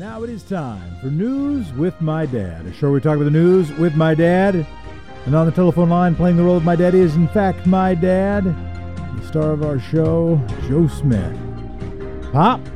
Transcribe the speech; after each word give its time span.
Now 0.00 0.22
it 0.22 0.30
is 0.30 0.42
time 0.42 0.96
for 1.02 1.08
News 1.08 1.74
with 1.74 2.00
My 2.00 2.24
Dad, 2.24 2.64
a 2.64 2.72
show 2.72 2.86
where 2.86 2.92
we 2.94 3.00
talk 3.02 3.16
about 3.16 3.24
the 3.24 3.30
news 3.30 3.70
with 3.72 3.94
my 3.94 4.14
dad. 4.14 4.66
And 5.26 5.34
on 5.34 5.44
the 5.44 5.52
telephone 5.52 5.90
line, 5.90 6.14
playing 6.14 6.38
the 6.38 6.42
role 6.42 6.56
of 6.56 6.64
my 6.64 6.74
dad 6.74 6.94
is, 6.94 7.16
in 7.16 7.28
fact, 7.28 7.66
my 7.66 7.94
dad, 7.94 8.44
the 8.44 9.26
star 9.26 9.52
of 9.52 9.62
our 9.62 9.78
show, 9.78 10.40
Joe 10.66 10.88
Smith. 10.88 11.38
Pop, 12.32 12.66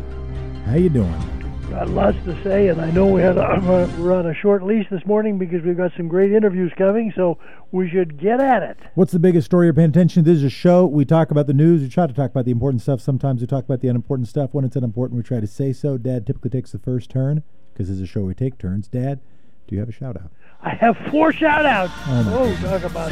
how 0.66 0.74
you 0.74 0.90
doing? 0.90 1.33
Got 1.74 1.88
lots 1.88 2.16
to 2.24 2.40
say, 2.44 2.68
and 2.68 2.80
I 2.80 2.92
know 2.92 3.06
we 3.06 3.20
had 3.20 3.36
a, 3.36 3.90
we're 3.98 4.14
on 4.14 4.28
a 4.28 4.34
short 4.34 4.62
leash 4.62 4.86
this 4.92 5.04
morning 5.04 5.38
because 5.38 5.60
we've 5.64 5.76
got 5.76 5.90
some 5.96 6.06
great 6.06 6.30
interviews 6.30 6.72
coming, 6.78 7.12
so 7.16 7.36
we 7.72 7.90
should 7.90 8.16
get 8.16 8.38
at 8.38 8.62
it. 8.62 8.78
What's 8.94 9.10
the 9.10 9.18
biggest 9.18 9.46
story 9.46 9.66
you're 9.66 9.74
paying 9.74 9.88
attention 9.88 10.22
to? 10.22 10.30
This 10.30 10.38
is 10.38 10.44
a 10.44 10.50
show. 10.50 10.86
We 10.86 11.04
talk 11.04 11.32
about 11.32 11.48
the 11.48 11.52
news. 11.52 11.82
We 11.82 11.88
try 11.88 12.06
to 12.06 12.12
talk 12.12 12.30
about 12.30 12.44
the 12.44 12.52
important 12.52 12.80
stuff. 12.80 13.00
Sometimes 13.00 13.40
we 13.40 13.48
talk 13.48 13.64
about 13.64 13.80
the 13.80 13.88
unimportant 13.88 14.28
stuff. 14.28 14.50
When 14.52 14.64
it's 14.64 14.76
unimportant, 14.76 15.16
we 15.16 15.24
try 15.24 15.40
to 15.40 15.48
say 15.48 15.72
so. 15.72 15.98
Dad 15.98 16.28
typically 16.28 16.50
takes 16.50 16.70
the 16.70 16.78
first 16.78 17.10
turn 17.10 17.42
because 17.72 17.88
this 17.88 17.96
is 17.96 18.02
a 18.02 18.06
show 18.06 18.20
we 18.20 18.34
take 18.34 18.56
turns. 18.56 18.86
Dad, 18.86 19.18
do 19.66 19.74
you 19.74 19.80
have 19.80 19.88
a 19.88 19.92
shout 19.92 20.16
out? 20.16 20.30
I 20.62 20.76
have 20.76 20.96
four 21.10 21.32
shout 21.32 21.66
outs. 21.66 21.92
Oh, 22.06 22.54
oh 22.62 22.68
talk 22.68 22.84
about. 22.84 23.10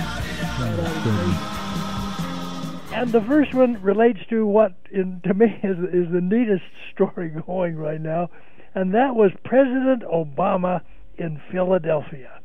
And 2.93 3.11
the 3.11 3.23
first 3.23 3.55
one 3.55 3.81
relates 3.81 4.21
to 4.29 4.47
what, 4.47 4.75
in, 4.91 5.23
to 5.25 5.33
me, 5.33 5.47
is, 5.63 5.79
is 5.79 6.13
the 6.13 6.21
neatest 6.21 6.63
story 6.95 7.31
going 7.31 7.77
right 7.77 8.01
now, 8.01 8.29
and 8.75 8.95
that 8.95 9.15
was 9.15 9.33
President 9.45 10.03
Obama 10.03 10.81
in 11.17 11.41
Philadelphia, 11.51 12.41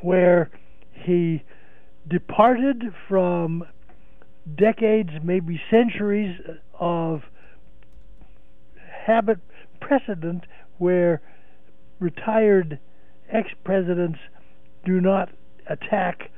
where 0.00 0.50
he 0.92 1.42
departed 2.08 2.84
from 3.08 3.64
decades, 4.56 5.10
maybe 5.22 5.60
centuries 5.70 6.38
of 6.78 7.22
habit 9.06 9.38
precedent 9.80 10.44
where 10.78 11.20
retired 12.00 12.78
ex 13.30 13.50
presidents 13.64 14.18
do 14.84 15.00
not 15.00 15.30
attack 15.68 16.30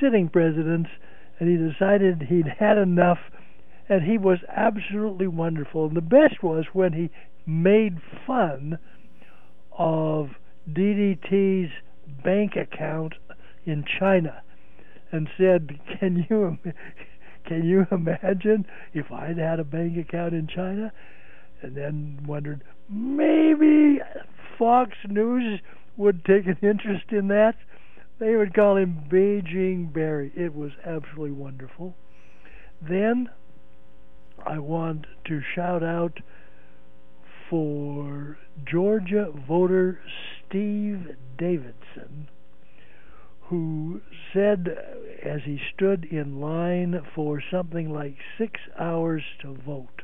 sitting 0.00 0.28
presidents, 0.28 0.88
and 1.38 1.48
he 1.48 1.56
decided 1.56 2.22
he'd 2.22 2.46
had 2.58 2.78
enough, 2.78 3.18
and 3.88 4.02
he 4.02 4.16
was 4.16 4.38
absolutely 4.48 5.26
wonderful. 5.26 5.86
And 5.86 5.96
the 5.96 6.00
best 6.00 6.42
was 6.42 6.66
when 6.72 6.92
he 6.94 7.10
made 7.46 8.00
fun 8.26 8.78
of 9.76 10.30
DDT's 10.70 11.70
bank 12.24 12.52
account 12.56 13.14
in 13.64 13.84
China 13.98 14.42
and 15.10 15.28
said, 15.36 15.78
"Can 15.98 16.26
you 16.28 16.58
can 17.44 17.64
you 17.64 17.86
imagine 17.90 18.66
if 18.92 19.10
I'd 19.10 19.38
had 19.38 19.60
a 19.60 19.64
bank 19.64 19.96
account 19.96 20.34
in 20.34 20.46
China?" 20.46 20.92
And 21.62 21.76
then 21.76 22.24
wondered 22.26 22.62
maybe 22.88 24.00
Fox 24.58 24.92
News 25.08 25.60
would 25.96 26.24
take 26.24 26.46
an 26.46 26.58
interest 26.62 27.10
in 27.10 27.28
that. 27.28 27.54
They 28.18 28.36
would 28.36 28.54
call 28.54 28.76
him 28.76 29.04
Beijing 29.10 29.92
Barry. 29.92 30.32
It 30.36 30.54
was 30.54 30.72
absolutely 30.84 31.32
wonderful. 31.32 31.94
Then 32.80 33.30
I 34.44 34.58
want 34.58 35.06
to 35.26 35.40
shout 35.54 35.82
out 35.82 36.18
for 37.52 38.38
Georgia 38.64 39.30
voter 39.46 40.00
Steve 40.48 41.06
Davidson, 41.36 42.30
who 43.42 44.00
said 44.32 44.74
as 45.22 45.42
he 45.44 45.60
stood 45.74 46.06
in 46.06 46.40
line 46.40 46.98
for 47.14 47.42
something 47.50 47.92
like 47.92 48.16
six 48.38 48.58
hours 48.80 49.22
to 49.42 49.54
vote, 49.66 50.00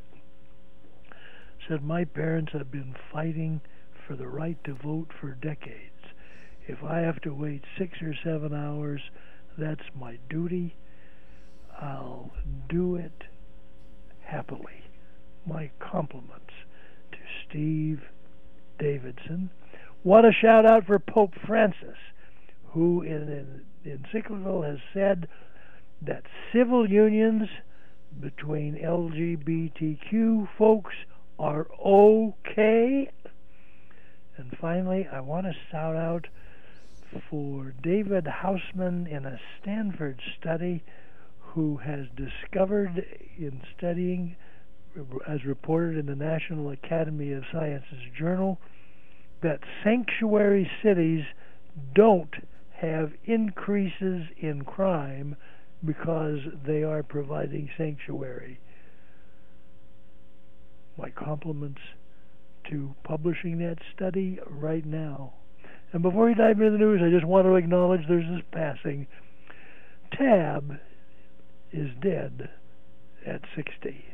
said, 1.67 1.83
My 1.83 2.05
parents 2.05 2.53
have 2.53 2.71
been 2.71 2.95
fighting 3.11 3.63
for 4.07 4.15
the 4.15 4.29
right 4.29 4.63
to 4.65 4.75
vote 4.75 5.09
for 5.19 5.31
decades. 5.31 6.13
If 6.67 6.85
I 6.85 6.99
have 6.99 7.23
to 7.23 7.33
wait 7.33 7.63
six 7.79 8.03
or 8.03 8.15
seven 8.23 8.53
hours, 8.53 9.01
that's 9.57 9.89
my 9.99 10.19
duty. 10.29 10.77
I'll 11.81 12.31
do 12.69 12.97
it 12.97 13.25
happily. 14.21 14.83
My 15.47 15.71
compliments 15.79 16.48
to 16.48 16.48
Steve 17.49 18.01
Davidson. 18.79 19.51
What 20.03 20.25
a 20.25 20.33
shout 20.33 20.67
out 20.67 20.87
for 20.87 20.99
Pope 20.99 21.35
Francis, 21.47 21.97
who 22.67 23.03
in 23.03 23.29
an 23.29 23.65
encyclical 23.85 24.63
has 24.63 24.79
said 24.93 25.29
that 26.03 26.23
civil 26.53 26.89
unions 26.89 27.49
between 28.21 28.75
LGBTQ 28.75 30.49
folks 30.57 30.95
are 31.39 31.67
okay. 31.85 33.11
And 34.37 34.57
finally, 34.61 35.09
I 35.11 35.21
want 35.21 35.47
to 35.47 35.53
shout 35.71 35.97
out 35.97 36.27
for 37.31 37.75
David 37.83 38.25
Hausman 38.25 39.07
in 39.11 39.25
a 39.25 39.41
Stanford 39.61 40.21
study 40.39 40.83
who 41.41 41.79
has 41.79 42.07
discovered 42.15 43.05
in 43.37 43.61
studying, 43.77 44.37
as 45.27 45.45
reported 45.45 45.97
in 45.97 46.07
the 46.07 46.15
National 46.15 46.71
Academy 46.71 47.33
of 47.33 47.45
Sciences 47.53 48.03
Journal, 48.19 48.59
that 49.43 49.61
sanctuary 49.85 50.71
cities 50.83 51.25
don't 51.95 52.35
have 52.73 53.13
increases 53.25 54.25
in 54.39 54.65
crime 54.65 55.37
because 55.85 56.39
they 56.67 56.83
are 56.83 57.03
providing 57.03 57.69
sanctuary. 57.77 58.59
My 60.97 61.11
compliments 61.11 61.81
to 62.71 62.95
publishing 63.05 63.59
that 63.59 63.79
study 63.95 64.39
right 64.49 64.85
now. 64.85 65.35
And 65.93 66.03
before 66.03 66.27
we 66.27 66.35
dive 66.35 66.61
into 66.61 66.73
the 66.73 66.79
news, 66.79 67.01
I 67.03 67.11
just 67.11 67.25
want 67.25 67.47
to 67.47 67.55
acknowledge 67.55 68.03
there's 68.09 68.29
this 68.29 68.45
passing. 68.53 69.07
Tab 70.13 70.79
is 71.73 71.89
dead 72.03 72.51
at 73.27 73.41
60. 73.57 74.05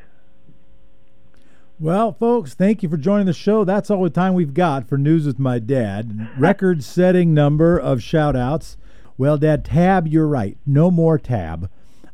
Well, 1.81 2.13
folks, 2.13 2.55
thank 2.55 2.85
you 2.85 2.89
for 2.89 2.97
joining 2.97 3.27
the 3.27 3.33
show. 3.33 3.65
That's 3.65 3.91
all 3.91 4.05
the 4.05 4.11
time 4.11 4.35
we've 4.35 4.55
got 4.55 4.89
for 4.89 4.97
News 4.97 5.27
with 5.27 5.41
My 5.41 5.59
Dad. 5.59 6.29
Record 6.39 6.85
setting 6.85 7.35
number 7.35 7.77
of 7.77 8.01
shout 8.01 8.37
outs. 8.37 8.77
Well, 9.19 9.37
Dad, 9.39 9.65
tab, 9.65 10.07
you're 10.07 10.29
right. 10.29 10.57
No 10.65 10.89
more 10.89 11.19
tab. 11.19 11.69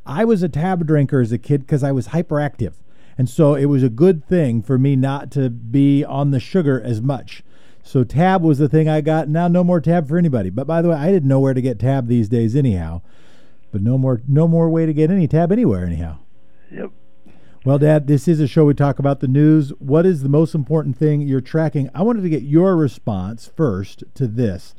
I 0.06 0.24
was 0.24 0.42
a 0.42 0.48
tab 0.48 0.86
drinker 0.86 1.20
as 1.20 1.30
a 1.30 1.36
kid 1.36 1.60
because 1.60 1.84
I 1.84 1.92
was 1.92 2.08
hyperactive. 2.08 2.72
And 3.18 3.28
so 3.28 3.54
it 3.54 3.66
was 3.66 3.82
a 3.82 3.90
good 3.90 4.24
thing 4.26 4.62
for 4.62 4.78
me 4.78 4.96
not 4.96 5.30
to 5.32 5.50
be 5.50 6.06
on 6.06 6.30
the 6.30 6.40
sugar 6.40 6.80
as 6.80 7.02
much. 7.02 7.42
So 7.82 8.02
tab 8.02 8.42
was 8.42 8.56
the 8.56 8.68
thing 8.68 8.88
I 8.88 9.02
got. 9.02 9.28
Now 9.28 9.46
no 9.46 9.62
more 9.62 9.82
tab 9.82 10.08
for 10.08 10.16
anybody. 10.16 10.48
But 10.48 10.66
by 10.66 10.80
the 10.80 10.88
way, 10.88 10.96
I 10.96 11.10
didn't 11.10 11.28
know 11.28 11.38
where 11.38 11.54
to 11.54 11.60
get 11.60 11.78
tab 11.78 12.08
these 12.08 12.30
days 12.30 12.56
anyhow. 12.56 13.02
But 13.72 13.82
no 13.82 13.98
more 13.98 14.22
no 14.26 14.48
more 14.48 14.70
way 14.70 14.86
to 14.86 14.94
get 14.94 15.10
any 15.10 15.28
tab 15.28 15.52
anywhere 15.52 15.84
anyhow. 15.84 16.18
Yep. 16.72 16.92
Well, 17.62 17.78
Dad, 17.78 18.06
this 18.06 18.26
is 18.26 18.40
a 18.40 18.46
show 18.46 18.64
we 18.64 18.72
talk 18.72 18.98
about 18.98 19.20
the 19.20 19.28
news. 19.28 19.68
What 19.78 20.06
is 20.06 20.22
the 20.22 20.30
most 20.30 20.54
important 20.54 20.96
thing 20.96 21.20
you're 21.20 21.42
tracking? 21.42 21.90
I 21.94 22.00
wanted 22.00 22.22
to 22.22 22.30
get 22.30 22.42
your 22.42 22.74
response 22.74 23.50
first 23.54 24.02
to 24.14 24.26
this. 24.26 24.74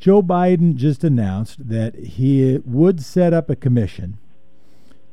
Joe 0.00 0.20
Biden 0.20 0.74
just 0.74 1.04
announced 1.04 1.68
that 1.68 1.94
he 1.94 2.58
would 2.64 3.00
set 3.00 3.32
up 3.32 3.48
a 3.48 3.54
commission 3.54 4.18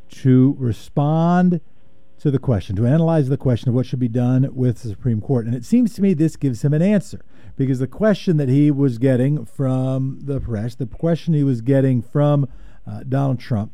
to 0.09 0.55
respond 0.57 1.61
to 2.17 2.31
the 2.31 2.39
question, 2.39 2.75
to 2.77 2.87
analyze 2.87 3.29
the 3.29 3.37
question 3.37 3.69
of 3.69 3.75
what 3.75 3.85
should 3.85 3.99
be 3.99 4.07
done 4.07 4.49
with 4.51 4.81
the 4.81 4.89
Supreme 4.89 5.21
Court. 5.21 5.45
And 5.45 5.53
it 5.53 5.65
seems 5.65 5.93
to 5.93 6.01
me 6.01 6.15
this 6.15 6.35
gives 6.35 6.63
him 6.63 6.73
an 6.73 6.81
answer 6.81 7.23
because 7.55 7.77
the 7.77 7.85
question 7.85 8.37
that 8.37 8.49
he 8.49 8.71
was 8.71 8.97
getting 8.97 9.45
from 9.45 10.21
the 10.23 10.39
press, 10.39 10.73
the 10.73 10.87
question 10.87 11.35
he 11.35 11.43
was 11.43 11.61
getting 11.61 12.01
from 12.01 12.49
uh, 12.87 13.03
Donald 13.07 13.39
Trump, 13.39 13.71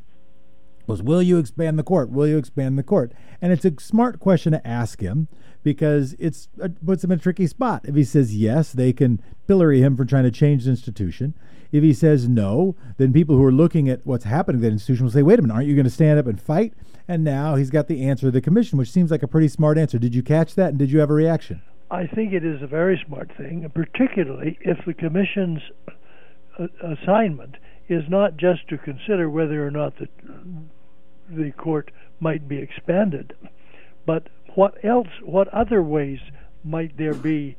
was 0.87 1.01
will 1.01 1.21
you 1.21 1.37
expand 1.37 1.77
the 1.77 1.83
court? 1.83 2.09
Will 2.09 2.27
you 2.27 2.37
expand 2.37 2.77
the 2.77 2.83
court? 2.83 3.13
And 3.41 3.51
it's 3.51 3.65
a 3.65 3.73
smart 3.79 4.19
question 4.19 4.53
to 4.53 4.67
ask 4.67 5.01
him 5.01 5.27
because 5.63 6.15
it's 6.19 6.47
it 6.57 6.83
puts 6.85 7.03
him 7.03 7.11
in 7.11 7.19
a 7.19 7.21
tricky 7.21 7.47
spot. 7.47 7.81
If 7.85 7.95
he 7.95 8.03
says 8.03 8.35
yes, 8.35 8.71
they 8.71 8.93
can 8.93 9.21
pillory 9.47 9.81
him 9.81 9.95
for 9.95 10.05
trying 10.05 10.23
to 10.23 10.31
change 10.31 10.65
the 10.65 10.71
institution. 10.71 11.33
If 11.71 11.83
he 11.83 11.93
says 11.93 12.27
no, 12.27 12.75
then 12.97 13.13
people 13.13 13.35
who 13.37 13.45
are 13.45 13.51
looking 13.51 13.87
at 13.87 14.05
what's 14.05 14.25
happening 14.25 14.61
to 14.61 14.67
that 14.67 14.73
institution 14.73 15.05
will 15.05 15.11
say, 15.11 15.23
wait 15.23 15.39
a 15.39 15.41
minute, 15.41 15.53
aren't 15.53 15.67
you 15.67 15.75
going 15.75 15.85
to 15.85 15.89
stand 15.89 16.19
up 16.19 16.27
and 16.27 16.41
fight? 16.41 16.73
And 17.07 17.23
now 17.23 17.55
he's 17.55 17.69
got 17.69 17.87
the 17.87 18.05
answer 18.05 18.27
of 18.27 18.33
the 18.33 18.41
commission, 18.41 18.77
which 18.77 18.91
seems 18.91 19.09
like 19.09 19.23
a 19.23 19.27
pretty 19.27 19.47
smart 19.47 19.77
answer. 19.77 19.97
Did 19.97 20.13
you 20.13 20.21
catch 20.21 20.55
that? 20.55 20.69
And 20.69 20.77
did 20.79 20.91
you 20.91 20.99
have 20.99 21.09
a 21.09 21.13
reaction? 21.13 21.61
I 21.89 22.07
think 22.07 22.33
it 22.33 22.45
is 22.45 22.61
a 22.61 22.67
very 22.67 23.01
smart 23.05 23.31
thing, 23.37 23.69
particularly 23.73 24.57
if 24.61 24.77
the 24.85 24.93
commission's 24.93 25.59
uh, 26.59 26.67
assignment 26.83 27.55
is 27.91 28.03
not 28.09 28.37
just 28.37 28.67
to 28.69 28.77
consider 28.77 29.29
whether 29.29 29.65
or 29.65 29.71
not 29.71 29.97
the 29.97 30.07
the 31.29 31.51
court 31.51 31.91
might 32.19 32.47
be 32.47 32.57
expanded, 32.57 33.33
but 34.05 34.27
what 34.55 34.83
else, 34.83 35.07
what 35.23 35.47
other 35.49 35.81
ways 35.81 36.19
might 36.63 36.97
there 36.97 37.13
be 37.13 37.55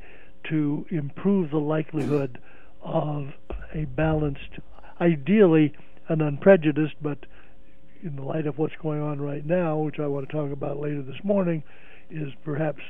to 0.49 0.85
improve 0.89 1.49
the 1.49 1.57
likelihood 1.57 2.39
of 2.83 3.29
a 3.73 3.85
balanced, 3.85 4.59
ideally 5.01 5.73
an 6.07 6.21
unprejudiced, 6.21 6.95
but 7.01 7.25
in 8.03 8.15
the 8.15 8.21
light 8.21 8.45
of 8.45 8.57
what's 8.57 8.75
going 8.81 9.01
on 9.01 9.19
right 9.19 9.45
now, 9.45 9.77
which 9.77 9.99
I 9.99 10.07
want 10.07 10.29
to 10.29 10.35
talk 10.35 10.51
about 10.51 10.79
later 10.79 11.01
this 11.01 11.23
morning, 11.23 11.63
is 12.11 12.29
perhaps 12.43 12.81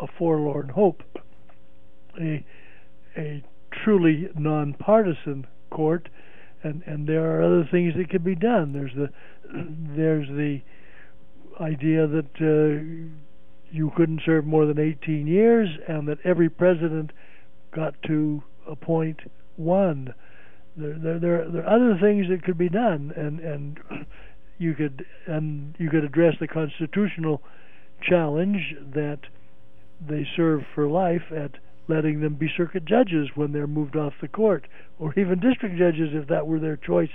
a 0.00 0.06
forlorn 0.18 0.68
hope. 0.68 1.02
a 2.20 2.44
a 3.16 3.42
truly 3.72 4.28
nonpartisan 4.36 5.46
court, 5.70 6.08
and 6.62 6.82
and 6.86 7.08
there 7.08 7.24
are 7.24 7.42
other 7.42 7.68
things 7.70 7.94
that 7.96 8.10
can 8.10 8.22
be 8.22 8.34
done. 8.34 8.72
There's 8.72 8.94
the 8.94 9.10
there's 9.96 10.28
the 10.28 10.60
idea 11.60 12.06
that 12.06 12.30
uh, 12.40 13.12
you 13.70 13.92
couldn't 13.96 14.22
serve 14.24 14.46
more 14.46 14.66
than 14.66 14.78
18 14.78 15.26
years, 15.26 15.68
and 15.88 16.08
that 16.08 16.18
every 16.24 16.48
president 16.48 17.12
got 17.74 17.94
to 18.06 18.42
appoint 18.66 19.20
one. 19.56 20.14
There, 20.76 20.96
there, 20.96 21.18
there, 21.18 21.50
there 21.50 21.66
are 21.66 21.74
other 21.74 21.98
things 22.00 22.26
that 22.30 22.44
could 22.44 22.58
be 22.58 22.68
done, 22.68 23.12
and 23.16 23.40
and 23.40 23.80
you 24.58 24.74
could 24.74 25.04
and 25.26 25.74
you 25.78 25.90
could 25.90 26.04
address 26.04 26.34
the 26.40 26.48
constitutional 26.48 27.42
challenge 28.02 28.76
that 28.94 29.20
they 30.06 30.26
serve 30.36 30.62
for 30.74 30.86
life 30.86 31.32
at 31.34 31.52
letting 31.88 32.20
them 32.20 32.34
be 32.34 32.48
circuit 32.54 32.84
judges 32.84 33.28
when 33.34 33.52
they're 33.52 33.66
moved 33.66 33.96
off 33.96 34.12
the 34.20 34.28
court, 34.28 34.66
or 34.98 35.12
even 35.18 35.40
district 35.40 35.76
judges 35.78 36.10
if 36.12 36.28
that 36.28 36.46
were 36.46 36.58
their 36.60 36.76
choice 36.76 37.10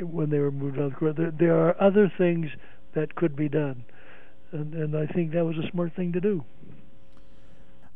when 0.00 0.30
they 0.30 0.38
were 0.38 0.50
moved 0.52 0.78
off 0.78 0.92
the 0.92 0.96
court. 0.96 1.16
There, 1.16 1.30
there 1.30 1.56
are 1.56 1.80
other 1.82 2.12
things 2.16 2.50
that 2.94 3.14
could 3.14 3.34
be 3.34 3.48
done, 3.48 3.84
and, 4.52 4.74
and 4.74 4.96
I 4.96 5.06
think 5.06 5.32
that 5.32 5.44
was 5.44 5.56
a 5.56 5.68
smart 5.70 5.94
thing 5.96 6.12
to 6.12 6.20
do. 6.20 6.44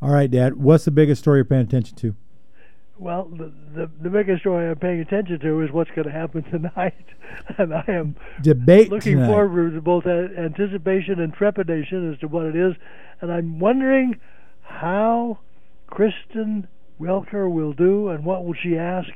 All 0.01 0.09
right, 0.09 0.29
Dad. 0.29 0.55
What's 0.55 0.85
the 0.85 0.91
biggest 0.91 1.21
story 1.21 1.37
you're 1.37 1.45
paying 1.45 1.61
attention 1.61 1.95
to? 1.97 2.15
Well, 2.97 3.25
the, 3.25 3.51
the 3.73 3.91
the 4.03 4.09
biggest 4.09 4.41
story 4.41 4.69
I'm 4.69 4.77
paying 4.77 5.01
attention 5.01 5.39
to 5.39 5.61
is 5.61 5.71
what's 5.71 5.91
going 5.91 6.07
to 6.07 6.13
happen 6.13 6.43
tonight, 6.51 7.05
and 7.57 7.73
I 7.73 7.83
am 7.87 8.15
debate 8.41 8.89
looking 8.89 9.17
tonight. 9.17 9.27
forward 9.27 9.73
to 9.73 9.81
both 9.81 10.05
anticipation 10.05 11.19
and 11.19 11.33
trepidation 11.33 12.13
as 12.13 12.19
to 12.19 12.27
what 12.27 12.45
it 12.45 12.55
is, 12.55 12.73
and 13.19 13.31
I'm 13.31 13.59
wondering 13.59 14.19
how 14.61 15.39
Kristen 15.87 16.67
Welker 16.99 17.51
will 17.51 17.73
do 17.73 18.09
and 18.09 18.25
what 18.25 18.45
will 18.45 18.53
she 18.53 18.77
ask. 18.77 19.09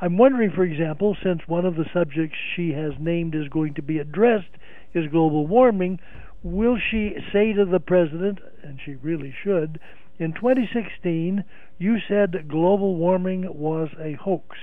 I'm 0.00 0.16
wondering, 0.16 0.50
for 0.50 0.64
example, 0.64 1.16
since 1.22 1.40
one 1.46 1.64
of 1.64 1.76
the 1.76 1.88
subjects 1.92 2.36
she 2.54 2.72
has 2.72 2.92
named 2.98 3.34
is 3.34 3.48
going 3.48 3.74
to 3.74 3.82
be 3.82 3.98
addressed 3.98 4.50
is 4.92 5.10
global 5.10 5.46
warming, 5.46 6.00
will 6.42 6.78
she 6.78 7.16
say 7.32 7.52
to 7.52 7.64
the 7.64 7.80
president, 7.80 8.38
and 8.62 8.78
she 8.84 8.94
really 8.96 9.34
should, 9.42 9.80
in 10.18 10.32
2016 10.32 11.44
you 11.78 11.98
said 12.06 12.48
global 12.48 12.96
warming 12.96 13.46
was 13.52 13.88
a 13.98 14.12
hoax. 14.12 14.56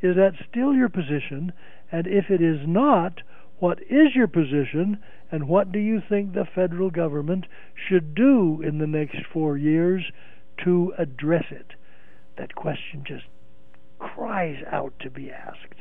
Is 0.00 0.14
that 0.16 0.34
still 0.48 0.74
your 0.74 0.88
position? 0.88 1.52
And 1.90 2.06
if 2.06 2.30
it 2.30 2.42
is 2.42 2.66
not, 2.66 3.22
what 3.58 3.80
is 3.82 4.14
your 4.14 4.28
position? 4.28 4.98
And 5.30 5.48
what 5.48 5.72
do 5.72 5.78
you 5.78 6.00
think 6.08 6.32
the 6.32 6.44
federal 6.54 6.90
government 6.90 7.46
should 7.74 8.14
do 8.14 8.62
in 8.62 8.78
the 8.78 8.86
next 8.86 9.18
four 9.32 9.56
years 9.56 10.04
to 10.64 10.94
address 10.98 11.44
it? 11.50 11.72
That 12.36 12.54
question 12.54 13.04
just 13.06 13.24
cries 13.98 14.62
out 14.70 14.92
to 15.00 15.10
be 15.10 15.30
asked. 15.30 15.74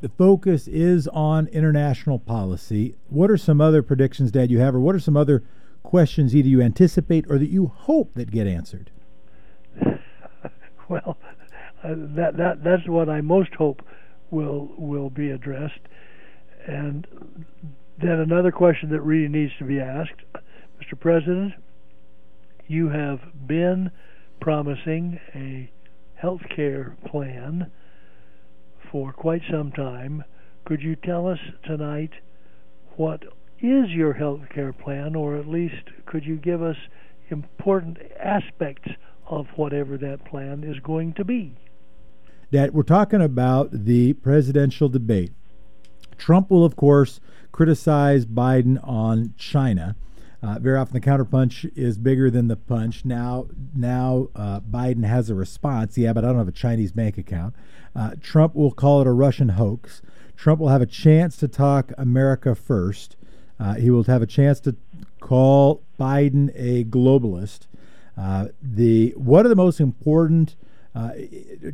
The 0.00 0.08
focus 0.08 0.66
is 0.66 1.08
on 1.08 1.46
international 1.48 2.18
policy. 2.18 2.94
What 3.08 3.30
are 3.30 3.36
some 3.36 3.60
other 3.60 3.82
predictions, 3.82 4.30
Dad, 4.30 4.50
you 4.50 4.58
have, 4.58 4.74
or 4.74 4.80
what 4.80 4.94
are 4.94 5.00
some 5.00 5.16
other 5.16 5.42
questions 5.82 6.34
either 6.34 6.48
you 6.48 6.62
anticipate 6.62 7.26
or 7.28 7.38
that 7.38 7.50
you 7.50 7.66
hope 7.66 8.14
that 8.14 8.30
get 8.30 8.46
answered? 8.46 8.90
well, 10.88 11.18
uh, 11.82 11.94
that 11.96 12.36
that 12.36 12.64
that's 12.64 12.86
what 12.88 13.08
I 13.08 13.20
most 13.20 13.54
hope 13.54 13.82
will 14.30 14.70
will 14.76 15.10
be 15.10 15.30
addressed. 15.30 15.80
And 16.66 17.06
then 17.98 18.20
another 18.20 18.52
question 18.52 18.90
that 18.90 19.00
really 19.02 19.28
needs 19.28 19.52
to 19.58 19.64
be 19.64 19.80
asked, 19.80 20.12
Mr. 20.80 20.98
President, 20.98 21.54
you 22.70 22.88
have 22.88 23.18
been 23.48 23.90
promising 24.40 25.18
a 25.34 25.68
health 26.14 26.42
care 26.54 26.96
plan 27.10 27.68
for 28.92 29.12
quite 29.12 29.42
some 29.50 29.72
time. 29.72 30.22
Could 30.64 30.80
you 30.80 30.94
tell 30.94 31.26
us 31.26 31.40
tonight 31.64 32.12
what 32.94 33.24
is 33.58 33.90
your 33.90 34.12
health 34.12 34.42
care 34.54 34.72
plan, 34.72 35.16
or 35.16 35.36
at 35.36 35.48
least 35.48 35.82
could 36.06 36.24
you 36.24 36.36
give 36.36 36.62
us 36.62 36.76
important 37.28 37.98
aspects 38.20 38.88
of 39.26 39.46
whatever 39.56 39.98
that 39.98 40.24
plan 40.24 40.62
is 40.62 40.78
going 40.78 41.14
to 41.14 41.24
be? 41.24 41.56
That 42.52 42.72
we're 42.72 42.84
talking 42.84 43.20
about 43.20 43.70
the 43.72 44.12
presidential 44.12 44.88
debate. 44.88 45.32
Trump 46.18 46.50
will, 46.50 46.64
of 46.64 46.76
course, 46.76 47.18
criticize 47.50 48.26
Biden 48.26 48.78
on 48.86 49.34
China. 49.36 49.96
Uh, 50.42 50.58
very 50.58 50.78
often, 50.78 50.94
the 50.94 51.00
counterpunch 51.00 51.70
is 51.76 51.98
bigger 51.98 52.30
than 52.30 52.48
the 52.48 52.56
punch. 52.56 53.04
Now, 53.04 53.46
now 53.74 54.28
uh, 54.34 54.60
Biden 54.60 55.04
has 55.04 55.28
a 55.28 55.34
response. 55.34 55.98
Yeah, 55.98 56.12
but 56.12 56.24
I 56.24 56.28
don't 56.28 56.38
have 56.38 56.48
a 56.48 56.52
Chinese 56.52 56.92
bank 56.92 57.18
account. 57.18 57.54
Uh, 57.94 58.12
Trump 58.22 58.54
will 58.54 58.72
call 58.72 59.00
it 59.02 59.06
a 59.06 59.12
Russian 59.12 59.50
hoax. 59.50 60.00
Trump 60.36 60.60
will 60.60 60.68
have 60.68 60.80
a 60.80 60.86
chance 60.86 61.36
to 61.36 61.48
talk 61.48 61.92
America 61.98 62.54
first. 62.54 63.16
Uh, 63.58 63.74
he 63.74 63.90
will 63.90 64.04
have 64.04 64.22
a 64.22 64.26
chance 64.26 64.58
to 64.60 64.74
call 65.20 65.82
Biden 65.98 66.50
a 66.54 66.84
globalist. 66.84 67.66
Uh, 68.16 68.48
the 68.62 69.12
what 69.16 69.44
are 69.44 69.50
the 69.50 69.56
most 69.56 69.80
important? 69.80 70.56
Uh, 70.94 71.10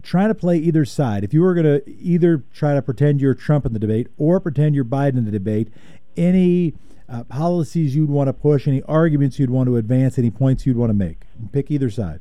trying 0.03 0.29
to 0.29 0.35
play 0.35 0.59
either 0.59 0.85
side. 0.85 1.25
If 1.25 1.33
you 1.33 1.41
were 1.41 1.55
going 1.55 1.65
to 1.81 1.89
either 1.89 2.45
try 2.53 2.75
to 2.75 2.83
pretend 2.83 3.21
you're 3.21 3.35
Trump 3.35 3.65
in 3.65 3.73
the 3.73 3.79
debate 3.79 4.09
or 4.19 4.41
pretend 4.41 4.75
you're 4.75 4.85
Biden 4.85 5.17
in 5.17 5.25
the 5.25 5.31
debate, 5.31 5.69
any 6.17 6.75
uh, 7.09 7.25
policies 7.25 7.95
you'd 7.95 8.11
want 8.11 8.29
to 8.29 8.33
push, 8.33 8.67
any 8.67 8.83
arguments 8.83 9.39
you'd 9.39 9.51
want 9.51 9.69
to 9.69 9.77
advance, 9.77 10.19
any 10.19 10.31
points 10.31 10.67
you'd 10.67 10.77
want 10.77 10.91
to 10.91 10.95
make, 10.95 11.23
pick 11.53 11.71
either 11.71 11.91
side. 11.91 12.21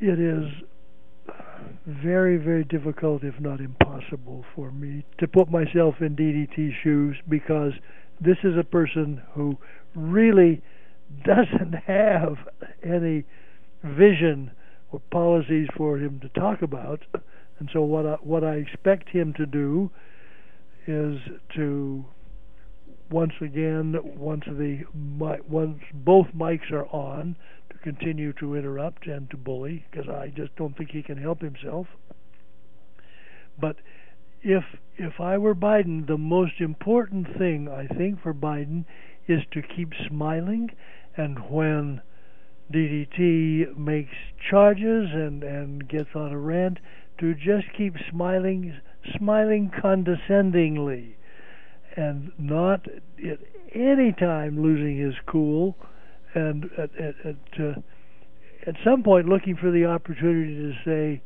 It 0.00 0.18
is 0.18 0.44
very, 1.86 2.36
very 2.36 2.64
difficult, 2.64 3.22
if 3.24 3.38
not 3.40 3.60
impossible, 3.60 4.44
for 4.54 4.70
me 4.70 5.04
to 5.18 5.28
put 5.28 5.50
myself 5.50 5.96
in 6.00 6.16
DDT's 6.16 6.74
shoes 6.82 7.16
because 7.28 7.72
this 8.20 8.36
is 8.44 8.56
a 8.58 8.64
person 8.64 9.22
who 9.34 9.56
really 9.94 10.62
doesn't 11.24 11.74
have 11.86 12.36
any 12.82 13.24
vision 13.82 14.50
or 14.92 15.00
policies 15.10 15.68
for 15.76 15.98
him 15.98 16.20
to 16.20 16.28
talk 16.40 16.62
about. 16.62 17.00
And 17.58 17.68
so, 17.72 17.82
what 17.82 18.06
I, 18.06 18.14
what 18.22 18.44
I 18.44 18.54
expect 18.54 19.08
him 19.10 19.34
to 19.34 19.46
do 19.46 19.90
is 20.86 21.18
to 21.56 22.04
once 23.10 23.32
again, 23.40 23.96
once 24.16 24.44
the 24.46 24.84
once 25.48 25.80
both 25.92 26.28
mics 26.28 26.70
are 26.70 26.86
on, 26.86 27.36
to 27.70 27.78
continue 27.78 28.32
to 28.34 28.54
interrupt 28.54 29.06
and 29.06 29.28
to 29.30 29.36
bully 29.36 29.84
because 29.90 30.08
I 30.08 30.28
just 30.28 30.54
don't 30.56 30.76
think 30.76 30.90
he 30.90 31.02
can 31.02 31.18
help 31.18 31.40
himself. 31.40 31.88
But 33.60 33.76
if 34.42 34.64
if 34.96 35.20
I 35.20 35.38
were 35.38 35.54
Biden, 35.54 36.06
the 36.06 36.18
most 36.18 36.60
important 36.60 37.36
thing 37.36 37.68
I 37.68 37.86
think 37.86 38.22
for 38.22 38.32
Biden 38.32 38.84
is 39.26 39.42
to 39.52 39.62
keep 39.62 39.92
smiling, 40.08 40.70
and 41.16 41.50
when 41.50 42.00
DDT 42.72 43.76
makes 43.76 44.14
charges 44.48 45.10
and 45.12 45.42
and 45.42 45.88
gets 45.88 46.10
on 46.14 46.32
a 46.32 46.38
rant, 46.38 46.78
to 47.18 47.34
just 47.34 47.66
keep 47.76 47.96
smiling, 48.10 48.80
smiling 49.18 49.70
condescendingly, 49.80 51.16
and 52.00 52.32
not 52.38 52.86
at 52.88 53.38
any 53.74 54.12
time 54.12 54.62
losing 54.62 54.98
his 54.98 55.14
cool 55.26 55.76
and 56.34 56.64
at 56.78 56.90
at 56.96 57.14
at, 57.24 57.60
uh, 57.60 57.74
at 58.66 58.74
some 58.84 59.02
point 59.02 59.28
looking 59.28 59.56
for 59.56 59.70
the 59.70 59.84
opportunity 59.84 60.54
to 60.54 60.72
say 60.84 61.22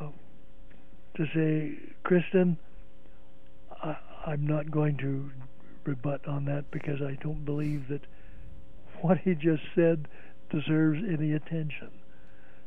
uh, 0.00 0.08
to 1.16 1.26
say, 1.34 1.78
Kristen, 2.02 2.58
I, 3.82 3.96
I'm 4.26 4.46
not 4.46 4.70
going 4.70 4.96
to 4.98 5.30
rebut 5.84 6.26
on 6.26 6.44
that 6.46 6.70
because 6.70 7.00
I 7.00 7.16
don't 7.22 7.44
believe 7.44 7.88
that 7.88 8.02
what 9.00 9.18
he 9.18 9.34
just 9.34 9.62
said 9.74 10.08
deserves 10.50 11.00
any 11.08 11.32
attention. 11.32 11.90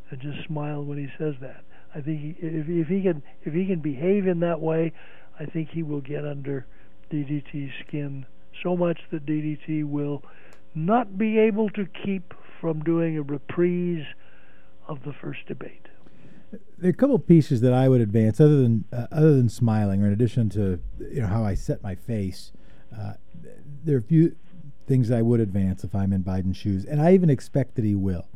And 0.09 0.21
just 0.21 0.45
smile 0.47 0.83
when 0.83 0.97
he 0.97 1.07
says 1.17 1.35
that. 1.41 1.63
I 1.95 2.01
think 2.01 2.21
he, 2.21 2.35
if, 2.45 2.67
if 2.67 2.87
he 2.87 3.01
can 3.01 3.23
if 3.43 3.53
he 3.53 3.65
can 3.65 3.79
behave 3.79 4.27
in 4.27 4.41
that 4.41 4.59
way, 4.59 4.93
I 5.39 5.45
think 5.45 5.69
he 5.69 5.83
will 5.83 6.01
get 6.01 6.25
under 6.25 6.65
DDT's 7.11 7.73
skin 7.87 8.25
so 8.63 8.75
much 8.75 8.99
that 9.11 9.25
DDT 9.25 9.83
will 9.83 10.23
not 10.73 11.17
be 11.17 11.37
able 11.37 11.69
to 11.71 11.85
keep 11.85 12.33
from 12.59 12.81
doing 12.81 13.17
a 13.17 13.21
reprise 13.21 14.05
of 14.87 15.03
the 15.03 15.13
first 15.13 15.45
debate. 15.47 15.87
There 16.77 16.89
are 16.89 16.89
a 16.89 16.93
couple 16.93 17.15
of 17.15 17.27
pieces 17.27 17.61
that 17.61 17.73
I 17.73 17.87
would 17.87 18.01
advance, 18.01 18.39
other 18.39 18.61
than 18.61 18.85
uh, 18.91 19.07
other 19.11 19.35
than 19.35 19.47
smiling, 19.47 20.03
or 20.03 20.07
in 20.07 20.13
addition 20.13 20.49
to 20.49 20.79
you 20.99 21.21
know 21.21 21.27
how 21.27 21.45
I 21.45 21.55
set 21.55 21.81
my 21.81 21.95
face. 21.95 22.51
Uh, 22.95 23.13
there 23.83 23.95
are 23.95 23.99
a 23.99 24.03
few 24.03 24.35
things 24.85 25.11
I 25.11 25.21
would 25.21 25.39
advance 25.39 25.83
if 25.83 25.95
I'm 25.95 26.11
in 26.11 26.23
Biden's 26.23 26.57
shoes, 26.57 26.83
and 26.83 27.01
I 27.01 27.13
even 27.13 27.29
expect 27.29 27.75
that 27.75 27.85
he 27.85 27.95
will. 27.95 28.27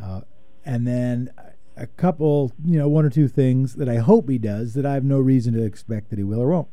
Uh, 0.00 0.20
and 0.64 0.86
then 0.86 1.30
a 1.76 1.86
couple, 1.86 2.52
you 2.64 2.78
know, 2.78 2.88
one 2.88 3.04
or 3.04 3.10
two 3.10 3.26
things 3.26 3.74
that 3.74 3.88
I 3.88 3.96
hope 3.96 4.28
he 4.28 4.38
does 4.38 4.74
that 4.74 4.86
I 4.86 4.94
have 4.94 5.04
no 5.04 5.18
reason 5.18 5.54
to 5.54 5.64
expect 5.64 6.10
that 6.10 6.18
he 6.18 6.24
will 6.24 6.40
or 6.40 6.48
won't. 6.50 6.68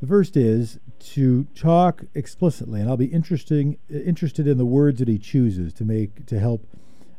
The 0.00 0.06
first 0.06 0.36
is 0.36 0.78
to 1.00 1.44
talk 1.56 2.04
explicitly, 2.14 2.80
and 2.80 2.88
I'll 2.88 2.96
be 2.96 3.06
interesting 3.06 3.78
interested 3.90 4.46
in 4.46 4.56
the 4.56 4.64
words 4.64 5.00
that 5.00 5.08
he 5.08 5.18
chooses 5.18 5.72
to 5.74 5.84
make 5.84 6.24
to 6.26 6.38
help 6.38 6.66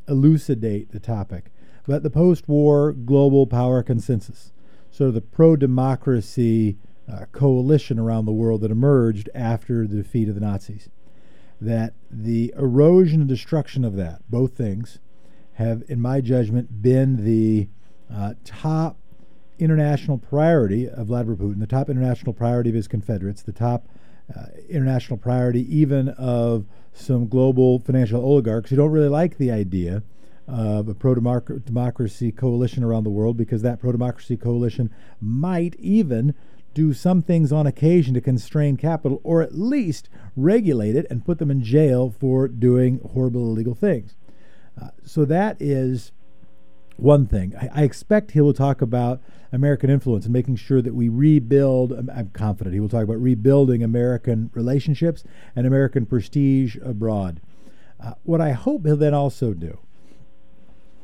elucidate 0.08 0.92
the 0.92 1.00
topic. 1.00 1.52
But 1.86 2.04
the 2.04 2.10
post-war 2.10 2.94
global 2.94 3.48
power 3.48 3.84
consensus, 3.84 4.54
sort 4.92 5.10
of 5.10 5.14
the 5.14 5.22
pro-democracy 5.22 6.78
uh, 7.12 7.26
coalition 7.32 8.00
around 8.00 8.26
the 8.26 8.32
world 8.32 8.62
that 8.62 8.72
emerged 8.72 9.30
after 9.36 9.86
the 9.86 9.98
defeat 9.98 10.30
of 10.30 10.36
the 10.36 10.42
Nazis, 10.42 10.90
that 11.60 11.94
the 12.10 12.54
erosion 12.58 13.22
and 13.22 13.30
destruction 13.30 13.84
of 13.84 13.96
that, 13.96 14.22
both 14.30 14.56
things, 14.56 15.00
have, 15.54 15.84
in 15.90 16.00
my 16.00 16.22
judgment, 16.22 16.82
been 16.82 17.26
the 17.26 17.68
uh, 18.14 18.36
top 18.46 18.99
international 19.60 20.18
priority 20.18 20.88
of 20.88 21.08
Vladimir 21.08 21.36
Putin, 21.36 21.60
the 21.60 21.68
top 21.68 21.90
international 21.90 22.34
priority 22.34 22.70
of 22.70 22.76
his 22.76 22.88
Confederates, 22.88 23.42
the 23.42 23.52
top 23.52 23.88
uh, 24.36 24.46
international 24.70 25.18
priority 25.18 25.62
even 25.76 26.10
of 26.10 26.66
some 26.94 27.28
global 27.28 27.80
financial 27.80 28.24
oligarchs 28.24 28.70
who 28.70 28.76
don't 28.76 28.92
really 28.92 29.10
like 29.10 29.38
the 29.38 29.52
idea 29.52 30.04
of 30.48 30.88
a 30.88 30.94
pro 30.94 31.14
democracy 31.14 32.32
coalition 32.32 32.84
around 32.84 33.04
the 33.04 33.10
world 33.10 33.38
because 33.38 33.62
that 33.62 33.80
pro 33.80 33.92
democracy 33.92 34.36
coalition 34.36 34.92
might 35.22 35.76
even 35.80 36.34
do 36.74 36.94
some 36.94 37.22
things 37.22 37.52
on 37.52 37.68
occasion 37.68 38.14
to 38.14 38.22
constrain 38.22 38.78
capital 38.78 39.20
or 39.24 39.42
at 39.42 39.56
least 39.58 40.10
regulate 40.36 40.96
it 40.96 41.06
and 41.10 41.26
put 41.26 41.40
them 41.40 41.52
in 41.52 41.64
jail 41.64 42.10
for 42.10 42.48
doing 42.48 43.00
horrible 43.14 43.42
illegal 43.42 43.76
things. 43.76 44.16
Uh, 44.80 44.90
so 45.04 45.26
that 45.26 45.58
is 45.60 46.12
one 47.02 47.26
thing. 47.28 47.56
I, 47.56 47.82
I, 47.82 47.84
expect 47.84 48.32
he 48.32 48.42
will 48.42 48.54
talk 48.54 48.82
about 48.82 49.22
American 49.52 49.90
influence 49.90 50.26
and 50.26 50.34
making 50.34 50.58
sure 50.58 50.82
that 50.82 50.94
we 50.94 51.10
rebuild. 51.10 51.92
I'm, 51.92 52.10
I'm 52.10 52.30
confident 52.30 52.74
he 52.74 52.80
will 52.80 52.90
talk 52.90 53.04
about 53.04 53.22
rebuilding 53.22 53.84
American 53.84 54.52
relationships 54.54 55.24
and 55.56 55.66
American 55.66 56.06
prestige 56.06 56.78
abroad. 56.84 57.42
Uh, 58.02 58.14
what 58.24 58.42
I 58.42 58.52
hope 58.52 58.86
he'll 58.86 58.98
then 58.98 59.14
also 59.14 59.54
do 59.54 59.80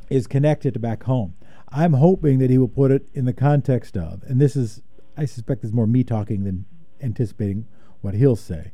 is 0.10 0.28
connect 0.28 0.66
it 0.66 0.80
back 0.80 1.04
home. 1.04 1.36
I'm 1.70 1.94
hoping 1.94 2.40
that 2.40 2.50
he 2.50 2.58
will 2.58 2.68
put 2.68 2.92
it 2.92 3.10
in 3.14 3.25
the 3.25 3.34
context 3.34 3.98
of, 3.98 4.24
and 4.24 4.40
this 4.40 4.56
is, 4.56 4.82
I 5.18 5.25
suspect, 5.25 5.64
is 5.64 5.74
more 5.74 5.88
me 5.88 6.04
talking 6.04 6.44
than 6.44 6.66
anticipating 7.02 7.68
what 8.02 8.14
he'll 8.14 8.36
say. 8.36 8.72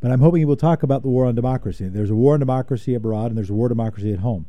But 0.00 0.10
I'm 0.10 0.20
hoping 0.20 0.40
he 0.40 0.44
will 0.44 0.56
talk 0.56 0.82
about 0.82 1.02
the 1.02 1.08
war 1.08 1.24
on 1.24 1.34
democracy. 1.34 1.88
There's 1.88 2.10
a 2.10 2.14
war 2.14 2.34
on 2.34 2.40
democracy 2.40 2.94
abroad, 2.94 3.28
and 3.28 3.36
there's 3.36 3.50
a 3.50 3.54
war 3.54 3.66
on 3.66 3.70
democracy 3.70 4.12
at 4.12 4.20
home. 4.20 4.46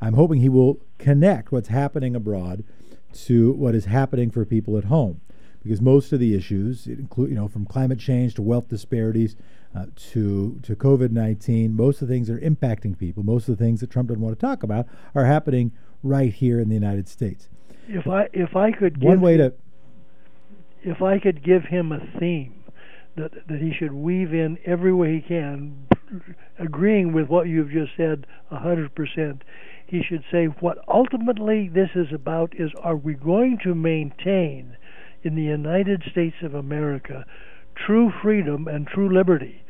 I'm 0.00 0.14
hoping 0.14 0.40
he 0.40 0.48
will 0.48 0.78
connect 0.98 1.52
what's 1.52 1.68
happening 1.68 2.16
abroad 2.16 2.64
to 3.12 3.52
what 3.52 3.74
is 3.74 3.86
happening 3.86 4.30
for 4.30 4.44
people 4.44 4.78
at 4.78 4.84
home, 4.84 5.20
because 5.62 5.80
most 5.80 6.12
of 6.12 6.20
the 6.20 6.34
issues, 6.34 6.86
include 6.86 7.30
you 7.30 7.36
know, 7.36 7.48
from 7.48 7.66
climate 7.66 7.98
change 7.98 8.34
to 8.34 8.42
wealth 8.42 8.68
disparities 8.68 9.36
uh, 9.74 9.86
to 9.96 10.58
to 10.62 10.74
COVID 10.74 11.10
nineteen, 11.10 11.76
most 11.76 12.00
of 12.02 12.08
the 12.08 12.14
things 12.14 12.28
that 12.28 12.34
are 12.34 12.40
impacting 12.40 12.98
people, 12.98 13.22
most 13.22 13.48
of 13.48 13.56
the 13.58 13.64
things 13.64 13.80
that 13.80 13.90
Trump 13.90 14.08
doesn't 14.08 14.22
want 14.22 14.38
to 14.38 14.46
talk 14.46 14.62
about, 14.62 14.86
are 15.14 15.26
happening 15.26 15.72
right 16.02 16.32
here 16.32 16.58
in 16.60 16.68
the 16.68 16.74
United 16.74 17.08
States. 17.08 17.48
If 17.88 18.06
I 18.06 18.28
if 18.32 18.56
I 18.56 18.72
could 18.72 19.02
one 19.02 19.20
way 19.20 19.36
to 19.36 19.52
if 20.82 21.02
I 21.02 21.18
could 21.18 21.42
give 21.42 21.64
him 21.64 21.92
a 21.92 22.00
theme 22.18 22.64
that 23.16 23.32
that 23.48 23.60
he 23.60 23.72
should 23.72 23.92
weave 23.92 24.32
in 24.32 24.58
every 24.64 24.92
way 24.92 25.14
he 25.14 25.20
can, 25.20 25.86
agreeing 26.58 27.12
with 27.12 27.28
what 27.28 27.48
you've 27.48 27.70
just 27.70 27.92
said 27.96 28.26
a 28.50 28.56
hundred 28.56 28.94
percent 28.94 29.42
he 29.90 30.02
should 30.04 30.22
say 30.30 30.46
what 30.46 30.78
ultimately 30.86 31.68
this 31.68 31.90
is 31.96 32.12
about 32.14 32.54
is 32.56 32.70
are 32.80 32.96
we 32.96 33.14
going 33.14 33.58
to 33.64 33.74
maintain 33.74 34.76
in 35.24 35.34
the 35.34 35.42
United 35.42 36.04
States 36.08 36.36
of 36.42 36.54
America 36.54 37.24
true 37.74 38.12
freedom 38.22 38.68
and 38.68 38.86
true 38.86 39.12
liberty? 39.12 39.64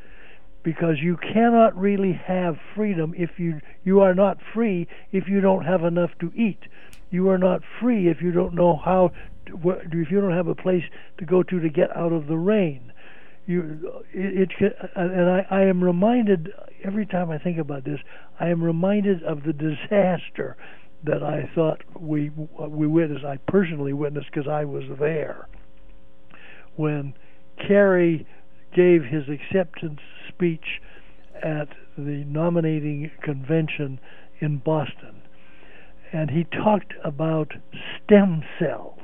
Because 0.62 0.97
you 1.00 1.17
cannot 1.17 1.75
really 1.75 2.12
have 2.12 2.59
freedom 2.75 3.15
if 3.17 3.39
you 3.39 3.62
you 3.83 4.00
are 4.00 4.15
not 4.15 4.37
free 4.53 4.87
if 5.11 5.27
you 5.27 5.41
don't 5.41 5.65
have 5.65 5.85
enough 5.85 6.11
to 6.21 6.31
eat. 6.37 6.61
You 7.11 7.31
are 7.31 7.39
not 7.39 7.62
free 7.81 8.09
if 8.09 8.21
you 8.21 8.31
don't 8.31 8.55
know 8.55 8.77
how 8.77 9.12
to, 9.47 9.71
if 9.91 10.11
you 10.11 10.21
don't 10.21 10.37
have 10.37 10.49
a 10.49 10.55
place 10.55 10.85
to 11.17 11.25
go 11.25 11.43
to 11.43 11.61
to 11.61 11.69
get 11.71 11.97
out 11.97 12.12
of 12.12 12.27
the 12.27 12.37
rain. 12.37 12.93
You 13.47 14.03
it, 14.12 14.50
it 14.61 14.77
and 14.95 15.31
I, 15.31 15.47
I 15.50 15.61
am 15.62 15.83
reminded 15.83 16.53
every 16.84 17.06
time 17.06 17.30
I 17.30 17.38
think 17.38 17.58
about 17.58 17.84
this, 17.84 18.00
I 18.38 18.49
am 18.49 18.62
reminded 18.62 19.22
of 19.22 19.42
the 19.44 19.52
disaster 19.52 20.56
that 21.04 21.22
I 21.22 21.50
thought 21.54 21.82
we 21.99 22.30
we 22.30 22.87
witnessed. 22.87 23.25
I 23.25 23.38
personally 23.49 23.92
witnessed 23.92 24.28
because 24.32 24.49
I 24.49 24.64
was 24.64 24.84
there 24.99 25.49
when 26.76 27.14
Kerry 27.66 28.26
gave 28.75 29.04
his 29.04 29.25
acceptance 29.28 30.00
speech 30.28 30.80
at 31.42 31.68
the 31.96 32.25
nominating 32.26 33.10
convention 33.22 33.99
in 34.40 34.58
Boston, 34.58 35.22
and 36.12 36.30
he 36.30 36.44
talked 36.44 36.94
about 37.04 37.52
stem 37.96 38.42
cells. 38.58 38.99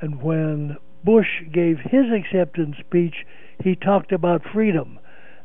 And 0.00 0.22
when 0.22 0.76
Bush 1.04 1.42
gave 1.52 1.78
his 1.78 2.06
acceptance 2.12 2.76
speech, 2.78 3.26
he 3.62 3.74
talked 3.76 4.12
about 4.12 4.42
freedom. 4.52 4.98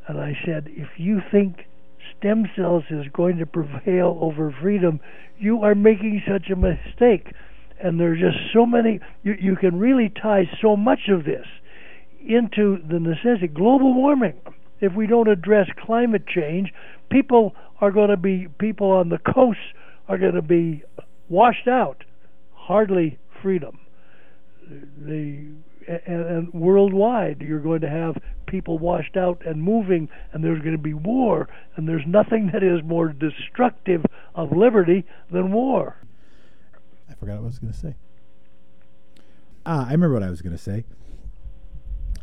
And 0.07 0.19
I 0.19 0.33
said, 0.45 0.67
if 0.69 0.89
you 0.97 1.19
think 1.31 1.65
stem 2.17 2.45
cells 2.55 2.83
is 2.89 3.05
going 3.13 3.37
to 3.37 3.45
prevail 3.45 4.17
over 4.21 4.55
freedom, 4.61 4.99
you 5.37 5.63
are 5.63 5.75
making 5.75 6.21
such 6.27 6.49
a 6.49 6.55
mistake. 6.55 7.33
And 7.83 7.99
there's 7.99 8.19
just 8.19 8.37
so 8.53 8.65
many, 8.65 8.99
you, 9.23 9.35
you 9.39 9.55
can 9.55 9.79
really 9.79 10.09
tie 10.09 10.49
so 10.61 10.75
much 10.75 11.09
of 11.09 11.25
this 11.25 11.45
into 12.25 12.77
the 12.89 12.99
necessity. 12.99 13.47
Global 13.47 13.93
warming. 13.93 14.39
If 14.79 14.93
we 14.93 15.07
don't 15.07 15.27
address 15.27 15.67
climate 15.85 16.27
change, 16.27 16.71
people 17.09 17.55
are 17.81 17.91
going 17.91 18.09
to 18.09 18.17
be, 18.17 18.47
people 18.59 18.91
on 18.91 19.09
the 19.09 19.17
coast 19.17 19.59
are 20.07 20.17
going 20.17 20.35
to 20.35 20.41
be 20.41 20.83
washed 21.29 21.67
out. 21.67 22.03
Hardly 22.53 23.17
freedom. 23.41 23.79
The 24.69 25.47
and, 25.87 26.25
and 26.25 26.53
worldwide. 26.53 27.41
You're 27.41 27.59
going 27.59 27.81
to 27.81 27.89
have 27.89 28.17
people 28.47 28.77
washed 28.77 29.17
out 29.17 29.41
and 29.45 29.61
moving 29.61 30.09
and 30.31 30.43
there's 30.43 30.59
going 30.59 30.75
to 30.75 30.81
be 30.81 30.93
war 30.93 31.49
and 31.75 31.87
there's 31.87 32.05
nothing 32.05 32.51
that 32.53 32.63
is 32.63 32.81
more 32.83 33.09
destructive 33.09 34.05
of 34.35 34.51
liberty 34.51 35.03
than 35.31 35.51
war. 35.51 35.97
I 37.09 37.13
forgot 37.15 37.37
what 37.37 37.43
i 37.43 37.45
was 37.45 37.59
going 37.59 37.73
to 37.73 37.79
say. 37.79 37.95
Ah 39.65 39.87
i 39.87 39.91
remember 39.91 40.13
what 40.13 40.23
i 40.23 40.29
was 40.29 40.41
going 40.41 40.55
to 40.55 40.61
say. 40.61 40.85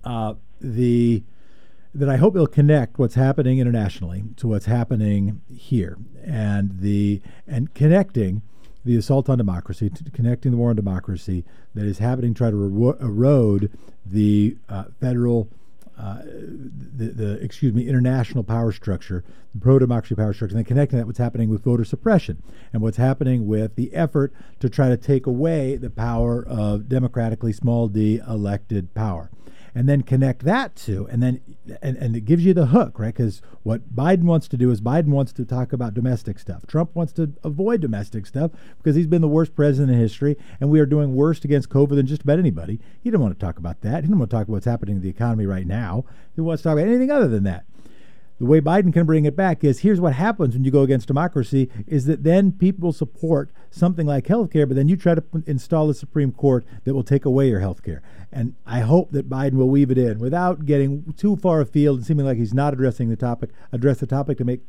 Uh, 0.05 0.35
the 0.61 1.23
that 1.95 2.09
I 2.09 2.17
hope 2.17 2.35
it'll 2.35 2.47
connect 2.47 2.99
what's 2.99 3.15
happening 3.15 3.59
internationally 3.59 4.25
to 4.37 4.49
what's 4.49 4.65
happening 4.67 5.43
here, 5.55 5.99
and 6.25 6.81
the 6.81 7.21
and 7.47 7.75
connecting 7.75 8.43
the 8.85 8.97
assault 8.97 9.29
on 9.29 9.39
democracy, 9.39 9.91
connecting 10.13 10.51
the 10.51 10.57
war 10.57 10.71
on 10.71 10.77
democracy 10.77 11.45
that 11.75 11.85
is 11.85 11.99
happening, 11.99 12.35
try 12.35 12.51
to 12.51 12.97
erode 13.01 13.71
the 14.05 14.57
uh, 14.69 14.85
federal, 15.01 15.49
uh, 15.99 16.23
the, 16.25 17.13
the, 17.15 17.33
excuse 17.43 17.73
me, 17.73 17.89
international 17.89 18.43
power 18.43 18.73
structure, 18.73 19.25
the 19.55 19.61
pro 19.61 19.79
democracy 19.79 20.15
power 20.15 20.33
structure, 20.33 20.57
and 20.57 20.65
then 20.65 20.69
connecting 20.69 20.99
that 20.99 21.07
what's 21.07 21.19
happening 21.19 21.49
with 21.49 21.63
voter 21.63 21.85
suppression 21.85 22.43
and 22.73 22.83
what's 22.83 22.97
happening 22.97 23.47
with 23.47 23.77
the 23.77 23.95
effort 23.95 24.33
to 24.59 24.69
try 24.69 24.89
to 24.89 24.97
take 24.97 25.27
away 25.27 25.77
the 25.77 25.91
power 25.91 26.45
of 26.47 26.89
democratically 26.89 27.53
small 27.53 27.89
d 27.89 28.21
elected 28.29 28.93
power 28.95 29.31
and 29.75 29.89
then 29.89 30.03
connect 30.03 30.45
that 30.45 30.77
to 30.77 31.07
and 31.11 31.23
then 31.23 31.41
and, 31.81 31.97
and 31.97 32.17
it 32.17 32.23
gives 32.23 32.45
you 32.45 32.55
the 32.55 32.67
hook 32.67 32.99
right? 32.99 33.15
Because 33.15 33.43
what 33.63 33.95
biden 33.95 34.25
wants 34.25 34.49
to 34.49 34.57
do 34.57 34.71
is 34.71 34.81
biden 34.81 35.09
wants 35.09 35.33
to 35.33 35.45
talk 35.45 35.73
about 35.73 35.95
domestic 35.95 36.39
stuff. 36.39 36.67
Trump 36.67 36.95
wants 36.95 37.13
to 37.15 37.33
avoid 37.43 37.81
domestic 37.81 38.27
stuff 38.27 38.51
because 38.79 38.97
he's 38.97 39.07
been 39.07 39.23
the 39.23 39.29
worst 39.29 39.55
president 39.55 39.93
in 39.93 39.99
history 39.99 40.37
and 40.61 40.71
we 40.71 40.81
are 40.81 40.87
doing 40.87 41.15
worse 41.15 41.45
against 41.45 41.69
covid 41.69 41.97
than 41.97 42.07
just 42.07 42.23
about 42.23 42.39
anybody. 42.39 42.81
He 43.01 43.11
didn't 43.11 43.23
want 43.23 43.39
to 43.39 43.45
talk 43.45 43.59
about 43.59 43.81
that. 43.83 43.97
He 43.97 44.09
didn't 44.09 44.19
want 44.19 44.31
to 44.31 44.37
talk 44.37 44.45
about 44.45 44.55
what's 44.55 44.67
happening 44.67 44.97
to 44.97 45.03
the 45.03 45.11
economy 45.11 45.47
right 45.47 45.67
now. 45.67 46.05
He 46.35 46.41
wants 46.41 46.63
to 46.63 46.69
talk 46.69 46.79
about 46.79 46.89
anything 46.89 47.11
other 47.11 47.29
than 47.29 47.45
that 47.45 47.65
the 48.43 48.47
way 48.47 48.61
Biden 48.61 48.93
can 48.93 49.07
bring 49.07 49.25
it 49.25 49.37
back 49.37 49.63
is 49.63 49.79
here's 49.79 50.01
what 50.01 50.15
happens 50.15 50.55
when 50.55 50.65
you 50.65 50.73
go 50.73 50.83
against 50.83 51.07
democracy 51.07 51.71
is 51.87 52.07
that 52.07 52.25
then 52.25 52.51
people 52.51 52.93
support 52.93 53.53
something 53.71 54.05
like 54.05 54.27
health 54.27 54.51
care, 54.51 54.67
but 54.67 54.75
then 54.75 54.89
you 54.89 54.97
try 54.97 55.15
to 55.15 55.23
install 55.47 55.89
a 55.89 55.95
Supreme 55.95 56.33
Court 56.33 56.67
that 56.83 56.93
will 56.93 57.05
take 57.05 57.25
away 57.25 57.49
your 57.49 57.61
health 57.61 57.85
care. 57.85 58.03
And 58.33 58.57
I 58.67 58.81
hope 58.81 59.13
that 59.13 59.31
Biden 59.31 59.53
will 59.53 59.69
weave 59.71 59.93
it 59.93 59.99
in 59.99 60.19
without 60.19 60.67
getting 60.67 61.13
too 61.17 61.37
far 61.37 61.61
afield 61.61 61.99
and 61.99 62.05
seeming 62.05 62.27
like 62.27 62.37
he's 62.37 62.53
not 62.53 62.73
addressing 62.73 63.11
the 63.11 63.17
topic, 63.17 63.51
address 63.71 63.99
the 63.99 64.09
topic 64.09 64.39
to 64.39 64.45
make 64.45 64.63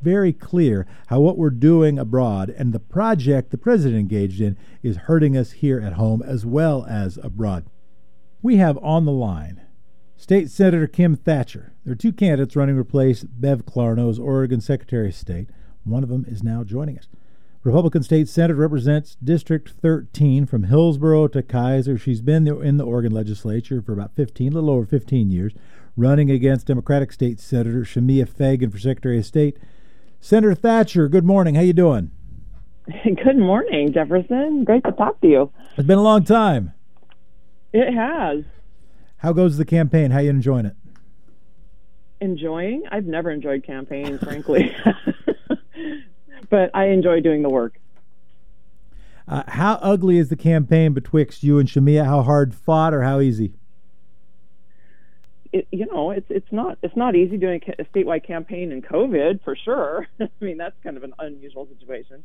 very 0.00 0.32
clear 0.32 0.84
how 1.06 1.20
what 1.20 1.38
we're 1.38 1.50
doing 1.50 2.00
abroad 2.00 2.50
and 2.50 2.72
the 2.72 2.80
project 2.80 3.52
the 3.52 3.56
president 3.56 4.00
engaged 4.00 4.40
in 4.40 4.58
is 4.82 4.96
hurting 4.96 5.36
us 5.36 5.52
here 5.52 5.78
at 5.78 5.92
home 5.92 6.24
as 6.24 6.44
well 6.44 6.84
as 6.90 7.18
abroad. 7.18 7.66
We 8.42 8.56
have 8.56 8.78
on 8.78 9.04
the 9.04 9.12
line 9.12 9.60
State 10.16 10.50
Senator 10.50 10.88
Kim 10.88 11.14
Thatcher. 11.14 11.71
There 11.84 11.92
are 11.92 11.96
two 11.96 12.12
candidates 12.12 12.54
running 12.54 12.76
to 12.76 12.80
replace 12.80 13.24
Bev 13.24 13.66
Clarno 13.66 14.08
as 14.08 14.18
Oregon 14.18 14.60
Secretary 14.60 15.08
of 15.08 15.16
State. 15.16 15.48
One 15.82 16.04
of 16.04 16.10
them 16.10 16.24
is 16.28 16.40
now 16.42 16.62
joining 16.62 16.96
us. 16.96 17.08
Republican 17.64 18.04
State 18.04 18.28
Senator 18.28 18.54
represents 18.54 19.16
District 19.16 19.68
13 19.68 20.46
from 20.46 20.64
Hillsboro 20.64 21.26
to 21.28 21.42
Keizer. 21.42 22.00
She's 22.00 22.20
been 22.20 22.46
in 22.46 22.76
the 22.76 22.84
Oregon 22.84 23.10
legislature 23.10 23.82
for 23.82 23.92
about 23.92 24.14
15, 24.14 24.52
a 24.52 24.54
little 24.54 24.70
over 24.70 24.86
15 24.86 25.30
years, 25.30 25.54
running 25.96 26.30
against 26.30 26.68
Democratic 26.68 27.10
State 27.12 27.40
Senator 27.40 27.82
Shemia 27.82 28.28
Fagan 28.28 28.70
for 28.70 28.78
Secretary 28.78 29.18
of 29.18 29.26
State. 29.26 29.58
Senator 30.20 30.54
Thatcher, 30.54 31.08
good 31.08 31.24
morning. 31.24 31.56
How 31.56 31.62
you 31.62 31.72
doing? 31.72 32.12
Good 33.04 33.38
morning, 33.38 33.92
Jefferson. 33.92 34.64
Great 34.64 34.82
to 34.84 34.92
talk 34.92 35.20
to 35.20 35.28
you. 35.28 35.52
It's 35.76 35.86
been 35.86 35.98
a 35.98 36.02
long 36.02 36.24
time. 36.24 36.72
It 37.72 37.94
has. 37.94 38.44
How 39.18 39.32
goes 39.32 39.56
the 39.56 39.64
campaign? 39.64 40.10
How 40.10 40.18
you 40.18 40.30
enjoying 40.30 40.66
it? 40.66 40.74
Enjoying? 42.22 42.84
I've 42.88 43.04
never 43.04 43.32
enjoyed 43.32 43.64
campaigns, 43.64 44.22
frankly. 44.22 44.72
but 46.50 46.70
I 46.72 46.86
enjoy 46.86 47.20
doing 47.20 47.42
the 47.42 47.50
work. 47.50 47.80
Uh, 49.26 49.42
how 49.48 49.74
ugly 49.82 50.18
is 50.18 50.28
the 50.28 50.36
campaign 50.36 50.92
betwixt 50.92 51.42
you 51.42 51.58
and 51.58 51.68
Shemia? 51.68 52.04
How 52.04 52.22
hard 52.22 52.54
fought 52.54 52.94
or 52.94 53.02
how 53.02 53.18
easy? 53.18 53.54
It, 55.52 55.66
you 55.72 55.84
know, 55.86 56.12
it's 56.12 56.26
it's 56.30 56.52
not 56.52 56.78
it's 56.82 56.96
not 56.96 57.16
easy 57.16 57.38
doing 57.38 57.60
a 57.76 57.84
statewide 57.84 58.24
campaign 58.24 58.70
in 58.70 58.82
COVID 58.82 59.42
for 59.42 59.56
sure. 59.56 60.06
I 60.20 60.28
mean, 60.40 60.58
that's 60.58 60.76
kind 60.84 60.96
of 60.96 61.02
an 61.02 61.14
unusual 61.18 61.66
situation. 61.76 62.22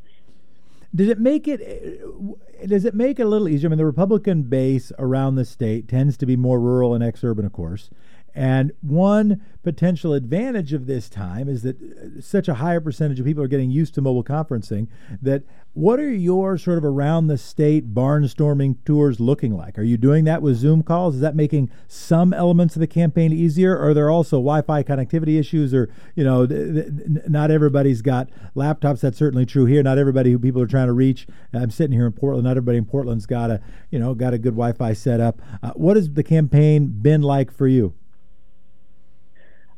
Does 0.94 1.10
it 1.10 1.20
make 1.20 1.48
it? 1.48 1.60
Uh, 1.60 2.68
does 2.68 2.86
it 2.86 2.94
make 2.94 3.20
it 3.20 3.24
a 3.24 3.27
little 3.27 3.50
easier? 3.50 3.68
I 3.68 3.72
mean, 3.72 3.80
the 3.80 3.86
Republican 3.86 4.44
base 4.44 4.92
around 5.00 5.36
the 5.36 5.46
state 5.46 5.88
tends 5.88 6.18
to 6.18 6.27
be 6.27 6.36
more 6.36 6.60
rural 6.60 6.94
and 6.94 7.04
ex-urban, 7.04 7.46
of 7.46 7.51
course. 7.51 7.89
And 8.38 8.72
one 8.82 9.41
potential 9.63 10.13
advantage 10.13 10.72
of 10.72 10.86
this 10.86 11.10
time 11.10 11.50
is 11.50 11.63
that 11.63 11.82
uh, 11.82 12.22
such 12.22 12.48
a 12.48 12.53
higher 12.53 12.79
percentage 12.79 13.20
of 13.20 13.25
people 13.25 13.44
are 13.44 13.48
getting 13.48 13.72
used 13.72 13.96
to 13.96 14.01
mobile 14.01 14.24
conferencing 14.24 14.88
that 15.24 15.41
what 15.74 16.00
are 16.00 16.12
your 16.12 16.56
sort 16.60 16.77
of 16.77 16.86
around 16.86 17.27
the 17.27 17.38
state 17.39 17.96
barnstorming 17.96 18.77
tours 18.86 19.20
looking 19.20 19.58
like? 19.58 19.79
Are 19.79 19.84
you 19.84 19.98
doing 19.98 20.25
that 20.25 20.44
with 20.44 20.56
Zoom 20.56 20.84
calls? 20.84 21.15
Is 21.15 21.22
that 21.22 21.36
making 21.36 21.72
some 21.88 22.32
elements 22.32 22.75
of 22.75 22.79
the 22.79 22.86
campaign 22.86 23.34
easier? 23.34 23.75
Are 23.75 23.96
there 23.96 24.12
also 24.12 24.38
Wi-Fi 24.38 24.84
connectivity 24.84 25.39
issues? 25.39 25.74
Or 25.74 25.89
you 26.13 26.24
know, 26.24 26.46
not 27.27 27.50
everybody's 27.50 28.03
got 28.03 28.29
laptops. 28.56 29.00
That's 29.00 29.17
certainly 29.17 29.48
true 29.48 29.65
here. 29.65 29.82
Not 29.82 29.98
everybody 29.98 30.32
who 30.32 30.38
people 30.38 30.62
are 30.62 30.67
trying 30.67 30.88
to 30.88 30.94
reach. 30.94 31.25
I'm 31.53 31.72
sitting 31.72 31.98
here 31.98 32.06
in 32.06 32.13
Portland. 32.13 32.44
Not 32.44 32.51
everybody 32.51 32.77
in 32.77 32.86
Portland's 32.86 33.25
got 33.25 33.50
a 33.50 33.62
you 33.89 33.98
know 33.98 34.13
got 34.13 34.36
a 34.36 34.38
good 34.38 34.53
Wi-Fi 34.53 34.94
setup. 34.94 35.41
Uh, 35.63 35.72
what 35.72 35.96
has 35.96 36.13
the 36.13 36.24
campaign 36.24 37.00
been 37.01 37.24
like 37.24 37.50
for 37.50 37.67
you? 37.67 37.96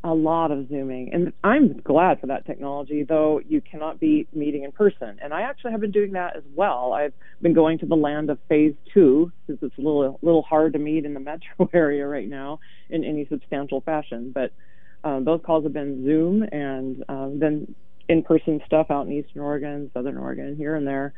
A 0.03 0.13
lot 0.13 0.51
of 0.51 0.69
Zooming. 0.69 1.13
And 1.13 1.33
I'm 1.43 1.81
glad 1.81 2.21
for 2.21 2.27
that 2.27 2.45
technology, 2.45 3.03
though 3.03 3.41
you 3.47 3.59
cannot 3.59 3.99
be 3.99 4.27
meeting 4.33 4.63
in 4.63 4.71
person. 4.71 5.19
And 5.21 5.33
I 5.33 5.41
actually 5.41 5.71
have 5.71 5.81
been 5.81 5.91
doing 5.91 6.13
that 6.13 6.37
as 6.37 6.43
well. 6.55 6.93
I've 6.93 7.13
been 7.41 7.53
going 7.53 7.79
to 7.79 7.85
the 7.85 7.95
land 7.95 8.29
of 8.29 8.39
phase 8.47 8.75
two, 8.93 9.31
since 9.47 9.59
it's 9.61 9.77
a 9.77 9.81
little, 9.81 10.17
little 10.21 10.41
hard 10.41 10.73
to 10.73 10.79
meet 10.79 11.05
in 11.05 11.13
the 11.13 11.19
metro 11.19 11.69
area 11.73 12.07
right 12.07 12.29
now 12.29 12.59
in 12.89 13.03
any 13.03 13.27
substantial 13.27 13.81
fashion. 13.81 14.31
But 14.33 14.53
um, 15.03 15.25
those 15.25 15.41
calls 15.45 15.63
have 15.63 15.73
been 15.73 16.05
Zoom 16.05 16.43
and 16.43 17.03
um, 17.09 17.39
then 17.39 17.75
in 18.07 18.23
person 18.23 18.61
stuff 18.65 18.87
out 18.89 19.05
in 19.05 19.13
Eastern 19.13 19.41
Oregon, 19.41 19.91
Southern 19.93 20.17
Oregon, 20.17 20.55
here 20.55 20.75
and 20.75 20.87
there, 20.87 21.13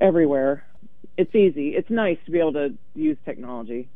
everywhere. 0.00 0.64
It's 1.16 1.34
easy. 1.34 1.70
It's 1.70 1.90
nice 1.90 2.18
to 2.26 2.30
be 2.30 2.38
able 2.38 2.54
to 2.54 2.74
use 2.94 3.16
technology 3.24 3.88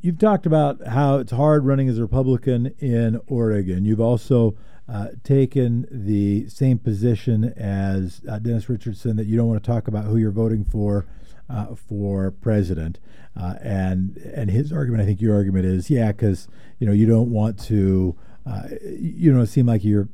you've 0.00 0.18
talked 0.18 0.46
about 0.46 0.86
how 0.86 1.18
it's 1.18 1.32
hard 1.32 1.64
running 1.64 1.88
as 1.88 1.98
a 1.98 2.02
Republican 2.02 2.74
in 2.78 3.20
Oregon. 3.26 3.84
You've 3.84 4.00
also 4.00 4.56
uh, 4.88 5.08
taken 5.22 5.86
the 5.90 6.48
same 6.48 6.78
position 6.78 7.52
as 7.56 8.22
uh, 8.28 8.38
Dennis 8.38 8.68
Richardson 8.68 9.16
that 9.16 9.26
you 9.26 9.36
don't 9.36 9.48
want 9.48 9.62
to 9.62 9.66
talk 9.70 9.88
about 9.88 10.04
who 10.04 10.16
you're 10.16 10.30
voting 10.30 10.64
for 10.64 11.06
uh, 11.50 11.74
for 11.74 12.30
president. 12.30 12.98
Uh, 13.38 13.54
and 13.60 14.16
and 14.34 14.50
his 14.50 14.72
argument, 14.72 15.02
I 15.02 15.06
think 15.06 15.20
your 15.20 15.34
argument 15.34 15.66
is, 15.66 15.90
yeah, 15.90 16.12
because 16.12 16.48
you 16.78 16.86
know 16.86 16.92
you 16.92 17.06
don't 17.06 17.30
want 17.30 17.58
to, 17.64 18.16
uh, 18.46 18.68
you 18.82 19.32
know, 19.32 19.44
seem 19.44 19.66
like 19.66 19.84
you're 19.84 20.08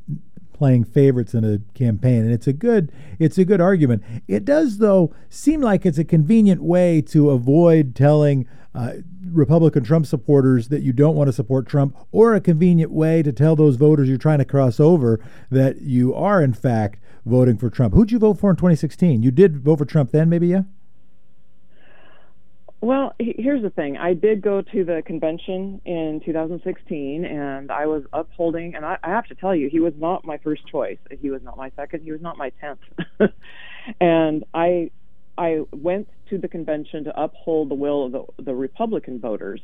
playing 0.55 0.85
favorites 0.85 1.35
in 1.35 1.45
a 1.45 1.59
campaign 1.77 2.23
and 2.23 2.33
it's 2.33 2.47
a 2.47 2.53
good 2.53 2.91
it's 3.19 3.37
a 3.37 3.45
good 3.45 3.61
argument 3.61 4.03
it 4.27 4.45
does 4.45 4.79
though 4.79 5.14
seem 5.29 5.61
like 5.61 5.85
it's 5.85 5.99
a 5.99 6.05
convenient 6.05 6.62
way 6.62 7.03
to 7.03 7.29
avoid 7.31 7.95
telling 7.95 8.49
uh, 8.75 8.95
Republican 9.27 9.85
Trump 9.85 10.07
supporters 10.07 10.69
that 10.69 10.83
you 10.83 10.93
don't 10.93 11.14
want 11.14 11.29
to 11.29 11.33
support 11.33 11.69
Trump, 11.69 11.97
or 12.11 12.35
a 12.35 12.40
convenient 12.40 12.90
way 12.90 13.23
to 13.23 13.33
tell 13.33 13.55
those 13.55 13.77
voters 13.77 14.09
you're 14.09 14.19
trying 14.19 14.38
to 14.38 14.45
cross 14.45 14.81
over 14.81 15.21
that 15.51 15.83
you 15.83 16.12
are, 16.12 16.43
in 16.43 16.53
fact, 16.53 16.99
voting 17.25 17.57
for 17.57 17.71
Trump. 17.71 17.95
Who'd 17.95 18.11
you 18.11 18.19
vote 18.19 18.40
for 18.40 18.51
in 18.51 18.57
2016? 18.57 19.23
You 19.23 19.31
did 19.31 19.59
vote 19.59 19.79
for 19.79 19.85
Trump 19.85 20.11
then, 20.11 20.29
maybe, 20.29 20.49
yeah? 20.49 20.62
Well, 22.85 23.14
here's 23.18 23.62
the 23.62 23.70
thing. 23.70 23.97
I 23.97 24.12
did 24.12 24.42
go 24.42 24.61
to 24.61 24.85
the 24.85 25.03
convention 25.07 25.81
in 25.87 26.20
2016, 26.23 27.25
and 27.25 27.70
I 27.70 27.87
was 27.87 28.03
upholding. 28.12 28.75
And 28.75 28.85
I, 28.85 28.99
I 29.03 29.09
have 29.09 29.25
to 29.29 29.35
tell 29.35 29.57
you, 29.57 29.70
he 29.70 29.81
was 29.81 29.94
not 29.97 30.27
my 30.27 30.37
first 30.37 30.66
choice. 30.66 30.99
He 31.23 31.31
was 31.31 31.42
not 31.42 31.57
my 31.57 31.73
second. 31.77 32.03
He 32.03 32.12
was 32.12 32.20
not 32.20 32.37
my 32.37 32.53
tenth. 32.61 32.81
and 34.03 34.44
I 34.53 34.90
I 35.38 35.62
went 35.73 36.11
to 36.29 36.37
the 36.37 36.47
convention 36.47 37.05
to 37.05 37.18
uphold 37.18 37.70
the 37.70 37.75
will 37.75 38.05
of 38.05 38.12
the, 38.12 38.25
the 38.42 38.55
Republican 38.55 39.18
voters. 39.18 39.62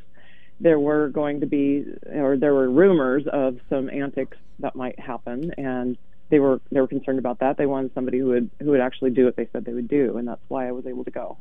There 0.59 0.80
were 0.80 1.11
going 1.11 1.40
to 1.40 1.46
be, 1.46 1.85
or 2.11 2.38
there 2.38 2.54
were 2.54 2.70
rumors 2.70 3.24
of 3.30 3.59
some 3.68 3.90
antics 3.90 4.38
that 4.61 4.74
might 4.74 4.98
happen, 4.98 5.52
and 5.59 5.98
they 6.30 6.38
were 6.38 6.62
they 6.72 6.80
were 6.80 6.88
concerned 6.88 7.18
about 7.18 7.40
that. 7.40 7.59
They 7.59 7.66
wanted 7.66 7.92
somebody 7.92 8.20
who 8.20 8.28
would 8.28 8.50
who 8.61 8.70
would 8.70 8.80
actually 8.80 9.11
do 9.11 9.26
what 9.26 9.37
they 9.37 9.46
said 9.52 9.66
they 9.66 9.74
would 9.74 9.88
do, 9.88 10.16
and 10.16 10.26
that's 10.26 10.40
why 10.48 10.66
I 10.66 10.72
was 10.72 10.87
able 10.87 11.04
to 11.04 11.11
go. 11.11 11.37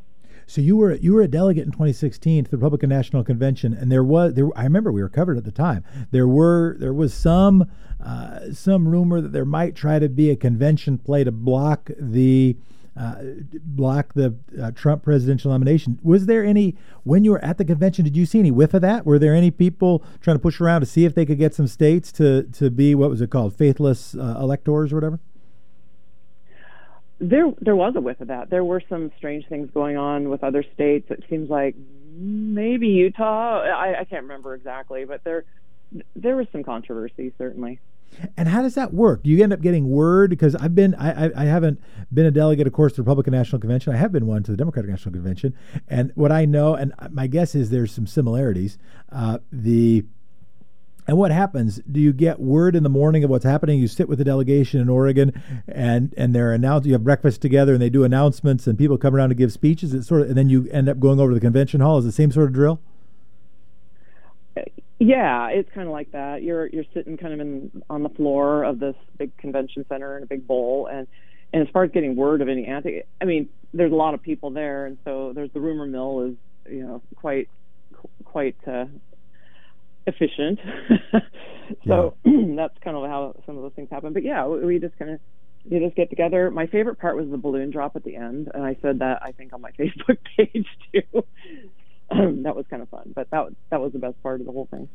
So 0.49 0.61
you 0.61 0.77
were 0.77 0.95
you 0.95 1.13
were 1.13 1.21
a 1.21 1.27
delegate 1.27 1.65
in 1.65 1.71
2016 1.71 2.45
to 2.45 2.51
the 2.51 2.57
Republican 2.57 2.89
National 2.89 3.23
Convention, 3.23 3.71
and 3.71 3.91
there 3.91 4.03
was 4.03 4.33
there. 4.33 4.49
I 4.55 4.63
remember 4.63 4.91
we 4.91 5.03
were 5.03 5.09
covered 5.09 5.37
at 5.37 5.45
the 5.45 5.51
time. 5.51 5.83
There 6.09 6.27
were 6.27 6.75
there 6.79 6.93
was 6.93 7.13
some 7.13 7.69
uh, 8.03 8.51
some 8.51 8.87
rumor 8.87 9.21
that 9.21 9.31
there 9.31 9.45
might 9.45 9.75
try 9.75 9.99
to 9.99 10.09
be 10.09 10.31
a 10.31 10.35
convention 10.35 10.97
play 10.97 11.23
to 11.23 11.31
block 11.31 11.91
the 11.99 12.57
uh, 12.97 13.15
block 13.63 14.13
the 14.15 14.35
uh, 14.59 14.71
Trump 14.71 15.03
presidential 15.03 15.51
nomination. 15.51 15.99
Was 16.01 16.25
there 16.25 16.43
any, 16.43 16.75
when 17.03 17.23
you 17.23 17.31
were 17.31 17.45
at 17.45 17.57
the 17.57 17.63
convention, 17.63 18.03
did 18.03 18.17
you 18.17 18.25
see 18.25 18.39
any 18.39 18.51
whiff 18.51 18.73
of 18.73 18.81
that? 18.81 19.05
Were 19.05 19.19
there 19.19 19.33
any 19.33 19.51
people 19.51 20.03
trying 20.19 20.35
to 20.35 20.41
push 20.41 20.59
around 20.59 20.81
to 20.81 20.87
see 20.87 21.05
if 21.05 21.15
they 21.15 21.25
could 21.25 21.37
get 21.37 21.53
some 21.53 21.67
states 21.67 22.11
to, 22.13 22.43
to 22.43 22.69
be, 22.69 22.95
what 22.95 23.09
was 23.09 23.21
it 23.21 23.29
called, 23.29 23.55
faithless 23.55 24.15
uh, 24.15 24.35
electors 24.39 24.91
or 24.91 24.95
whatever? 24.95 25.19
There, 27.19 27.51
there 27.59 27.75
was 27.75 27.95
a 27.95 28.01
whiff 28.01 28.21
of 28.21 28.27
that. 28.27 28.49
There 28.49 28.63
were 28.63 28.81
some 28.89 29.11
strange 29.17 29.47
things 29.47 29.69
going 29.73 29.97
on 29.97 30.29
with 30.29 30.43
other 30.43 30.63
states. 30.73 31.11
It 31.11 31.23
seems 31.29 31.49
like 31.49 31.75
maybe 32.13 32.87
Utah. 32.87 33.61
I, 33.61 34.01
I 34.01 34.03
can't 34.05 34.23
remember 34.23 34.55
exactly, 34.55 35.05
but 35.05 35.23
there, 35.23 35.43
there 36.15 36.35
was 36.35 36.47
some 36.51 36.63
controversy 36.63 37.33
certainly. 37.37 37.79
And 38.35 38.49
how 38.49 38.61
does 38.61 38.75
that 38.75 38.93
work? 38.93 39.23
Do 39.23 39.29
you 39.29 39.43
end 39.43 39.53
up 39.53 39.61
getting 39.61 39.89
word? 39.89 40.29
Because 40.29 40.55
I've 40.55 40.75
been, 40.75 40.95
I, 40.95 41.27
I, 41.27 41.31
I, 41.35 41.45
haven't 41.45 41.79
been 42.11 42.25
a 42.25 42.31
delegate, 42.31 42.67
of 42.67 42.73
course, 42.73 42.93
to 42.93 42.97
the 42.97 43.01
Republican 43.03 43.33
National 43.33 43.59
Convention. 43.59 43.93
I 43.93 43.97
have 43.97 44.11
been 44.11 44.25
one 44.25 44.43
to 44.43 44.51
the 44.51 44.57
Democratic 44.57 44.89
National 44.89 45.13
Convention. 45.13 45.55
And 45.87 46.11
what 46.15 46.31
I 46.31 46.45
know, 46.45 46.75
and 46.75 46.93
my 47.11 47.27
guess 47.27 47.55
is 47.55 47.69
there's 47.69 47.91
some 47.91 48.07
similarities. 48.07 48.77
Uh, 49.11 49.39
the 49.51 50.05
and 51.09 51.17
what 51.17 51.31
happens? 51.31 51.81
Do 51.91 51.99
you 51.99 52.13
get 52.13 52.39
word 52.39 52.75
in 52.75 52.83
the 52.83 52.89
morning 52.89 53.23
of 53.23 53.31
what's 53.31 53.43
happening? 53.43 53.79
You 53.79 53.87
sit 53.87 54.07
with 54.07 54.19
the 54.19 54.23
delegation 54.23 54.79
in 54.79 54.89
Oregon, 54.89 55.41
and 55.67 56.13
and 56.15 56.35
they're 56.35 56.53
announced. 56.53 56.85
You 56.85 56.93
have 56.93 57.03
breakfast 57.03 57.41
together, 57.41 57.73
and 57.73 57.81
they 57.81 57.89
do 57.89 58.03
announcements, 58.03 58.67
and 58.67 58.77
people 58.77 58.95
come 58.95 59.15
around 59.15 59.29
to 59.29 59.35
give 59.35 59.51
speeches. 59.51 59.91
It's 59.91 60.07
sort 60.07 60.21
of, 60.21 60.27
and 60.29 60.37
then 60.37 60.49
you 60.49 60.67
end 60.71 60.87
up 60.87 60.99
going 60.99 61.19
over 61.19 61.31
to 61.31 61.33
the 61.33 61.41
convention 61.41 61.81
hall. 61.81 61.97
Is 61.97 62.05
the 62.05 62.11
same 62.11 62.31
sort 62.31 62.45
of 62.45 62.53
drill? 62.53 62.79
Yeah, 64.99 65.47
it's 65.47 65.71
kind 65.73 65.87
of 65.87 65.93
like 65.93 66.11
that. 66.11 66.43
You're 66.43 66.67
you're 66.67 66.85
sitting 66.93 67.17
kind 67.17 67.33
of 67.33 67.39
in 67.39 67.81
on 67.89 68.03
the 68.03 68.09
floor 68.09 68.63
of 68.63 68.79
this 68.79 68.95
big 69.17 69.35
convention 69.37 69.87
center 69.89 70.15
in 70.15 70.21
a 70.21 70.27
big 70.27 70.45
bowl, 70.45 70.85
and 70.91 71.07
and 71.51 71.63
as 71.63 71.69
far 71.73 71.85
as 71.85 71.89
getting 71.89 72.15
word 72.17 72.43
of 72.43 72.49
any 72.49 72.67
anti, 72.67 73.01
I 73.19 73.25
mean, 73.25 73.49
there's 73.73 73.91
a 73.91 73.95
lot 73.95 74.13
of 74.13 74.21
people 74.21 74.51
there, 74.51 74.85
and 74.85 74.99
so 75.05 75.33
there's 75.33 75.51
the 75.53 75.59
rumor 75.59 75.87
mill 75.87 76.21
is 76.21 76.71
you 76.71 76.83
know 76.85 77.01
quite 77.15 77.49
quite 78.25 78.57
uh, 78.67 78.85
efficient. 80.09 80.59
so 81.87 82.15
that's 82.55 82.77
kind 82.83 82.97
of 82.97 83.09
how 83.09 83.35
some 83.45 83.55
of 83.55 83.63
those 83.63 83.73
things 83.75 83.89
happen. 83.89 84.13
But 84.13 84.23
yeah, 84.23 84.45
we, 84.45 84.65
we 84.65 84.79
just 84.79 84.97
kind 84.97 85.11
of 85.11 85.19
you 85.65 85.79
just 85.79 85.95
get 85.95 86.09
together. 86.09 86.49
My 86.51 86.67
favorite 86.67 86.99
part 86.99 87.15
was 87.15 87.29
the 87.29 87.37
balloon 87.37 87.69
drop 87.69 87.95
at 87.95 88.03
the 88.03 88.15
end, 88.15 88.49
and 88.53 88.63
I 88.63 88.77
said 88.81 88.99
that 88.99 89.21
I 89.21 89.31
think 89.31 89.53
on 89.53 89.61
my 89.61 89.71
Facebook 89.79 90.17
page 90.37 90.67
too. 90.93 91.23
that 92.43 92.55
was 92.55 92.65
kind 92.69 92.81
of 92.81 92.89
fun. 92.89 93.11
But 93.15 93.29
that 93.31 93.47
that 93.69 93.81
was 93.81 93.93
the 93.93 93.99
best 93.99 94.21
part 94.23 94.39
of 94.39 94.45
the 94.45 94.51
whole 94.51 94.67
thing. 94.71 94.89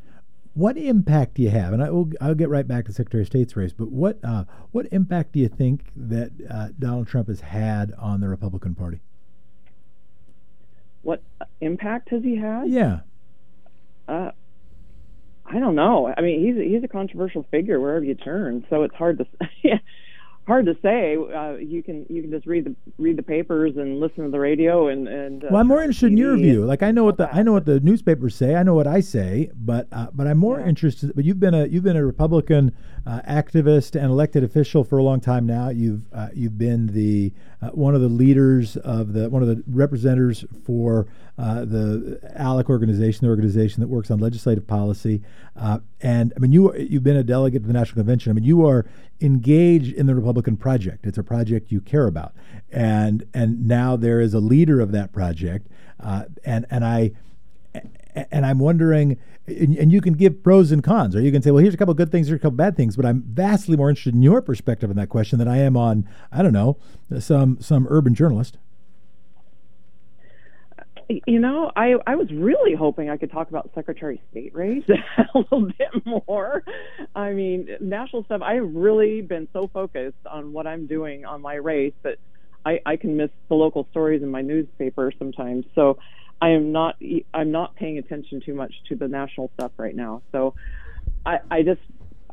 What 0.54 0.76
impact 0.76 1.34
do 1.34 1.42
you 1.42 1.50
have? 1.50 1.72
And 1.72 1.82
I 1.82 1.90
will, 1.90 2.10
I'll 2.20 2.36
get 2.36 2.48
right 2.48 2.66
back 2.66 2.86
to 2.86 2.92
Secretary 2.92 3.22
of 3.22 3.26
State's 3.26 3.56
race. 3.56 3.72
But 3.72 3.90
what 3.90 4.18
uh, 4.22 4.44
what 4.72 4.86
impact 4.92 5.32
do 5.32 5.40
you 5.40 5.48
think 5.48 5.86
that 5.96 6.30
uh, 6.48 6.68
Donald 6.78 7.08
Trump 7.08 7.28
has 7.28 7.40
had 7.40 7.92
on 7.98 8.20
the 8.20 8.28
Republican 8.28 8.74
Party? 8.74 9.00
What 11.02 11.22
impact 11.60 12.08
has 12.10 12.22
he 12.22 12.36
had? 12.36 12.68
Yeah. 12.68 13.00
Uh, 14.08 14.30
I 15.46 15.58
don't 15.58 15.74
know. 15.74 16.12
I 16.16 16.20
mean, 16.20 16.44
he's 16.44 16.72
he's 16.72 16.84
a 16.84 16.88
controversial 16.88 17.46
figure 17.50 17.78
wherever 17.80 18.04
you 18.04 18.14
turn, 18.14 18.64
so 18.70 18.82
it's 18.82 18.94
hard 18.94 19.18
to. 19.18 19.26
hard 20.46 20.66
to 20.66 20.76
say. 20.82 21.16
Uh, 21.16 21.54
you 21.54 21.82
can 21.82 22.06
you 22.08 22.22
can 22.22 22.30
just 22.30 22.46
read 22.46 22.64
the 22.64 22.74
read 22.98 23.16
the 23.16 23.22
papers 23.22 23.76
and 23.76 24.00
listen 24.00 24.24
to 24.24 24.30
the 24.30 24.38
radio 24.38 24.88
and 24.88 25.08
and. 25.08 25.44
Uh, 25.44 25.48
well, 25.50 25.60
I'm 25.60 25.68
more 25.68 25.80
interested 25.80 26.12
in 26.12 26.16
your 26.16 26.36
view. 26.36 26.64
Like 26.64 26.82
I 26.82 26.90
know 26.90 27.04
what 27.04 27.16
the 27.16 27.34
I 27.34 27.42
know 27.42 27.52
what 27.52 27.64
the 27.64 27.80
newspapers 27.80 28.34
say. 28.34 28.54
I 28.54 28.62
know 28.62 28.74
what 28.74 28.86
I 28.86 29.00
say, 29.00 29.50
but 29.54 29.88
uh, 29.92 30.08
but 30.12 30.26
I'm 30.26 30.38
more 30.38 30.60
yeah. 30.60 30.66
interested. 30.66 31.12
But 31.14 31.24
you've 31.24 31.40
been 31.40 31.54
a 31.54 31.66
you've 31.66 31.84
been 31.84 31.96
a 31.96 32.04
Republican 32.04 32.72
uh, 33.06 33.20
activist 33.28 33.96
and 33.96 34.06
elected 34.06 34.44
official 34.44 34.84
for 34.84 34.98
a 34.98 35.02
long 35.02 35.20
time 35.20 35.46
now. 35.46 35.70
You've 35.70 36.02
uh, 36.12 36.28
you've 36.34 36.58
been 36.58 36.88
the 36.88 37.32
uh, 37.62 37.68
one 37.68 37.94
of 37.94 38.00
the 38.00 38.08
leaders 38.08 38.76
of 38.76 39.12
the 39.12 39.30
one 39.30 39.42
of 39.42 39.48
the 39.48 39.62
representatives 39.66 40.44
for 40.64 41.06
the 41.36 42.20
ALEC 42.38 42.68
organization, 42.68 43.26
the 43.26 43.30
organization 43.30 43.80
that 43.80 43.88
works 43.88 44.10
on 44.10 44.18
legislative 44.18 44.66
policy. 44.66 45.22
and 46.00 46.32
I 46.36 46.38
mean, 46.38 46.52
you 46.52 46.74
you've 46.76 47.04
been 47.04 47.16
a 47.16 47.24
delegate 47.24 47.62
to 47.62 47.66
the 47.66 47.72
National 47.72 47.96
Convention. 47.96 48.30
I 48.30 48.34
mean, 48.34 48.44
you 48.44 48.66
are 48.66 48.86
engaged 49.20 49.94
in 49.94 50.06
the 50.06 50.14
Republican 50.14 50.56
project. 50.56 51.06
It's 51.06 51.18
a 51.18 51.24
project 51.24 51.72
you 51.72 51.80
care 51.80 52.06
about, 52.06 52.32
and 52.70 53.26
and 53.34 53.66
now 53.66 53.96
there 53.96 54.20
is 54.20 54.34
a 54.34 54.40
leader 54.40 54.80
of 54.80 54.92
that 54.92 55.12
project, 55.12 55.68
uh, 56.00 56.24
and 56.44 56.66
and 56.70 56.84
I 56.84 57.12
and 58.30 58.46
I'm 58.46 58.58
wondering, 58.58 59.18
and 59.46 59.92
you 59.92 60.00
can 60.00 60.14
give 60.14 60.42
pros 60.42 60.72
and 60.72 60.82
cons, 60.82 61.16
or 61.16 61.20
you 61.20 61.32
can 61.32 61.42
say, 61.42 61.50
well, 61.50 61.62
here's 61.62 61.74
a 61.74 61.76
couple 61.76 61.92
of 61.92 61.96
good 61.96 62.12
things, 62.12 62.28
here's 62.28 62.38
a 62.38 62.42
couple 62.42 62.56
bad 62.56 62.76
things. 62.76 62.96
But 62.96 63.06
I'm 63.06 63.22
vastly 63.22 63.76
more 63.76 63.90
interested 63.90 64.14
in 64.14 64.22
your 64.22 64.40
perspective 64.40 64.90
on 64.90 64.96
that 64.96 65.08
question 65.08 65.38
than 65.38 65.48
I 65.48 65.58
am 65.58 65.76
on, 65.76 66.08
I 66.30 66.42
don't 66.42 66.52
know, 66.52 66.78
some 67.18 67.58
some 67.60 67.86
urban 67.90 68.14
journalist 68.14 68.58
you 71.08 71.38
know, 71.38 71.70
I 71.76 71.94
I 72.06 72.16
was 72.16 72.30
really 72.32 72.74
hoping 72.74 73.10
I 73.10 73.16
could 73.16 73.30
talk 73.30 73.48
about 73.48 73.70
Secretary 73.74 74.16
of 74.16 74.20
State 74.30 74.54
race 74.54 74.84
a 75.34 75.38
little 75.38 75.66
bit 75.78 76.06
more. 76.26 76.62
I 77.14 77.32
mean, 77.32 77.68
national 77.80 78.24
stuff. 78.24 78.42
I've 78.42 78.74
really 78.74 79.20
been 79.20 79.48
so 79.52 79.68
focused 79.72 80.26
on 80.30 80.52
what 80.52 80.66
I'm 80.66 80.86
doing 80.86 81.24
on 81.24 81.42
my 81.42 81.54
race 81.54 81.94
that 82.02 82.18
I 82.64 82.80
I 82.86 82.96
can 82.96 83.16
miss 83.16 83.30
the 83.48 83.54
local 83.54 83.86
stories 83.90 84.22
in 84.22 84.30
my 84.30 84.42
newspaper 84.42 85.12
sometimes. 85.18 85.66
So 85.74 85.98
I 86.40 86.50
am 86.50 86.72
not 86.72 86.96
I'm 87.32 87.50
not 87.50 87.76
paying 87.76 87.98
attention 87.98 88.40
too 88.44 88.54
much 88.54 88.74
to 88.88 88.96
the 88.96 89.08
national 89.08 89.50
stuff 89.58 89.72
right 89.76 89.94
now. 89.94 90.22
So 90.32 90.54
I 91.24 91.38
I 91.50 91.62
just 91.62 91.80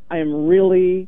I 0.10 0.18
am 0.18 0.48
really 0.48 1.08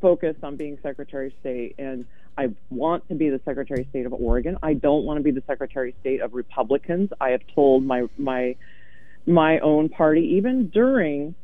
focused 0.00 0.44
on 0.44 0.56
being 0.56 0.78
Secretary 0.82 1.28
of 1.28 1.32
State 1.40 1.74
and 1.78 2.06
I 2.38 2.50
want 2.70 3.08
to 3.08 3.16
be 3.16 3.30
the 3.30 3.40
Secretary 3.44 3.80
of 3.82 3.88
State 3.88 4.06
of 4.06 4.12
Oregon. 4.12 4.58
I 4.62 4.74
don't 4.74 5.04
want 5.04 5.18
to 5.18 5.24
be 5.24 5.32
the 5.32 5.42
Secretary 5.48 5.90
of 5.90 5.96
State 6.00 6.20
of 6.20 6.34
Republicans. 6.34 7.10
I 7.20 7.30
have 7.30 7.40
told 7.52 7.84
my 7.84 8.04
my 8.16 8.54
my 9.26 9.58
own 9.58 9.88
party 9.88 10.36
even 10.36 10.68
during 10.68 11.34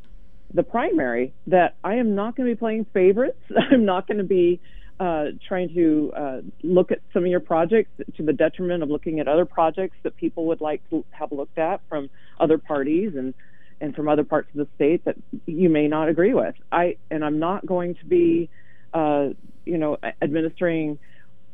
the 0.55 0.63
primary 0.63 1.35
that 1.49 1.75
I 1.83 1.97
am 1.97 2.15
not 2.15 2.37
going 2.37 2.49
to 2.49 2.55
be 2.55 2.59
playing 2.59 2.87
favorites. 2.95 3.43
I'm 3.73 3.85
not 3.85 4.07
going 4.07 4.19
to 4.19 4.25
be 4.25 4.61
uh, 5.01 5.27
trying 5.49 5.75
to 5.75 6.13
uh, 6.17 6.41
look 6.63 6.93
at 6.93 7.01
some 7.13 7.25
of 7.25 7.29
your 7.29 7.41
projects 7.41 7.91
to 8.17 8.23
the 8.23 8.33
detriment 8.33 8.85
of 8.85 8.89
looking 8.89 9.19
at 9.19 9.27
other 9.27 9.45
projects 9.45 9.97
that 10.05 10.17
people 10.17 10.47
would 10.47 10.61
like 10.61 10.89
to 10.91 11.05
have 11.11 11.33
looked 11.33 11.59
at 11.59 11.81
from 11.89 12.09
other 12.39 12.57
parties 12.57 13.15
and 13.17 13.35
and 13.81 13.97
from 13.97 14.09
other 14.09 14.23
parts 14.23 14.49
of 14.55 14.59
the 14.59 14.69
state 14.77 15.05
that 15.05 15.17
you 15.47 15.69
may 15.69 15.89
not 15.89 16.09
agree 16.09 16.35
with. 16.35 16.55
I 16.71 16.99
and 17.11 17.25
I'm 17.25 17.41
not 17.41 17.67
going 17.67 17.97
to 17.97 18.05
be 18.05 18.49
uh, 18.95 19.31
you 19.65 19.79
know, 19.79 19.99
administering 20.23 20.99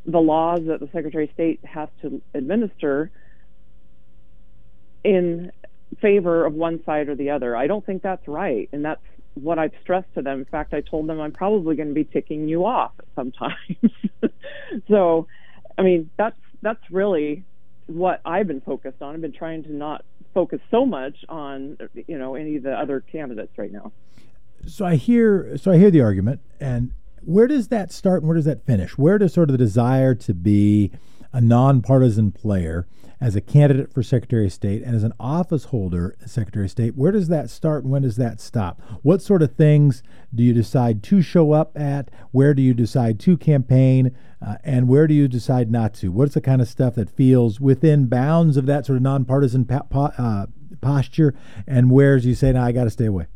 the 0.05 0.19
laws 0.19 0.61
that 0.67 0.79
the 0.79 0.89
Secretary 0.91 1.25
of 1.25 1.31
State 1.31 1.59
has 1.63 1.89
to 2.01 2.21
administer 2.33 3.11
in 5.03 5.51
favor 5.99 6.45
of 6.45 6.53
one 6.53 6.83
side 6.85 7.09
or 7.09 7.15
the 7.15 7.31
other. 7.31 7.55
I 7.55 7.67
don't 7.67 7.85
think 7.85 8.01
that's 8.01 8.27
right, 8.27 8.69
and 8.71 8.83
that's 8.83 9.01
what 9.35 9.59
I've 9.59 9.73
stressed 9.81 10.13
to 10.15 10.21
them. 10.21 10.39
In 10.39 10.45
fact, 10.45 10.73
I 10.73 10.81
told 10.81 11.07
them 11.07 11.19
I'm 11.19 11.31
probably 11.31 11.75
going 11.75 11.89
to 11.89 11.93
be 11.93 12.03
ticking 12.03 12.47
you 12.47 12.65
off 12.65 12.91
sometimes. 13.15 13.55
so, 14.87 15.27
I 15.77 15.81
mean, 15.81 16.09
that's 16.17 16.39
that's 16.61 16.83
really 16.91 17.43
what 17.87 18.21
I've 18.25 18.47
been 18.47 18.61
focused 18.61 19.01
on. 19.01 19.15
I've 19.15 19.21
been 19.21 19.33
trying 19.33 19.63
to 19.63 19.73
not 19.73 20.03
focus 20.33 20.61
so 20.69 20.85
much 20.85 21.15
on 21.27 21.77
you 22.07 22.17
know 22.17 22.35
any 22.35 22.57
of 22.57 22.63
the 22.63 22.73
other 22.73 23.01
candidates 23.01 23.57
right 23.57 23.71
now. 23.71 23.91
So 24.67 24.85
I 24.85 24.95
hear 24.95 25.57
so 25.57 25.71
I 25.71 25.77
hear 25.77 25.91
the 25.91 26.01
argument, 26.01 26.41
and 26.59 26.91
where 27.23 27.47
does 27.47 27.69
that 27.69 27.91
start 27.91 28.21
and 28.21 28.27
where 28.27 28.35
does 28.35 28.45
that 28.45 28.65
finish? 28.65 28.97
Where 28.97 29.17
does 29.17 29.33
sort 29.33 29.49
of 29.49 29.53
the 29.53 29.63
desire 29.63 30.15
to 30.15 30.33
be 30.33 30.91
a 31.33 31.41
nonpartisan 31.41 32.31
player 32.31 32.87
as 33.21 33.35
a 33.35 33.41
candidate 33.41 33.93
for 33.93 34.01
Secretary 34.01 34.47
of 34.47 34.53
State 34.53 34.81
and 34.81 34.95
as 34.95 35.03
an 35.03 35.13
office 35.19 35.65
holder, 35.65 36.15
Secretary 36.25 36.65
of 36.65 36.71
State, 36.71 36.95
where 36.95 37.11
does 37.11 37.27
that 37.27 37.51
start 37.51 37.83
and 37.83 37.91
when 37.91 38.01
does 38.01 38.15
that 38.15 38.41
stop? 38.41 38.81
What 39.03 39.21
sort 39.21 39.43
of 39.43 39.53
things 39.53 40.01
do 40.33 40.43
you 40.43 40.53
decide 40.53 41.03
to 41.03 41.21
show 41.21 41.51
up 41.51 41.79
at? 41.79 42.09
Where 42.31 42.55
do 42.55 42.63
you 42.63 42.73
decide 42.73 43.19
to 43.21 43.37
campaign? 43.37 44.15
Uh, 44.45 44.55
and 44.63 44.87
where 44.87 45.05
do 45.05 45.13
you 45.13 45.27
decide 45.27 45.71
not 45.71 45.93
to? 45.95 46.11
What's 46.11 46.33
the 46.33 46.41
kind 46.41 46.61
of 46.61 46.67
stuff 46.67 46.95
that 46.95 47.11
feels 47.11 47.61
within 47.61 48.07
bounds 48.07 48.57
of 48.57 48.65
that 48.65 48.87
sort 48.87 48.97
of 48.97 49.03
nonpartisan 49.03 49.65
pa- 49.65 49.83
po- 49.83 50.13
uh, 50.17 50.47
posture? 50.81 51.35
And 51.67 51.91
where's 51.91 52.25
you 52.25 52.33
say, 52.33 52.51
no, 52.53 52.61
I 52.63 52.71
got 52.71 52.85
to 52.85 52.89
stay 52.89 53.05
away? 53.05 53.27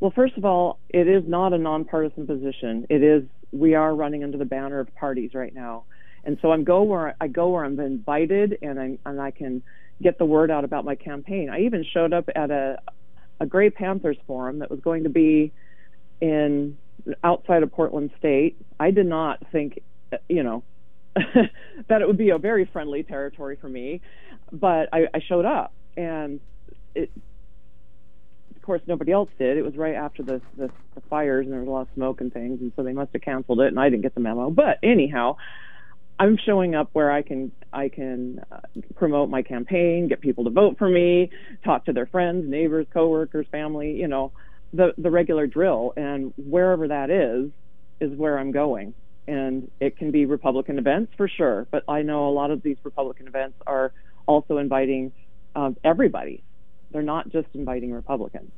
Well, 0.00 0.12
first 0.14 0.36
of 0.36 0.44
all, 0.44 0.78
it 0.88 1.08
is 1.08 1.24
not 1.26 1.52
a 1.52 1.58
nonpartisan 1.58 2.26
position. 2.26 2.86
It 2.90 3.02
is 3.02 3.24
we 3.52 3.74
are 3.74 3.94
running 3.94 4.24
under 4.24 4.36
the 4.36 4.44
banner 4.44 4.80
of 4.80 4.94
parties 4.94 5.30
right 5.34 5.54
now, 5.54 5.84
and 6.24 6.38
so 6.42 6.52
I'm 6.52 6.64
go 6.64 6.82
where 6.82 7.16
I 7.20 7.28
go 7.28 7.48
where 7.48 7.64
I'm 7.64 7.78
invited, 7.80 8.58
and 8.60 8.78
I 8.78 8.98
and 9.06 9.20
I 9.20 9.30
can 9.30 9.62
get 10.02 10.18
the 10.18 10.26
word 10.26 10.50
out 10.50 10.64
about 10.64 10.84
my 10.84 10.94
campaign. 10.94 11.48
I 11.48 11.60
even 11.60 11.84
showed 11.84 12.12
up 12.12 12.28
at 12.34 12.50
a 12.50 12.78
a 13.40 13.46
Gray 13.46 13.70
Panthers 13.70 14.16
forum 14.26 14.58
that 14.60 14.70
was 14.70 14.80
going 14.80 15.04
to 15.04 15.10
be 15.10 15.52
in 16.20 16.76
outside 17.22 17.62
of 17.62 17.72
Portland 17.72 18.10
State. 18.18 18.56
I 18.80 18.90
did 18.90 19.06
not 19.06 19.38
think, 19.52 19.82
you 20.28 20.42
know, 20.42 20.62
that 21.14 22.02
it 22.02 22.06
would 22.06 22.16
be 22.18 22.30
a 22.30 22.38
very 22.38 22.64
friendly 22.64 23.02
territory 23.02 23.56
for 23.60 23.68
me, 23.68 24.00
but 24.52 24.88
I, 24.92 25.06
I 25.14 25.20
showed 25.26 25.44
up, 25.44 25.72
and 25.96 26.40
course, 28.66 28.82
nobody 28.86 29.12
else 29.12 29.30
did. 29.38 29.56
It 29.56 29.62
was 29.62 29.76
right 29.76 29.94
after 29.94 30.22
the, 30.22 30.42
the, 30.56 30.70
the 30.94 31.00
fires, 31.08 31.46
and 31.46 31.52
there 31.52 31.60
was 31.60 31.68
a 31.68 31.70
lot 31.70 31.80
of 31.82 31.88
smoke 31.94 32.20
and 32.20 32.32
things, 32.32 32.60
and 32.60 32.72
so 32.74 32.82
they 32.82 32.92
must 32.92 33.12
have 33.12 33.22
canceled 33.22 33.60
it, 33.60 33.68
and 33.68 33.78
I 33.78 33.88
didn't 33.88 34.02
get 34.02 34.14
the 34.14 34.20
memo. 34.20 34.50
But 34.50 34.78
anyhow, 34.82 35.36
I'm 36.18 36.36
showing 36.44 36.74
up 36.74 36.90
where 36.92 37.10
I 37.10 37.22
can 37.22 37.52
I 37.72 37.88
can 37.88 38.40
uh, 38.50 38.60
promote 38.96 39.30
my 39.30 39.42
campaign, 39.42 40.08
get 40.08 40.20
people 40.20 40.44
to 40.44 40.50
vote 40.50 40.78
for 40.78 40.88
me, 40.88 41.30
talk 41.64 41.84
to 41.86 41.92
their 41.92 42.06
friends, 42.06 42.44
neighbors, 42.48 42.86
coworkers, 42.92 43.46
family, 43.52 43.92
you 43.92 44.08
know, 44.08 44.32
the 44.72 44.92
the 44.98 45.10
regular 45.10 45.46
drill. 45.46 45.92
And 45.96 46.34
wherever 46.36 46.88
that 46.88 47.10
is, 47.10 47.50
is 48.00 48.16
where 48.18 48.38
I'm 48.38 48.50
going. 48.50 48.94
And 49.28 49.70
it 49.80 49.96
can 49.96 50.10
be 50.10 50.24
Republican 50.24 50.78
events 50.78 51.12
for 51.16 51.28
sure, 51.28 51.66
but 51.70 51.82
I 51.88 52.02
know 52.02 52.28
a 52.28 52.30
lot 52.30 52.50
of 52.50 52.62
these 52.62 52.76
Republican 52.84 53.26
events 53.26 53.56
are 53.66 53.92
also 54.26 54.58
inviting 54.58 55.12
um, 55.54 55.76
everybody 55.82 56.42
they're 56.96 57.02
not 57.02 57.28
just 57.28 57.48
inviting 57.52 57.92
Republicans. 57.92 58.50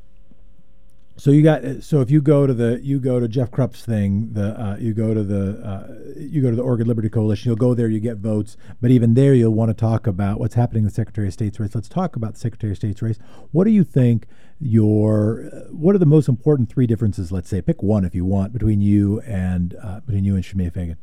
So 1.17 1.33
you 1.33 1.43
got 1.43 1.83
so 1.83 2.01
if 2.01 2.13
you 2.13 2.23
go 2.23 2.47
to 2.47 2.55
the 2.55 2.79
you 2.81 3.01
go 3.01 3.19
to 3.19 3.27
Jeff 3.27 3.51
Krupp's 3.51 3.85
thing 3.85 4.35
the 4.35 4.61
uh, 4.61 4.77
you 4.79 4.95
go 4.95 5.13
to 5.13 5.25
the 5.25 5.61
uh, 5.67 5.95
you 6.17 6.41
go 6.41 6.49
to 6.49 6.55
the 6.55 6.63
Oregon 6.63 6.87
Liberty 6.87 7.09
Coalition 7.09 7.49
you'll 7.49 7.57
go 7.57 7.75
there 7.75 7.89
you 7.89 7.99
get 7.99 8.19
votes 8.19 8.57
but 8.81 8.93
even 8.93 9.15
there 9.15 9.35
you'll 9.35 9.53
want 9.53 9.69
to 9.69 9.75
talk 9.75 10.07
about 10.07 10.39
what's 10.39 10.55
happening 10.55 10.83
in 10.83 10.85
the 10.85 10.95
Secretary 10.95 11.27
of 11.27 11.33
State's 11.33 11.59
race. 11.59 11.75
Let's 11.75 11.89
talk 11.89 12.15
about 12.15 12.35
the 12.35 12.39
Secretary 12.39 12.71
of 12.71 12.77
State's 12.77 13.03
race. 13.03 13.19
What 13.51 13.65
do 13.65 13.71
you 13.71 13.83
think 13.83 14.29
your 14.61 15.51
what 15.73 15.97
are 15.97 15.99
the 15.99 16.07
most 16.07 16.29
important 16.29 16.69
three 16.69 16.87
differences? 16.87 17.33
Let's 17.33 17.49
say 17.49 17.61
pick 17.63 17.83
one 17.83 18.05
if 18.05 18.15
you 18.15 18.25
want 18.25 18.53
between 18.53 18.81
you 18.81 19.19
and 19.23 19.75
uh, 19.83 19.99
between 19.99 20.25
you 20.25 20.37
and 20.37 20.45
Shemia 20.45 20.73
Fagan. 20.73 20.99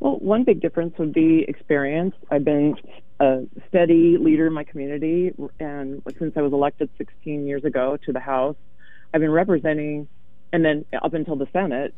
Well, 0.00 0.16
one 0.18 0.42
big 0.42 0.60
difference 0.60 0.94
would 0.98 1.12
be 1.12 1.44
experience. 1.46 2.16
I've 2.28 2.44
been 2.44 2.74
a 3.20 3.42
steady 3.68 4.16
leader 4.18 4.46
in 4.46 4.52
my 4.52 4.64
community, 4.64 5.32
and 5.58 6.02
since 6.18 6.34
I 6.36 6.42
was 6.42 6.52
elected 6.52 6.88
16 6.98 7.46
years 7.46 7.64
ago 7.64 7.98
to 8.06 8.12
the 8.12 8.20
House, 8.20 8.56
I've 9.12 9.20
been 9.20 9.32
representing, 9.32 10.08
and 10.52 10.64
then 10.64 10.84
up 11.02 11.14
until 11.14 11.36
the 11.36 11.48
Senate, 11.52 11.96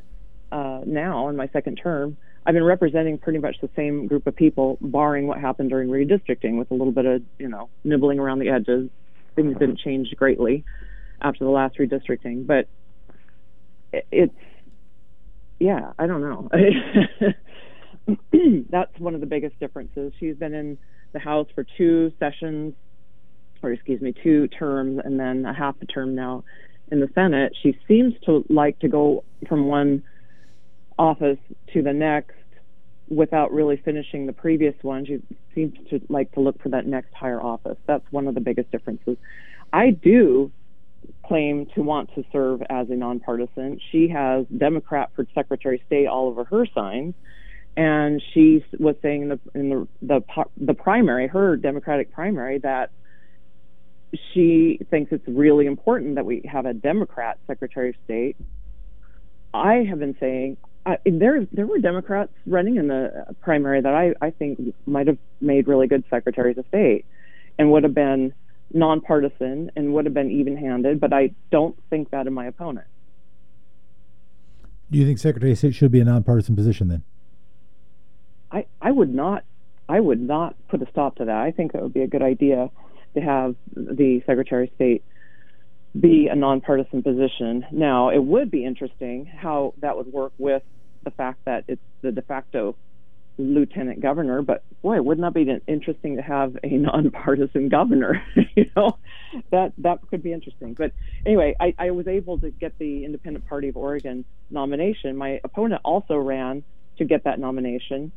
uh, 0.51 0.81
now 0.87 1.29
in 1.29 1.37
my 1.37 1.49
second 1.53 1.77
term, 1.77 2.17
I've 2.47 2.55
been 2.55 2.65
representing 2.65 3.19
pretty 3.19 3.39
much 3.39 3.57
the 3.61 3.69
same 3.77 4.07
group 4.07 4.27
of 4.27 4.35
people, 4.35 4.79
barring 4.81 5.27
what 5.27 5.39
happened 5.39 5.71
during 5.71 5.89
redistricting, 5.89 6.59
with 6.59 6.71
a 6.71 6.75
little 6.75 6.93
bit 6.93 7.05
of 7.05 7.23
you 7.39 7.49
know 7.49 7.69
nibbling 7.85 8.19
around 8.19 8.39
the 8.39 8.49
edges. 8.49 8.89
Things 9.37 9.57
didn't 9.59 9.79
change 9.79 10.09
greatly 10.17 10.65
after 11.21 11.45
the 11.45 11.51
last 11.51 11.79
redistricting, 11.79 12.47
but 12.47 12.67
it's 14.11 14.35
yeah, 15.59 15.93
I 15.99 16.07
don't 16.07 16.23
know. 16.23 16.49
that's 18.71 18.99
one 18.99 19.15
of 19.15 19.21
the 19.21 19.27
biggest 19.27 19.61
differences. 19.61 20.13
She's 20.19 20.37
been 20.37 20.55
in 20.55 20.79
the 21.13 21.19
House 21.19 21.49
for 21.55 21.65
two 21.77 22.13
sessions, 22.19 22.75
or 23.63 23.73
excuse 23.73 24.01
me, 24.01 24.15
two 24.23 24.49
terms, 24.49 25.01
and 25.05 25.19
then 25.19 25.45
a 25.45 25.55
half 25.55 25.77
a 25.81 25.87
term 25.87 26.15
now 26.15 26.45
in 26.91 27.01
the 27.01 27.09
Senate. 27.15 27.53
She 27.63 27.79
seems 27.87 28.15
to 28.27 28.45
like 28.49 28.79
to 28.81 28.89
go 28.89 29.25
from 29.49 29.67
one 29.67 30.03
office 30.99 31.39
to 31.73 31.83
the 31.83 31.93
next 31.93 32.35
without 33.09 33.53
really 33.53 33.77
finishing 33.85 34.27
the 34.27 34.33
previous 34.33 34.75
one. 34.83 35.05
She 35.05 35.21
seems 35.55 35.75
to 35.91 36.01
like 36.09 36.33
to 36.33 36.41
look 36.41 36.63
for 36.63 36.69
that 36.71 36.87
next 36.87 37.13
higher 37.13 37.43
office. 37.43 37.77
That's 37.87 38.05
one 38.11 38.29
of 38.29 38.35
the 38.35 38.41
biggest 38.41 38.71
differences. 38.71 39.17
I 39.73 39.91
do 39.91 40.53
claim 41.27 41.67
to 41.75 41.83
want 41.83 42.15
to 42.15 42.25
serve 42.33 42.63
as 42.69 42.89
a 42.91 42.95
nonpartisan. 42.95 43.81
She 43.91 44.09
has 44.09 44.47
Democrat 44.57 45.11
for 45.15 45.27
Secretary 45.35 45.77
of 45.77 45.87
State 45.87 46.07
all 46.07 46.29
over 46.29 46.45
her 46.45 46.67
signs, 46.75 47.15
and 47.77 48.23
she 48.33 48.65
was 48.79 48.97
saying 49.03 49.23
in 49.23 49.29
the 49.29 49.41
in 49.55 49.69
the 49.71 49.89
the, 50.03 50.45
the 50.57 50.75
primary, 50.75 51.29
her 51.29 51.57
Democratic 51.57 52.13
primary, 52.13 52.59
that 52.59 52.91
she 54.33 54.81
thinks 54.91 55.13
it's 55.13 55.27
really 55.29 55.67
important 55.67 56.17
that 56.17 56.25
we 56.25 56.43
have 56.51 56.67
a 56.67 56.75
Democrat 56.75 57.39
Secretary 57.47 57.91
of 57.91 57.95
State. 58.05 58.37
I 59.55 59.85
have 59.89 59.99
been 59.99 60.17
saying 60.21 60.57
there 61.05 61.47
there 61.53 61.67
were 61.67 61.79
Democrats 61.79 62.33
running 62.47 62.77
in 62.77 62.89
the 62.89 63.35
primary 63.41 63.81
that 63.81 63.95
I, 63.95 64.15
I 64.21 64.31
think 64.31 64.75
might 64.87 65.07
have 65.07 65.19
made 65.41 65.69
really 65.69 65.87
good 65.87 66.05
secretaries 66.11 66.59
of 66.59 66.67
state 66.69 67.05
and 67.59 67.71
would 67.71 67.85
have 67.85 67.95
been 67.95 68.33
nonpartisan 68.73 69.71
and 69.77 69.93
would 69.95 70.05
have 70.05 70.15
been 70.15 70.31
even 70.31 70.57
handed, 70.57 71.01
but 71.01 71.13
I 71.13 71.31
don't 71.51 71.77
think 71.91 72.11
that 72.11 72.27
in 72.27 72.33
my 72.33 72.47
opponent. 72.47 72.87
Do 74.91 74.99
you 74.99 75.07
think 75.07 75.19
Secretary 75.19 75.53
of 75.53 75.59
State 75.59 75.75
should 75.75 75.93
be 75.93 76.01
a 76.01 76.05
nonpartisan 76.05 76.57
position 76.57 76.89
then? 76.89 77.03
I, 78.51 78.67
I 78.81 78.91
would 78.91 79.15
not 79.15 79.45
I 79.89 79.99
would 79.99 80.21
not 80.21 80.55
put 80.69 80.83
a 80.83 80.87
stop 80.91 81.17
to 81.17 81.25
that. 81.25 81.37
I 81.37 81.51
think 81.51 81.75
it 81.75 81.83
would 81.83 81.93
be 81.93 82.03
a 82.03 82.07
good 82.07 82.23
idea 82.23 82.71
to 83.15 83.21
have 83.21 83.57
the 83.75 84.23
Secretary 84.25 84.69
of 84.69 84.75
State 84.77 85.05
be 85.99 86.29
a 86.29 86.37
nonpartisan 86.37 87.03
position. 87.03 87.67
Now, 87.73 88.11
it 88.11 88.23
would 88.23 88.53
be 88.53 88.65
interesting 88.65 89.27
how 89.27 89.75
that 89.79 89.97
would 89.97 90.07
work 90.07 90.33
with 90.39 90.63
the 91.03 91.11
fact 91.11 91.45
that 91.47 91.65
it's 91.67 91.83
the 92.03 92.13
de 92.13 92.23
facto 92.23 92.77
lieutenant 93.37 94.01
governor. 94.01 94.43
But 94.43 94.63
boy, 94.83 95.03
wouldn't 95.03 95.25
that 95.27 95.35
be 95.35 95.61
interesting 95.67 96.17
to 96.17 96.23
have 96.23 96.57
a 96.63 96.69
nonpartisan 96.71 97.69
governor? 97.69 98.23
you 98.55 98.67
know, 98.77 98.97
that 99.51 99.73
that 99.79 99.99
could 100.09 100.23
be 100.23 100.33
interesting. 100.33 100.75
But 100.75 100.93
anyway, 101.27 101.57
I, 101.59 101.75
I 101.79 101.91
was 101.91 102.07
able 102.07 102.39
to 102.39 102.51
get 102.51 102.79
the 102.79 103.05
Independent 103.05 103.49
Party 103.49 103.69
of 103.69 103.77
Oregon 103.77 104.25
nomination. 104.51 105.17
My 105.17 105.41
opponent 105.43 105.81
also 105.85 106.17
ran 106.17 106.63
to 106.99 107.05
get 107.05 107.25
that 107.25 107.41
nomination 107.41 108.13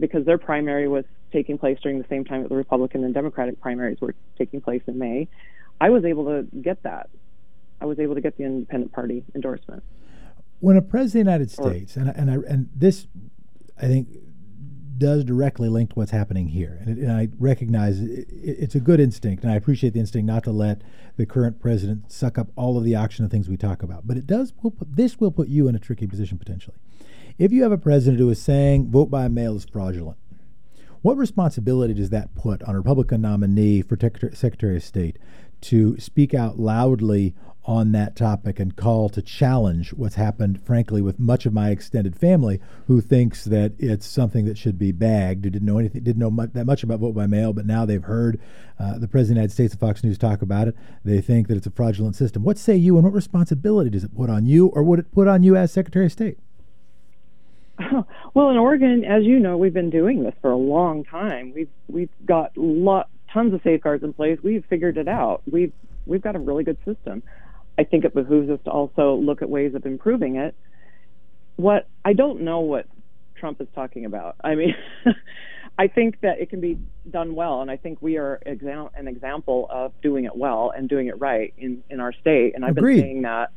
because 0.00 0.24
their 0.24 0.38
primary 0.38 0.88
was 0.88 1.04
taking 1.32 1.58
place 1.58 1.78
during 1.82 1.98
the 1.98 2.08
same 2.08 2.24
time 2.24 2.42
that 2.42 2.48
the 2.48 2.56
Republican 2.56 3.04
and 3.04 3.12
Democratic 3.12 3.60
primaries 3.60 4.00
were 4.00 4.14
taking 4.36 4.60
place 4.60 4.82
in 4.86 4.98
May. 4.98 5.28
I 5.80 5.90
was 5.90 6.04
able 6.04 6.24
to 6.26 6.46
get 6.60 6.82
that. 6.82 7.08
I 7.80 7.84
was 7.84 7.98
able 7.98 8.14
to 8.14 8.20
get 8.20 8.36
the 8.36 8.44
Independent 8.44 8.92
Party 8.92 9.24
endorsement. 9.34 9.82
When 10.60 10.76
a 10.76 10.82
president 10.82 11.06
of 11.06 11.12
the 11.12 11.30
United 11.30 11.50
States, 11.50 11.96
and 11.96 12.08
and 12.08 12.30
I, 12.30 12.34
and 12.50 12.68
this, 12.74 13.06
I 13.80 13.86
think, 13.86 14.08
does 14.98 15.22
directly 15.22 15.68
link 15.68 15.90
to 15.90 15.94
what's 15.94 16.10
happening 16.10 16.48
here, 16.48 16.78
and, 16.80 16.98
it, 16.98 17.02
and 17.02 17.12
I 17.12 17.28
recognize 17.38 18.00
it, 18.00 18.26
it's 18.28 18.74
a 18.74 18.80
good 18.80 18.98
instinct, 18.98 19.44
and 19.44 19.52
I 19.52 19.56
appreciate 19.56 19.92
the 19.92 20.00
instinct 20.00 20.26
not 20.26 20.42
to 20.44 20.50
let 20.50 20.82
the 21.16 21.26
current 21.26 21.60
president 21.60 22.10
suck 22.10 22.38
up 22.38 22.48
all 22.56 22.76
of 22.76 22.82
the 22.82 22.96
oxygen 22.96 23.24
of 23.24 23.30
things 23.30 23.48
we 23.48 23.56
talk 23.56 23.84
about. 23.84 24.08
But 24.08 24.16
it 24.16 24.26
does. 24.26 24.52
Will 24.60 24.72
put, 24.72 24.96
this 24.96 25.20
will 25.20 25.30
put 25.30 25.46
you 25.46 25.68
in 25.68 25.76
a 25.76 25.78
tricky 25.78 26.08
position 26.08 26.38
potentially. 26.38 26.76
If 27.38 27.52
you 27.52 27.62
have 27.62 27.70
a 27.70 27.78
president 27.78 28.18
who 28.18 28.28
is 28.30 28.42
saying 28.42 28.90
vote 28.90 29.10
by 29.10 29.28
mail 29.28 29.54
is 29.54 29.64
fraudulent, 29.64 30.18
what 31.02 31.16
responsibility 31.16 31.94
does 31.94 32.10
that 32.10 32.34
put 32.34 32.64
on 32.64 32.74
a 32.74 32.78
Republican 32.78 33.20
nominee 33.20 33.80
for 33.80 33.96
Secretary 33.96 34.76
of 34.76 34.82
State 34.82 35.20
to 35.60 35.96
speak 36.00 36.34
out 36.34 36.58
loudly 36.58 37.36
on 37.64 37.92
that 37.92 38.16
topic 38.16 38.58
and 38.58 38.74
call 38.74 39.08
to 39.10 39.22
challenge 39.22 39.92
what's 39.92 40.16
happened, 40.16 40.60
frankly, 40.66 41.00
with 41.00 41.20
much 41.20 41.46
of 41.46 41.52
my 41.52 41.70
extended 41.70 42.16
family 42.16 42.58
who 42.88 43.00
thinks 43.00 43.44
that 43.44 43.72
it's 43.78 44.06
something 44.06 44.44
that 44.46 44.58
should 44.58 44.76
be 44.76 44.90
bagged, 44.90 45.44
who 45.44 45.50
didn't 45.50 45.66
know 45.66 45.78
anything, 45.78 46.02
didn't 46.02 46.18
know 46.18 46.32
much, 46.32 46.52
that 46.54 46.66
much 46.66 46.82
about 46.82 46.98
vote 46.98 47.14
by 47.14 47.28
mail, 47.28 47.52
but 47.52 47.66
now 47.66 47.84
they've 47.84 48.02
heard 48.02 48.40
uh, 48.80 48.98
the 48.98 49.06
President 49.06 49.20
of 49.20 49.28
the 49.28 49.34
United 49.34 49.52
States 49.52 49.74
and 49.74 49.80
Fox 49.80 50.02
News 50.02 50.18
talk 50.18 50.42
about 50.42 50.66
it. 50.66 50.76
They 51.04 51.20
think 51.20 51.46
that 51.46 51.56
it's 51.56 51.68
a 51.68 51.70
fraudulent 51.70 52.16
system. 52.16 52.42
What 52.42 52.58
say 52.58 52.74
you, 52.74 52.96
and 52.96 53.04
what 53.04 53.12
responsibility 53.12 53.90
does 53.90 54.02
it 54.02 54.16
put 54.16 54.28
on 54.28 54.44
you, 54.44 54.66
or 54.66 54.82
would 54.82 54.98
it 54.98 55.12
put 55.12 55.28
on 55.28 55.44
you 55.44 55.54
as 55.54 55.70
Secretary 55.70 56.06
of 56.06 56.12
State? 56.12 56.38
Well, 58.34 58.50
in 58.50 58.56
Oregon, 58.56 59.04
as 59.04 59.24
you 59.24 59.38
know, 59.38 59.56
we've 59.56 59.74
been 59.74 59.90
doing 59.90 60.22
this 60.22 60.34
for 60.40 60.50
a 60.50 60.56
long 60.56 61.04
time. 61.04 61.52
We've 61.54 61.68
we've 61.88 62.10
got 62.24 62.56
lot 62.56 63.08
tons 63.32 63.52
of 63.54 63.60
safeguards 63.62 64.04
in 64.04 64.12
place. 64.12 64.38
We've 64.42 64.64
figured 64.68 64.96
it 64.96 65.08
out. 65.08 65.42
We've 65.50 65.72
we've 66.06 66.22
got 66.22 66.36
a 66.36 66.38
really 66.38 66.64
good 66.64 66.78
system. 66.84 67.22
I 67.78 67.84
think 67.84 68.04
it 68.04 68.14
behooves 68.14 68.50
us 68.50 68.58
to 68.64 68.70
also 68.70 69.14
look 69.14 69.42
at 69.42 69.48
ways 69.48 69.74
of 69.74 69.86
improving 69.86 70.36
it. 70.36 70.54
What 71.56 71.88
I 72.04 72.12
don't 72.12 72.42
know 72.42 72.60
what 72.60 72.86
Trump 73.36 73.60
is 73.60 73.68
talking 73.74 74.04
about. 74.04 74.36
I 74.42 74.54
mean, 74.54 74.74
I 75.78 75.86
think 75.88 76.20
that 76.20 76.40
it 76.40 76.50
can 76.50 76.60
be 76.60 76.78
done 77.10 77.34
well, 77.34 77.60
and 77.62 77.70
I 77.70 77.76
think 77.76 78.02
we 78.02 78.18
are 78.18 78.40
exam- 78.44 78.90
an 78.94 79.08
example 79.08 79.66
of 79.70 79.92
doing 80.00 80.24
it 80.24 80.36
well 80.36 80.72
and 80.76 80.88
doing 80.88 81.06
it 81.06 81.20
right 81.20 81.54
in 81.56 81.82
in 81.90 82.00
our 82.00 82.12
state. 82.12 82.54
And 82.54 82.64
I've 82.64 82.76
Agreed. 82.76 82.96
been 82.96 83.04
saying 83.04 83.22
that. 83.22 83.50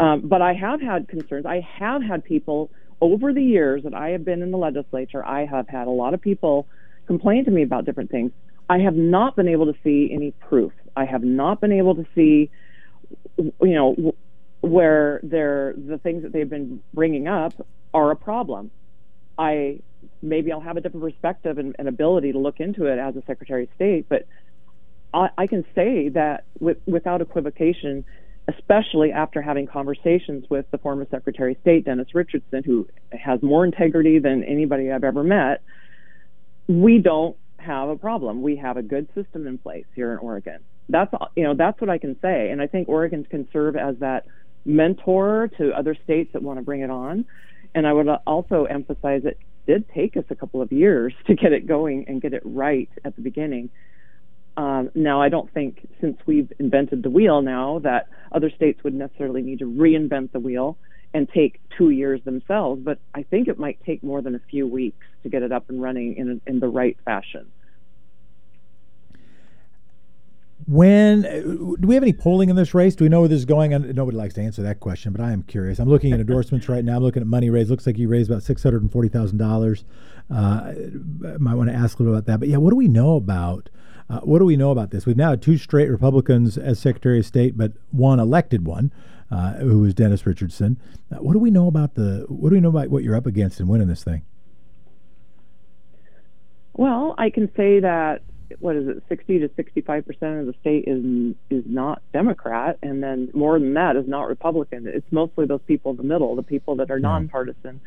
Um, 0.00 0.22
but 0.24 0.42
I 0.42 0.54
have 0.54 0.80
had 0.80 1.06
concerns. 1.06 1.46
I 1.46 1.60
have 1.78 2.02
had 2.02 2.24
people 2.24 2.70
over 3.04 3.34
the 3.34 3.42
years 3.42 3.82
that 3.82 3.92
I 3.92 4.08
have 4.10 4.24
been 4.24 4.40
in 4.40 4.50
the 4.50 4.56
legislature. 4.56 5.22
I 5.22 5.44
have 5.44 5.68
had 5.68 5.86
a 5.86 5.90
lot 5.90 6.14
of 6.14 6.22
people 6.22 6.66
complain 7.06 7.44
to 7.44 7.50
me 7.50 7.62
about 7.62 7.84
different 7.84 8.10
things. 8.10 8.32
I 8.70 8.78
have 8.78 8.96
not 8.96 9.36
been 9.36 9.46
able 9.46 9.66
to 9.66 9.78
see 9.84 10.08
any 10.10 10.30
proof. 10.30 10.72
I 10.96 11.04
have 11.04 11.22
not 11.22 11.60
been 11.60 11.72
able 11.72 11.96
to 11.96 12.06
see, 12.14 12.50
you 13.36 13.54
know, 13.60 14.14
where 14.62 15.20
they're 15.22 15.74
the 15.76 15.98
things 15.98 16.22
that 16.22 16.32
they've 16.32 16.48
been 16.48 16.82
bringing 16.94 17.28
up 17.28 17.52
are 17.92 18.10
a 18.10 18.16
problem. 18.16 18.70
I 19.36 19.80
maybe 20.22 20.50
I'll 20.50 20.60
have 20.60 20.78
a 20.78 20.80
different 20.80 21.04
perspective 21.04 21.58
and, 21.58 21.76
and 21.78 21.88
ability 21.88 22.32
to 22.32 22.38
look 22.38 22.58
into 22.58 22.86
it 22.86 22.98
as 22.98 23.14
a 23.16 23.22
Secretary 23.26 23.64
of 23.64 23.68
State, 23.74 24.06
but 24.08 24.26
I, 25.12 25.28
I 25.36 25.46
can 25.46 25.66
say 25.74 26.08
that 26.10 26.44
with, 26.58 26.78
without 26.86 27.20
equivocation, 27.20 28.06
especially 28.48 29.12
after 29.12 29.40
having 29.40 29.66
conversations 29.66 30.44
with 30.50 30.66
the 30.70 30.78
former 30.78 31.06
Secretary 31.10 31.52
of 31.52 31.58
State 31.60 31.84
Dennis 31.84 32.08
Richardson, 32.14 32.62
who 32.64 32.86
has 33.12 33.42
more 33.42 33.64
integrity 33.64 34.18
than 34.18 34.44
anybody 34.44 34.90
I've 34.90 35.04
ever 35.04 35.22
met, 35.22 35.62
we 36.68 36.98
don't 36.98 37.36
have 37.58 37.88
a 37.88 37.96
problem. 37.96 38.42
We 38.42 38.56
have 38.56 38.76
a 38.76 38.82
good 38.82 39.08
system 39.14 39.46
in 39.46 39.58
place 39.58 39.86
here 39.94 40.12
in 40.12 40.18
Oregon. 40.18 40.58
That's 40.88 41.12
you 41.34 41.44
know 41.44 41.54
that's 41.54 41.80
what 41.80 41.88
I 41.88 41.96
can 41.96 42.16
say, 42.20 42.50
and 42.50 42.60
I 42.60 42.66
think 42.66 42.88
Oregon 42.88 43.24
can 43.24 43.48
serve 43.52 43.76
as 43.76 43.96
that 44.00 44.26
mentor 44.66 45.50
to 45.58 45.72
other 45.72 45.96
states 46.04 46.32
that 46.34 46.42
want 46.42 46.58
to 46.58 46.62
bring 46.62 46.82
it 46.82 46.90
on. 46.90 47.24
And 47.74 47.86
I 47.86 47.92
would 47.92 48.08
also 48.26 48.64
emphasize 48.64 49.22
it 49.24 49.38
did 49.66 49.88
take 49.94 50.16
us 50.16 50.24
a 50.30 50.34
couple 50.34 50.60
of 50.60 50.72
years 50.72 51.14
to 51.26 51.34
get 51.34 51.52
it 51.52 51.66
going 51.66 52.04
and 52.08 52.20
get 52.20 52.34
it 52.34 52.42
right 52.44 52.90
at 53.04 53.16
the 53.16 53.22
beginning. 53.22 53.70
Um, 54.56 54.90
now, 54.94 55.20
I 55.20 55.28
don't 55.28 55.52
think 55.52 55.86
since 56.00 56.16
we've 56.26 56.52
invented 56.58 57.02
the 57.02 57.10
wheel 57.10 57.42
now 57.42 57.80
that 57.80 58.08
other 58.30 58.50
states 58.50 58.84
would 58.84 58.94
necessarily 58.94 59.42
need 59.42 59.58
to 59.60 59.64
reinvent 59.64 60.32
the 60.32 60.38
wheel 60.38 60.76
and 61.12 61.28
take 61.28 61.60
two 61.76 61.90
years 61.90 62.20
themselves, 62.24 62.82
but 62.84 62.98
I 63.14 63.22
think 63.22 63.48
it 63.48 63.58
might 63.58 63.78
take 63.84 64.02
more 64.02 64.20
than 64.20 64.34
a 64.34 64.40
few 64.50 64.66
weeks 64.66 65.06
to 65.22 65.28
get 65.28 65.42
it 65.42 65.52
up 65.52 65.70
and 65.70 65.80
running 65.80 66.16
in, 66.16 66.40
in 66.46 66.60
the 66.60 66.68
right 66.68 66.96
fashion. 67.04 67.46
When 70.66 71.22
do 71.22 71.86
we 71.86 71.94
have 71.94 72.02
any 72.02 72.14
polling 72.14 72.48
in 72.48 72.56
this 72.56 72.72
race? 72.72 72.96
Do 72.96 73.04
we 73.04 73.10
know 73.10 73.20
where 73.20 73.28
this 73.28 73.40
is 73.40 73.44
going? 73.44 73.70
Nobody 73.94 74.16
likes 74.16 74.34
to 74.34 74.40
answer 74.40 74.62
that 74.62 74.80
question, 74.80 75.12
but 75.12 75.20
I 75.20 75.30
am 75.32 75.42
curious. 75.42 75.78
I'm 75.78 75.90
looking 75.90 76.12
at 76.12 76.20
endorsements 76.20 76.68
right 76.70 76.82
now. 76.82 76.96
I'm 76.96 77.02
looking 77.02 77.20
at 77.20 77.26
money 77.26 77.50
raised. 77.50 77.68
Looks 77.68 77.86
like 77.86 77.98
you 77.98 78.08
raised 78.08 78.30
about 78.30 78.42
six 78.42 78.62
hundred 78.62 78.80
and 78.80 78.90
forty 78.90 79.08
thousand 79.08 79.42
uh, 79.42 79.46
dollars. 79.46 79.84
Might 80.30 81.54
want 81.54 81.68
to 81.68 81.74
ask 81.74 81.98
a 81.98 82.02
little 82.02 82.16
about 82.16 82.26
that. 82.26 82.40
But 82.40 82.48
yeah, 82.48 82.56
what 82.56 82.70
do 82.70 82.76
we 82.76 82.88
know 82.88 83.16
about? 83.16 83.68
Uh, 84.08 84.20
what 84.20 84.38
do 84.38 84.44
we 84.44 84.56
know 84.56 84.70
about 84.70 84.90
this? 84.90 85.06
We've 85.06 85.16
now 85.16 85.30
had 85.30 85.42
two 85.42 85.56
straight 85.56 85.88
Republicans 85.88 86.58
as 86.58 86.78
Secretary 86.78 87.18
of 87.18 87.26
State, 87.26 87.56
but 87.56 87.72
one 87.90 88.20
elected 88.20 88.66
one, 88.66 88.92
uh, 89.30 89.54
who 89.54 89.80
was 89.80 89.94
Dennis 89.94 90.26
Richardson. 90.26 90.78
Uh, 91.10 91.16
what 91.16 91.32
do 91.32 91.38
we 91.38 91.50
know 91.50 91.66
about 91.66 91.94
the? 91.94 92.26
What 92.28 92.50
do 92.50 92.54
we 92.56 92.60
know 92.60 92.68
about 92.68 92.88
what 92.88 93.02
you're 93.02 93.16
up 93.16 93.26
against 93.26 93.60
in 93.60 93.66
winning 93.66 93.88
this 93.88 94.04
thing? 94.04 94.22
Well, 96.74 97.14
I 97.16 97.30
can 97.30 97.50
say 97.56 97.80
that 97.80 98.22
what 98.58 98.76
is 98.76 98.88
it, 98.88 99.02
60 99.08 99.38
to 99.40 99.50
65 99.56 100.06
percent 100.06 100.40
of 100.40 100.46
the 100.46 100.54
state 100.60 100.84
is 100.86 101.34
is 101.50 101.64
not 101.66 102.02
Democrat, 102.12 102.78
and 102.82 103.02
then 103.02 103.30
more 103.32 103.58
than 103.58 103.74
that 103.74 103.96
is 103.96 104.06
not 104.06 104.28
Republican. 104.28 104.86
It's 104.86 105.10
mostly 105.10 105.46
those 105.46 105.62
people 105.66 105.92
in 105.92 105.96
the 105.96 106.02
middle, 106.02 106.36
the 106.36 106.42
people 106.42 106.76
that 106.76 106.90
are 106.90 106.98
yeah. 106.98 107.08
nonpartisan, 107.08 107.80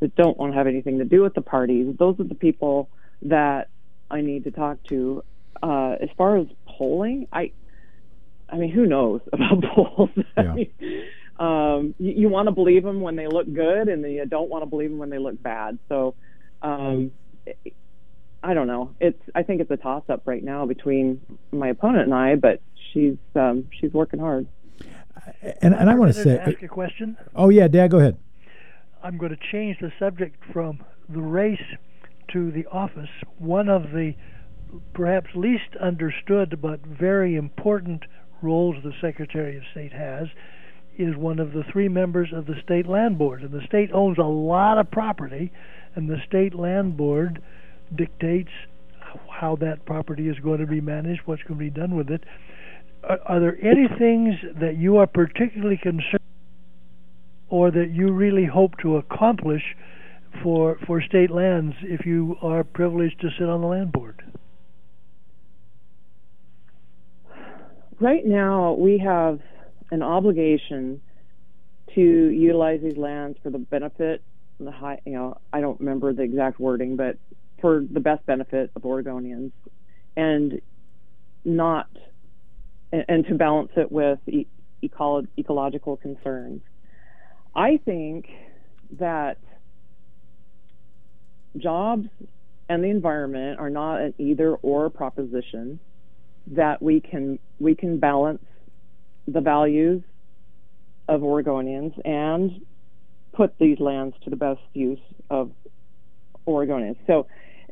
that 0.00 0.14
don't 0.16 0.36
want 0.36 0.52
to 0.52 0.58
have 0.58 0.66
anything 0.66 0.98
to 0.98 1.04
do 1.04 1.22
with 1.22 1.34
the 1.34 1.40
parties. 1.40 1.94
Those 1.98 2.20
are 2.20 2.24
the 2.24 2.34
people 2.34 2.90
that 3.22 3.68
I 4.10 4.20
need 4.20 4.44
to 4.44 4.50
talk 4.50 4.82
to. 4.84 5.24
Uh, 5.62 5.96
as 6.00 6.08
far 6.16 6.38
as 6.38 6.46
polling, 6.66 7.28
I, 7.32 7.52
I 8.48 8.56
mean, 8.56 8.70
who 8.70 8.86
knows 8.86 9.20
about 9.32 9.62
polls? 9.64 10.10
Yeah. 10.36 10.52
I 10.52 10.54
mean, 10.54 10.70
um, 11.38 11.94
you, 11.98 12.12
you 12.12 12.28
want 12.28 12.48
to 12.48 12.52
believe 12.52 12.82
them 12.82 13.00
when 13.00 13.16
they 13.16 13.26
look 13.26 13.52
good, 13.52 13.88
and 13.88 14.02
then 14.02 14.10
you 14.10 14.26
don't 14.26 14.48
want 14.48 14.62
to 14.62 14.66
believe 14.66 14.90
them 14.90 14.98
when 14.98 15.10
they 15.10 15.18
look 15.18 15.42
bad. 15.42 15.78
So. 15.88 16.14
Um, 16.62 17.12
I 18.42 18.54
don't 18.54 18.68
know. 18.68 18.94
It's 19.00 19.20
I 19.34 19.42
think 19.42 19.60
it's 19.60 19.70
a 19.70 19.76
toss 19.76 20.04
up 20.08 20.22
right 20.24 20.42
now 20.42 20.66
between 20.66 21.20
my 21.50 21.68
opponent 21.68 22.04
and 22.04 22.14
I, 22.14 22.36
but 22.36 22.60
she's 22.92 23.16
um, 23.34 23.68
she's 23.80 23.92
working 23.92 24.20
hard. 24.20 24.46
And 25.60 25.74
and 25.74 25.90
I 25.90 25.94
want 25.94 26.14
to 26.14 26.22
say 26.22 26.38
ask 26.38 26.62
a 26.62 26.68
question. 26.68 27.16
Oh 27.34 27.48
yeah, 27.48 27.66
Dad, 27.68 27.90
go 27.90 27.98
ahead. 27.98 28.18
I'm 29.02 29.18
going 29.18 29.30
to 29.30 29.38
change 29.52 29.78
the 29.80 29.92
subject 29.98 30.42
from 30.52 30.80
the 31.08 31.20
race 31.20 31.62
to 32.32 32.50
the 32.50 32.66
office. 32.66 33.10
One 33.38 33.68
of 33.68 33.90
the 33.92 34.14
perhaps 34.94 35.28
least 35.34 35.76
understood 35.80 36.60
but 36.60 36.80
very 36.80 37.36
important 37.36 38.04
roles 38.42 38.76
the 38.82 38.92
Secretary 39.00 39.56
of 39.56 39.62
State 39.72 39.92
has 39.92 40.28
is 40.98 41.16
one 41.16 41.38
of 41.38 41.52
the 41.52 41.62
three 41.72 41.88
members 41.88 42.30
of 42.32 42.46
the 42.46 42.54
State 42.62 42.86
Land 42.86 43.18
Board. 43.18 43.42
And 43.42 43.52
the 43.52 43.66
state 43.66 43.90
owns 43.92 44.18
a 44.18 44.22
lot 44.22 44.78
of 44.78 44.90
property, 44.90 45.52
and 45.94 46.08
the 46.08 46.18
State 46.26 46.54
Land 46.54 46.96
Board 46.96 47.42
dictates 47.94 48.50
how 49.30 49.56
that 49.56 49.84
property 49.84 50.28
is 50.28 50.38
going 50.40 50.60
to 50.60 50.66
be 50.66 50.80
managed, 50.80 51.22
what's 51.24 51.42
going 51.42 51.58
to 51.58 51.64
be 51.64 51.70
done 51.70 51.96
with 51.96 52.10
it. 52.10 52.24
Are, 53.04 53.18
are 53.26 53.40
there 53.40 53.58
any 53.62 53.88
things 53.98 54.34
that 54.60 54.76
you 54.76 54.96
are 54.96 55.06
particularly 55.06 55.78
concerned 55.80 56.20
or 57.48 57.70
that 57.70 57.90
you 57.90 58.12
really 58.12 58.46
hope 58.46 58.72
to 58.82 58.96
accomplish 58.96 59.62
for 60.42 60.78
for 60.86 61.00
state 61.00 61.30
lands 61.30 61.74
if 61.82 62.04
you 62.04 62.36
are 62.42 62.62
privileged 62.64 63.20
to 63.20 63.28
sit 63.38 63.48
on 63.48 63.60
the 63.60 63.66
land 63.66 63.92
board? 63.92 64.22
Right 67.98 68.26
now, 68.26 68.74
we 68.74 68.98
have 68.98 69.40
an 69.90 70.02
obligation 70.02 71.00
to 71.94 72.00
utilize 72.00 72.80
these 72.82 72.96
lands 72.96 73.38
for 73.42 73.48
the 73.48 73.58
benefit, 73.58 74.22
the 74.60 74.70
high, 74.70 75.00
you 75.06 75.12
know, 75.12 75.38
I 75.52 75.60
don't 75.62 75.80
remember 75.80 76.12
the 76.12 76.22
exact 76.22 76.60
wording, 76.60 76.96
but 76.96 77.16
for 77.60 77.82
the 77.90 78.00
best 78.00 78.26
benefit 78.26 78.70
of 78.76 78.82
Oregonians, 78.82 79.52
and 80.14 80.60
not, 81.44 81.88
and, 82.92 83.04
and 83.08 83.26
to 83.28 83.34
balance 83.34 83.70
it 83.76 83.90
with 83.90 84.18
e- 84.26 84.46
ecolo- 84.84 85.26
ecological 85.38 85.96
concerns. 85.96 86.60
I 87.54 87.78
think 87.82 88.26
that 88.98 89.38
jobs 91.56 92.08
and 92.68 92.84
the 92.84 92.88
environment 92.88 93.58
are 93.58 93.70
not 93.70 94.02
an 94.02 94.14
either 94.18 94.54
or 94.56 94.90
proposition 94.90 95.80
that 96.48 96.80
we 96.80 97.00
can 97.00 97.38
we 97.58 97.74
can 97.74 97.98
balance 97.98 98.44
the 99.26 99.40
values 99.40 100.02
of 101.08 101.20
Oregonians 101.20 101.92
and 102.04 102.60
put 103.32 103.58
these 103.58 103.78
lands 103.80 104.16
to 104.24 104.30
the 104.30 104.36
best 104.36 104.60
use 104.72 105.00
of 105.30 105.50
Oregonians. 106.46 106.96
So 107.06 107.26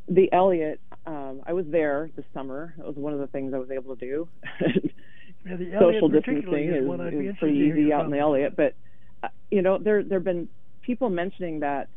the 0.08 0.32
Elliott, 0.32 0.80
um, 1.06 1.42
I 1.46 1.52
was 1.52 1.66
there 1.68 2.10
this 2.16 2.24
summer. 2.34 2.74
It 2.78 2.84
was 2.84 2.96
one 2.96 3.12
of 3.12 3.20
the 3.20 3.26
things 3.28 3.54
I 3.54 3.58
was 3.58 3.70
able 3.70 3.96
to 3.96 4.00
do. 4.00 4.28
Yeah, 5.46 5.56
the 5.56 5.72
Social 5.78 6.08
distancing 6.08 6.70
is, 6.70 6.82
is, 6.82 6.88
one 6.88 7.00
I'd 7.00 7.18
be 7.18 7.26
is 7.26 7.36
pretty 7.38 7.58
easy 7.58 7.92
out 7.92 8.06
in 8.06 8.10
the. 8.10 8.18
Elliott, 8.18 8.56
but 8.56 8.74
uh, 9.22 9.28
you 9.50 9.60
know 9.60 9.78
there 9.78 10.02
there 10.02 10.18
have 10.18 10.24
been 10.24 10.48
people 10.80 11.10
mentioning 11.10 11.60
that 11.60 11.88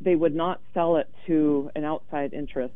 they 0.00 0.14
would 0.14 0.34
not 0.34 0.60
sell 0.72 0.96
it 0.96 1.12
to 1.26 1.70
an 1.74 1.84
outside 1.84 2.32
interest 2.32 2.74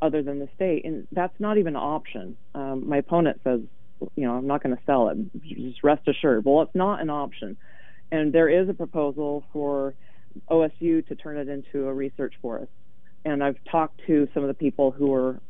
other 0.00 0.22
than 0.22 0.38
the 0.38 0.48
state, 0.54 0.84
and 0.84 1.06
that's 1.12 1.38
not 1.38 1.58
even 1.58 1.74
an 1.74 1.82
option. 1.82 2.36
Um, 2.54 2.88
my 2.88 2.98
opponent 2.98 3.40
says, 3.44 3.60
you 4.14 4.26
know, 4.26 4.34
I'm 4.34 4.46
not 4.46 4.62
going 4.62 4.76
to 4.76 4.82
sell 4.86 5.08
it. 5.08 5.18
Just 5.42 5.82
rest 5.82 6.06
assured. 6.06 6.44
Well, 6.44 6.62
it's 6.62 6.74
not 6.74 7.00
an 7.00 7.10
option, 7.10 7.56
and 8.12 8.32
there 8.32 8.48
is 8.48 8.68
a 8.68 8.74
proposal 8.74 9.44
for 9.52 9.94
OSU 10.50 11.06
to 11.08 11.14
turn 11.16 11.36
it 11.36 11.48
into 11.48 11.88
a 11.88 11.92
research 11.92 12.34
forest. 12.40 12.70
And 13.24 13.42
I've 13.42 13.58
talked 13.70 14.00
to 14.06 14.28
some 14.32 14.44
of 14.44 14.48
the 14.48 14.54
people 14.54 14.92
who 14.92 15.12
are 15.12 15.40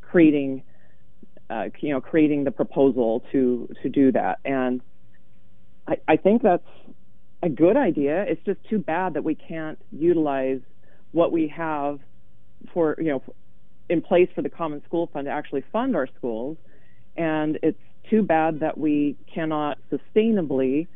creating, 0.00 0.64
uh, 1.48 1.66
you 1.80 1.90
know, 1.90 2.00
creating 2.00 2.44
the 2.44 2.50
proposal 2.50 3.22
to 3.32 3.68
to 3.82 3.88
do 3.88 4.12
that, 4.12 4.38
and 4.44 4.80
I, 5.86 5.96
I 6.08 6.16
think 6.16 6.42
that's 6.42 6.66
a 7.42 7.48
good 7.48 7.76
idea. 7.76 8.22
It's 8.22 8.44
just 8.44 8.58
too 8.68 8.78
bad 8.78 9.14
that 9.14 9.24
we 9.24 9.34
can't 9.34 9.78
utilize 9.90 10.60
what 11.12 11.32
we 11.32 11.48
have 11.48 11.98
for 12.72 12.96
you 12.98 13.08
know 13.08 13.22
in 13.92 14.00
place 14.00 14.28
for 14.34 14.40
the 14.42 14.48
Common 14.48 14.82
School 14.84 15.08
Fund 15.12 15.26
to 15.26 15.30
actually 15.30 15.62
fund 15.70 15.94
our 15.94 16.08
schools, 16.16 16.56
and 17.14 17.58
it's 17.62 17.78
too 18.08 18.22
bad 18.22 18.60
that 18.60 18.78
we 18.78 19.16
cannot 19.32 19.78
sustainably 19.92 20.88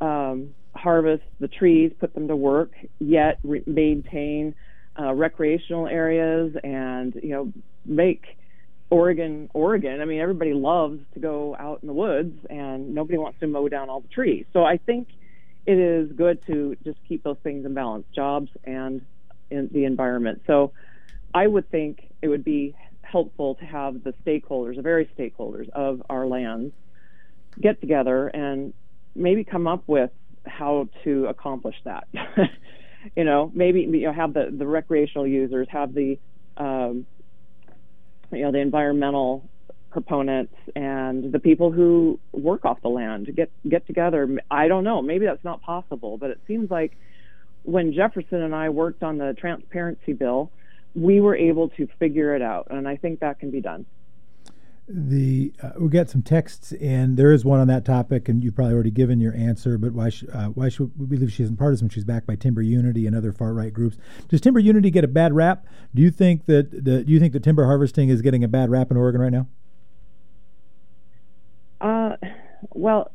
um, 0.00 0.54
harvest 0.76 1.24
the 1.40 1.48
trees, 1.48 1.90
put 1.98 2.14
them 2.14 2.28
to 2.28 2.36
work, 2.36 2.72
yet 3.00 3.38
re- 3.42 3.64
maintain 3.66 4.54
uh, 5.00 5.12
recreational 5.14 5.88
areas 5.88 6.54
and 6.62 7.14
you 7.22 7.30
know 7.30 7.52
make 7.86 8.24
Oregon 8.90 9.48
Oregon. 9.54 10.02
I 10.02 10.04
mean, 10.04 10.20
everybody 10.20 10.52
loves 10.52 11.00
to 11.14 11.20
go 11.20 11.56
out 11.58 11.78
in 11.82 11.86
the 11.86 11.94
woods, 11.94 12.38
and 12.50 12.94
nobody 12.94 13.16
wants 13.16 13.40
to 13.40 13.46
mow 13.46 13.68
down 13.68 13.88
all 13.88 14.00
the 14.00 14.08
trees. 14.08 14.44
So 14.52 14.64
I 14.64 14.76
think 14.76 15.08
it 15.64 15.78
is 15.78 16.12
good 16.12 16.44
to 16.46 16.76
just 16.84 16.98
keep 17.08 17.24
those 17.24 17.38
things 17.42 17.64
in 17.64 17.72
balance, 17.72 18.04
jobs 18.14 18.50
and 18.64 19.00
in 19.50 19.70
the 19.72 19.86
environment. 19.86 20.42
So 20.46 20.72
I 21.34 21.46
would 21.46 21.68
think 21.70 22.12
it 22.22 22.28
would 22.28 22.44
be 22.44 22.74
helpful 23.02 23.56
to 23.56 23.64
have 23.64 24.02
the 24.04 24.14
stakeholders, 24.24 24.76
the 24.76 24.82
various 24.82 25.10
stakeholders 25.18 25.68
of 25.70 26.02
our 26.08 26.26
lands, 26.26 26.72
get 27.60 27.80
together 27.80 28.28
and 28.28 28.72
maybe 29.14 29.44
come 29.44 29.66
up 29.66 29.82
with 29.86 30.10
how 30.46 30.88
to 31.04 31.26
accomplish 31.26 31.76
that. 31.84 32.06
you 33.16 33.24
know, 33.24 33.50
maybe 33.54 33.80
you 33.80 34.02
know 34.02 34.12
have 34.12 34.34
the 34.34 34.54
the 34.56 34.66
recreational 34.66 35.26
users, 35.26 35.66
have 35.70 35.94
the 35.94 36.18
um, 36.56 37.06
you 38.30 38.42
know 38.42 38.52
the 38.52 38.58
environmental 38.58 39.48
proponents 39.90 40.54
and 40.74 41.32
the 41.32 41.38
people 41.38 41.70
who 41.70 42.18
work 42.32 42.64
off 42.64 42.80
the 42.82 42.88
land 42.88 43.30
get 43.34 43.50
get 43.68 43.86
together. 43.86 44.38
I 44.50 44.68
don't 44.68 44.84
know, 44.84 45.02
maybe 45.02 45.26
that's 45.26 45.44
not 45.44 45.62
possible, 45.62 46.18
but 46.18 46.30
it 46.30 46.40
seems 46.46 46.70
like 46.70 46.96
when 47.62 47.92
Jefferson 47.94 48.42
and 48.42 48.54
I 48.54 48.68
worked 48.70 49.02
on 49.02 49.18
the 49.18 49.34
transparency 49.38 50.12
bill, 50.12 50.50
we 50.94 51.20
were 51.20 51.36
able 51.36 51.68
to 51.70 51.88
figure 51.98 52.34
it 52.34 52.42
out, 52.42 52.68
and 52.70 52.88
I 52.88 52.96
think 52.96 53.20
that 53.20 53.38
can 53.38 53.50
be 53.50 53.60
done. 53.60 53.86
The 54.86 55.54
uh, 55.62 55.70
we 55.78 55.88
got 55.88 56.10
some 56.10 56.20
texts 56.20 56.72
and 56.72 57.16
There 57.16 57.32
is 57.32 57.42
one 57.42 57.58
on 57.58 57.68
that 57.68 57.86
topic, 57.86 58.28
and 58.28 58.44
you've 58.44 58.54
probably 58.54 58.74
already 58.74 58.90
given 58.90 59.18
your 59.18 59.34
answer. 59.34 59.78
But 59.78 59.92
why 59.92 60.10
sh- 60.10 60.24
uh, 60.30 60.48
why 60.48 60.68
should 60.68 60.92
we 60.98 61.06
believe 61.06 61.32
she 61.32 61.42
isn't 61.42 61.56
partisan? 61.56 61.88
She's 61.88 62.04
backed 62.04 62.26
by 62.26 62.36
Timber 62.36 62.60
Unity 62.60 63.06
and 63.06 63.16
other 63.16 63.32
far 63.32 63.54
right 63.54 63.72
groups. 63.72 63.96
Does 64.28 64.42
Timber 64.42 64.60
Unity 64.60 64.90
get 64.90 65.02
a 65.02 65.08
bad 65.08 65.32
rap? 65.32 65.64
Do 65.94 66.02
you 66.02 66.10
think 66.10 66.44
that 66.46 66.70
the, 66.70 67.02
do 67.02 67.10
you 67.10 67.18
think 67.18 67.32
that 67.32 67.42
timber 67.42 67.64
harvesting 67.64 68.10
is 68.10 68.20
getting 68.20 68.44
a 68.44 68.48
bad 68.48 68.70
rap 68.70 68.90
in 68.90 68.98
Oregon 68.98 69.22
right 69.22 69.32
now? 69.32 69.46
Uh, 71.80 72.16
well, 72.74 73.10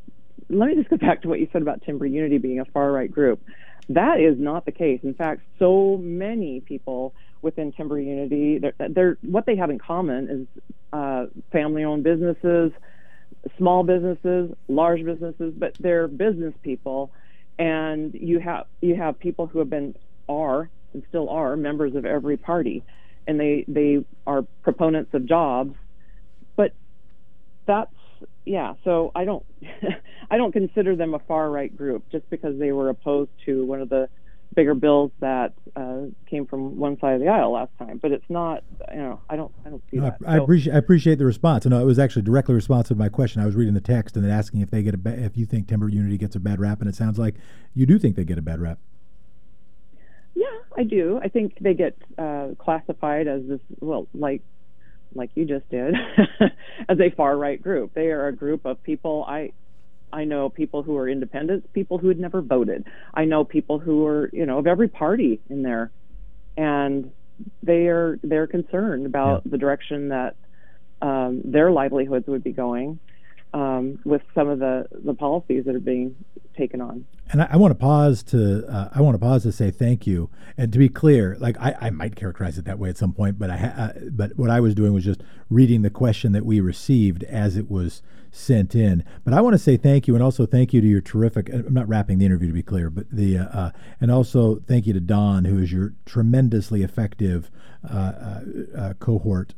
let 0.50 0.70
me 0.70 0.76
just 0.76 0.90
go 0.90 0.98
back 1.08 1.22
to 1.22 1.28
what 1.28 1.40
you 1.40 1.48
said 1.54 1.62
about 1.62 1.84
Timber 1.84 2.08
Unity 2.08 2.40
being 2.40 2.60
a 2.60 2.66
far 2.66 2.92
right 2.92 3.12
group. 3.12 3.44
That 3.90 4.20
is 4.20 4.40
not 4.40 4.66
the 4.66 4.72
case. 4.72 5.02
In 5.04 5.14
fact, 5.14 5.42
so 5.60 5.98
many 5.98 6.62
people 6.62 7.14
within 7.42 7.72
Timber 7.72 8.00
Unity, 8.00 8.60
they're, 8.60 8.90
they're 8.90 9.18
what 9.22 9.46
they 9.46 9.56
have 9.56 9.70
in 9.70 9.80
common 9.80 10.30
is 10.30 10.64
uh, 10.92 11.26
family-owned 11.52 12.04
businesses, 12.04 12.72
small 13.58 13.84
businesses, 13.84 14.52
large 14.68 15.04
businesses, 15.04 15.54
but 15.58 15.74
they're 15.80 16.08
business 16.08 16.54
people, 16.64 17.12
and 17.58 18.14
you 18.14 18.40
have 18.40 18.66
you 18.82 18.96
have 18.96 19.20
people 19.20 19.48
who 19.48 19.60
have 19.60 19.70
been 19.70 19.96
are 20.28 20.70
and 20.94 21.04
still 21.10 21.30
are 21.30 21.56
members 21.56 21.96
of 21.96 22.06
every 22.06 22.38
party, 22.38 22.84
and 23.28 23.40
they 23.40 23.66
they 23.68 24.04
are 24.28 24.44
proponents 24.64 25.14
of 25.14 25.26
jobs, 25.26 25.76
but 26.56 26.74
that's 27.66 27.94
yeah. 28.46 28.74
So 28.84 29.12
I 29.16 29.26
don't 29.26 29.46
I 30.32 30.38
don't 30.38 30.52
consider 30.52 30.96
them 30.96 31.14
a 31.14 31.20
far 31.20 31.50
right 31.50 31.76
group 31.76 32.04
just 32.12 32.30
because 32.30 32.58
they 32.60 32.72
were 32.72 32.90
opposed 32.90 33.32
to 33.46 33.66
one 33.66 33.82
of 33.82 33.90
the 33.90 34.10
bigger 34.60 34.74
bills 34.76 35.10
that 35.22 35.54
uh, 35.78 36.02
came 36.30 36.46
from 36.46 36.78
one 36.78 37.00
side 37.00 37.14
of 37.14 37.22
the 37.22 37.30
aisle 37.30 37.54
last 37.54 37.72
time. 37.80 37.98
But 38.02 38.12
it's 38.12 38.30
not 38.30 38.62
you 38.92 38.98
know 39.00 39.22
I 39.30 39.38
don't 39.38 39.54
I 39.66 39.70
don't 39.70 39.82
see 39.90 39.98
No, 39.98 40.04
that. 40.04 40.18
I, 40.28 40.34
I 40.34 40.38
So- 40.38 40.44
appreciate 40.44 40.74
I 40.74 40.78
appreciate 40.78 41.18
the 41.18 41.26
response. 41.26 41.66
No, 41.66 41.80
it 41.82 41.86
was 41.86 41.98
actually 41.98 42.24
directly 42.24 42.56
responsive 42.56 42.98
to 42.98 43.02
my 43.02 43.08
question. 43.08 43.42
I 43.42 43.46
was 43.46 43.56
reading 43.56 43.74
the 43.74 43.80
text 43.80 44.18
and 44.18 44.26
then 44.26 44.32
asking 44.32 44.60
if 44.60 44.70
they 44.70 44.84
get 44.84 44.94
a 44.94 44.98
ba- 44.98 45.18
if 45.24 45.38
you 45.38 45.46
think 45.46 45.68
Timber 45.70 45.88
Unity 45.88 46.18
gets 46.18 46.36
a 46.36 46.40
bad 46.42 46.60
rap, 46.60 46.82
and 46.82 46.90
it 46.90 46.96
sounds 46.96 47.18
like 47.18 47.36
you 47.74 47.86
do 47.86 47.98
think 47.98 48.18
they 48.18 48.26
get 48.26 48.38
a 48.38 48.42
bad 48.42 48.60
rap. 48.60 48.80
Yeah, 50.36 50.46
I 50.78 50.84
do. 50.84 51.20
I 51.24 51.30
think 51.30 51.58
they 51.62 51.74
get 51.74 51.96
uh, 52.18 52.50
classified 52.60 53.28
as 53.28 53.42
this, 53.48 53.60
well, 53.80 54.08
like 54.14 54.42
like 55.16 55.32
you 55.36 55.46
just 55.46 55.68
did, 55.70 55.96
as 56.90 57.00
a 57.00 57.10
far 57.12 57.36
right 57.38 57.62
group. 57.62 57.94
They 57.94 58.08
are 58.08 58.28
a 58.28 58.36
group 58.36 58.66
of 58.66 58.84
people. 58.84 59.24
I 59.28 59.52
I 60.12 60.24
know 60.24 60.50
people 60.50 60.84
who 60.84 60.98
are 60.98 61.08
independents, 61.08 61.68
people 61.74 61.98
who 61.98 62.08
had 62.08 62.20
never 62.20 62.42
voted. 62.42 62.86
I 63.14 63.26
know 63.26 63.44
people 63.44 63.80
who 63.80 64.06
are, 64.06 64.30
you 64.34 64.46
know, 64.46 64.58
of 64.58 64.68
every 64.68 64.88
party 64.88 65.40
in 65.50 65.62
there, 65.62 65.92
and 66.58 67.12
they 67.64 67.88
are 67.88 68.20
they're 68.24 68.48
concerned 68.48 69.06
about 69.06 69.50
the 69.50 69.58
direction 69.58 70.10
that 70.10 70.36
um, 71.02 71.42
their 71.46 71.72
livelihoods 71.72 72.28
would 72.28 72.44
be 72.44 72.52
going 72.52 73.00
um, 73.54 74.00
with 74.04 74.22
some 74.36 74.50
of 74.50 74.60
the 74.60 74.88
the 74.92 75.14
policies 75.14 75.66
that 75.66 75.76
are 75.76 75.80
being 75.80 76.16
taken 76.60 76.82
on. 76.82 77.06
And 77.32 77.42
I, 77.42 77.50
I 77.52 77.58
want 77.58 77.72
to 77.72 77.76
pause 77.76 78.22
to 78.24 78.68
uh, 78.68 78.90
I 78.94 79.02
want 79.02 79.16
to 79.16 79.20
pause 79.20 79.44
to 79.44 79.52
say 79.52 79.72
thank 79.72 80.06
you. 80.06 80.30
And 80.58 80.72
to 80.74 80.78
be 80.78 80.90
clear, 80.90 81.38
like 81.40 81.58
I, 81.60 81.76
I 81.82 81.90
might 81.90 82.16
characterize 82.16 82.58
it 82.58 82.66
that 82.66 82.78
way 82.78 82.90
at 82.90 82.98
some 82.98 83.14
point, 83.14 83.40
but 83.40 83.50
I 83.50 83.58
ha- 83.58 83.74
uh, 83.78 83.94
but 84.12 84.38
what 84.38 84.50
I 84.50 84.60
was 84.60 84.76
doing 84.76 84.94
was 84.94 85.06
just 85.06 85.22
reading 85.50 85.82
the 85.82 85.90
question 85.90 86.34
that 86.34 86.46
we 86.46 86.60
received 86.60 87.24
as 87.24 87.56
it 87.56 87.72
was 87.72 88.02
sent 88.32 88.76
in. 88.76 89.04
But 89.24 89.34
I 89.34 89.42
want 89.42 89.54
to 89.54 89.58
say 89.58 89.78
thank 89.78 90.08
you, 90.08 90.16
and 90.16 90.24
also 90.24 90.46
thank 90.46 90.74
you 90.74 90.82
to 90.82 90.88
your 90.88 91.02
terrific. 91.02 91.50
I'm 91.50 91.74
not 91.74 91.88
wrapping 91.88 92.20
the 92.20 92.26
interview 92.26 92.48
to 92.48 92.54
be 92.54 92.64
clear, 92.64 92.90
but 92.90 93.10
the 93.12 93.40
uh, 93.40 93.44
uh, 93.46 93.72
and 94.00 94.12
also 94.12 94.58
thank 94.68 94.86
you 94.86 94.94
to 94.94 95.00
Don, 95.00 95.46
who 95.46 95.58
is 95.60 95.72
your 95.72 95.94
tremendously 96.06 96.84
effective 96.84 97.50
uh, 97.90 97.96
uh, 97.96 98.42
uh 98.78 98.94
cohort 98.96 99.54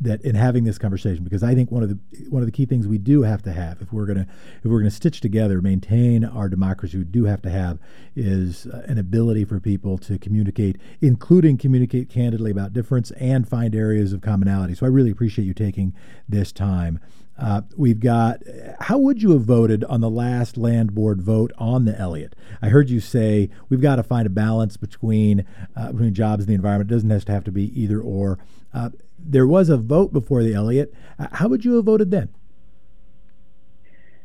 that 0.00 0.22
in 0.22 0.34
having 0.34 0.64
this 0.64 0.78
conversation 0.78 1.22
because 1.22 1.42
I 1.42 1.54
think 1.54 1.70
one 1.70 1.82
of 1.82 1.90
the 1.90 1.98
one 2.30 2.40
of 2.40 2.46
the 2.46 2.52
key 2.52 2.64
things 2.64 2.88
we 2.88 2.96
do 2.96 3.22
have 3.22 3.42
to 3.42 3.52
have 3.52 3.82
if 3.82 3.92
we're 3.92 4.06
gonna 4.06 4.26
if 4.64 4.70
we're 4.70 4.78
gonna 4.78 4.90
stitch 4.90 5.20
together 5.20 5.60
maintain 5.60 6.21
our 6.24 6.48
democracy 6.48 6.98
we 6.98 7.04
do 7.04 7.24
have 7.24 7.42
to 7.42 7.50
have 7.50 7.78
is 8.14 8.66
an 8.66 8.98
ability 8.98 9.44
for 9.44 9.60
people 9.60 9.98
to 9.98 10.18
communicate 10.18 10.76
including 11.00 11.56
communicate 11.56 12.08
candidly 12.08 12.50
about 12.50 12.72
difference 12.72 13.10
and 13.12 13.48
find 13.48 13.74
areas 13.74 14.12
of 14.12 14.20
commonality 14.20 14.74
so 14.74 14.86
I 14.86 14.88
really 14.88 15.10
appreciate 15.10 15.44
you 15.44 15.54
taking 15.54 15.94
this 16.28 16.52
time 16.52 17.00
uh, 17.38 17.62
we've 17.76 18.00
got 18.00 18.42
how 18.80 18.98
would 18.98 19.22
you 19.22 19.32
have 19.32 19.42
voted 19.42 19.84
on 19.84 20.00
the 20.00 20.10
last 20.10 20.56
land 20.56 20.94
board 20.94 21.22
vote 21.22 21.50
on 21.58 21.86
the 21.86 21.98
Elliott? 21.98 22.36
I 22.60 22.68
heard 22.68 22.90
you 22.90 23.00
say 23.00 23.50
we've 23.68 23.80
got 23.80 23.96
to 23.96 24.02
find 24.02 24.26
a 24.26 24.30
balance 24.30 24.76
between 24.76 25.44
uh, 25.74 25.92
between 25.92 26.14
jobs 26.14 26.44
and 26.44 26.50
the 26.50 26.54
environment. 26.54 26.90
It 26.90 26.94
doesn't 26.94 27.10
have 27.10 27.24
to 27.24 27.32
have 27.32 27.44
to 27.44 27.52
be 27.52 27.80
either 27.80 28.00
or. 28.00 28.38
Uh, 28.74 28.90
there 29.18 29.46
was 29.46 29.68
a 29.68 29.76
vote 29.76 30.12
before 30.12 30.42
the 30.42 30.54
Elliott. 30.54 30.94
Uh, 31.18 31.28
how 31.32 31.48
would 31.48 31.64
you 31.64 31.76
have 31.76 31.84
voted 31.84 32.10
then? 32.10 32.28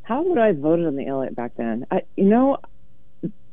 How 0.07 0.21
would 0.21 0.37
I 0.37 0.47
have 0.47 0.59
voted 0.59 0.85
on 0.85 0.95
the 0.95 1.05
Elliott 1.05 1.35
back 1.35 1.51
then? 1.57 1.85
I, 1.91 2.03
you 2.15 2.29
know, 2.29 2.59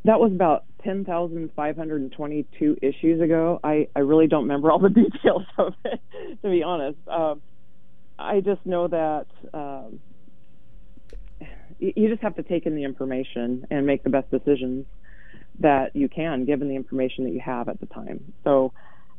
that 0.04 0.20
was 0.20 0.30
about 0.30 0.62
10,522 0.84 2.76
issues 2.80 3.20
ago. 3.20 3.58
I, 3.64 3.88
I 3.96 3.98
really 3.98 4.28
don't 4.28 4.42
remember 4.42 4.70
all 4.70 4.78
the 4.78 4.88
details 4.90 5.42
of 5.58 5.74
it, 5.84 6.00
to 6.42 6.48
be 6.48 6.62
honest. 6.62 6.98
Um, 7.08 7.42
I 8.16 8.38
just 8.38 8.64
know 8.64 8.86
that 8.86 9.26
um, 9.52 9.98
you 11.80 12.08
just 12.08 12.22
have 12.22 12.36
to 12.36 12.44
take 12.44 12.66
in 12.66 12.76
the 12.76 12.84
information 12.84 13.66
and 13.68 13.84
make 13.84 14.04
the 14.04 14.10
best 14.10 14.30
decisions 14.30 14.86
that 15.58 15.96
you 15.96 16.08
can 16.08 16.44
given 16.44 16.68
the 16.68 16.76
information 16.76 17.24
that 17.24 17.32
you 17.32 17.40
have 17.40 17.68
at 17.68 17.80
the 17.80 17.86
time. 17.86 18.32
So 18.44 18.72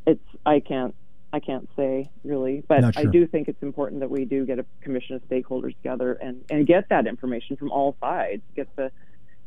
it's 0.07 0.23
I 0.45 0.61
can't 0.61 0.95
I 1.35 1.41
can't 1.41 1.67
say 1.75 2.09
really, 2.23 2.63
but 2.65 2.79
sure. 2.79 2.91
I 2.95 3.03
do 3.03 3.27
think 3.27 3.49
it's 3.49 3.61
important 3.61 3.99
that 3.99 4.09
we 4.09 4.23
do 4.23 4.45
get 4.45 4.57
a 4.57 4.65
commission 4.79 5.17
of 5.17 5.27
stakeholders 5.27 5.75
together 5.75 6.13
and, 6.13 6.45
and 6.49 6.65
get 6.65 6.87
that 6.87 7.07
information 7.07 7.57
from 7.57 7.71
all 7.71 7.97
sides, 7.99 8.41
get 8.55 8.73
the 8.77 8.89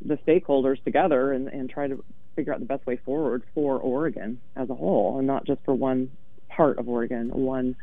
the 0.04 0.16
stakeholders 0.18 0.84
together 0.84 1.32
and, 1.32 1.48
and 1.48 1.70
try 1.70 1.88
to 1.88 2.04
figure 2.36 2.52
out 2.52 2.60
the 2.60 2.66
best 2.66 2.86
way 2.86 2.96
forward 3.06 3.42
for 3.54 3.78
Oregon 3.78 4.38
as 4.54 4.68
a 4.68 4.74
whole 4.74 5.16
and 5.16 5.26
not 5.26 5.46
just 5.46 5.60
for 5.64 5.72
one 5.74 6.10
part 6.50 6.78
of 6.78 6.90
Oregon, 6.90 7.30
one 7.30 7.74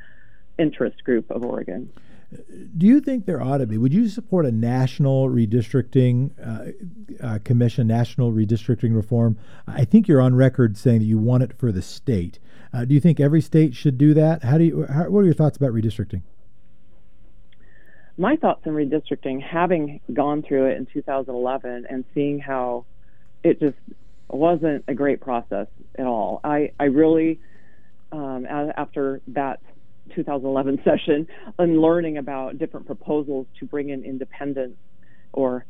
interest 0.60 1.04
group 1.04 1.32
of 1.32 1.44
Oregon. 1.44 1.92
Do 2.78 2.86
you 2.86 3.02
think 3.02 3.26
there 3.26 3.42
ought 3.42 3.58
to 3.58 3.66
be? 3.66 3.80
Would 3.80 3.94
you 3.94 4.08
support 4.08 4.46
a 4.46 4.52
national 4.52 5.30
redistricting 5.30 6.30
uh, 6.40 7.26
uh, 7.26 7.40
commission, 7.44 7.88
national 7.88 8.32
redistricting 8.32 8.96
reform? 8.96 9.38
I 9.68 9.84
think 9.84 10.08
you're 10.08 10.22
on 10.22 10.36
record 10.36 10.78
saying 10.78 11.00
that 11.00 11.06
you 11.06 11.18
want 11.18 11.42
it 11.42 11.58
for 11.58 11.72
the 11.72 11.82
state. 11.82 12.40
Uh, 12.76 12.84
do 12.84 12.94
you 12.94 13.00
think 13.00 13.22
every 13.22 13.40
state 13.40 13.74
should 13.74 13.98
do 13.98 14.14
that? 14.14 14.44
How 14.44 14.58
do 14.58 14.66
you? 14.66 14.86
How, 14.86 15.10
what 15.10 15.22
are 15.22 15.26
your 15.26 15.34
thoughts 15.34 15.56
about 15.56 15.72
redistricting? 15.72 16.24
My 18.18 18.36
thoughts 18.36 18.62
on 18.66 18.74
redistricting, 18.74 19.42
having 19.42 20.02
gone 20.12 20.44
through 20.44 20.68
it 20.68 20.78
in 20.78 20.86
2011 20.86 21.86
and 21.90 22.04
seeing 22.14 22.40
how 22.40 22.86
it 23.44 23.62
just 23.62 23.78
wasn't 24.30 24.84
a 24.90 24.94
great 24.94 25.22
process 25.22 25.68
at 25.98 26.06
all. 26.06 26.42
I 26.44 26.72
I 26.78 26.86
really 26.86 27.40
um, 28.12 28.46
after 28.46 29.22
that 29.28 29.62
2011 30.14 30.82
session 30.84 31.28
and 31.58 31.80
learning 31.80 32.18
about 32.18 32.58
different 32.58 32.88
proposals 32.88 33.48
to 33.60 33.66
bring 33.66 33.88
in 33.90 34.04
independence 34.04 34.76
or 35.32 35.66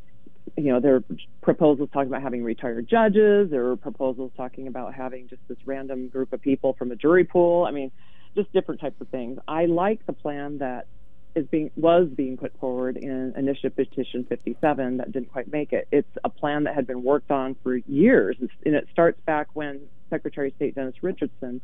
you 0.56 0.72
know 0.72 0.80
there 0.80 0.96
are 0.96 1.04
proposals 1.42 1.88
talking 1.92 2.08
about 2.08 2.22
having 2.22 2.42
retired 2.42 2.88
judges. 2.88 3.50
There 3.50 3.68
are 3.68 3.76
proposals 3.76 4.32
talking 4.36 4.68
about 4.68 4.94
having 4.94 5.28
just 5.28 5.42
this 5.48 5.58
random 5.64 6.08
group 6.08 6.32
of 6.32 6.40
people 6.40 6.74
from 6.74 6.92
a 6.92 6.96
jury 6.96 7.24
pool. 7.24 7.64
I 7.64 7.70
mean 7.70 7.90
just 8.34 8.52
different 8.52 8.80
types 8.80 9.00
of 9.00 9.08
things. 9.08 9.38
I 9.48 9.66
like 9.66 10.04
the 10.06 10.12
plan 10.12 10.58
that 10.58 10.86
is 11.34 11.46
being 11.48 11.70
was 11.76 12.08
being 12.08 12.36
put 12.36 12.58
forward 12.58 12.96
in 12.96 13.34
initiative 13.36 13.76
petition 13.76 14.24
57 14.28 14.96
that 14.98 15.12
didn't 15.12 15.30
quite 15.30 15.50
make 15.50 15.72
it. 15.72 15.88
It's 15.90 16.08
a 16.24 16.30
plan 16.30 16.64
that 16.64 16.74
had 16.74 16.86
been 16.86 17.02
worked 17.02 17.30
on 17.30 17.56
for 17.62 17.76
years. 17.76 18.36
And 18.40 18.74
it 18.74 18.88
starts 18.92 19.20
back 19.26 19.48
when 19.54 19.80
secretary 20.08 20.48
of 20.48 20.54
state 20.54 20.74
dennis 20.74 20.94
richardson 21.02 21.60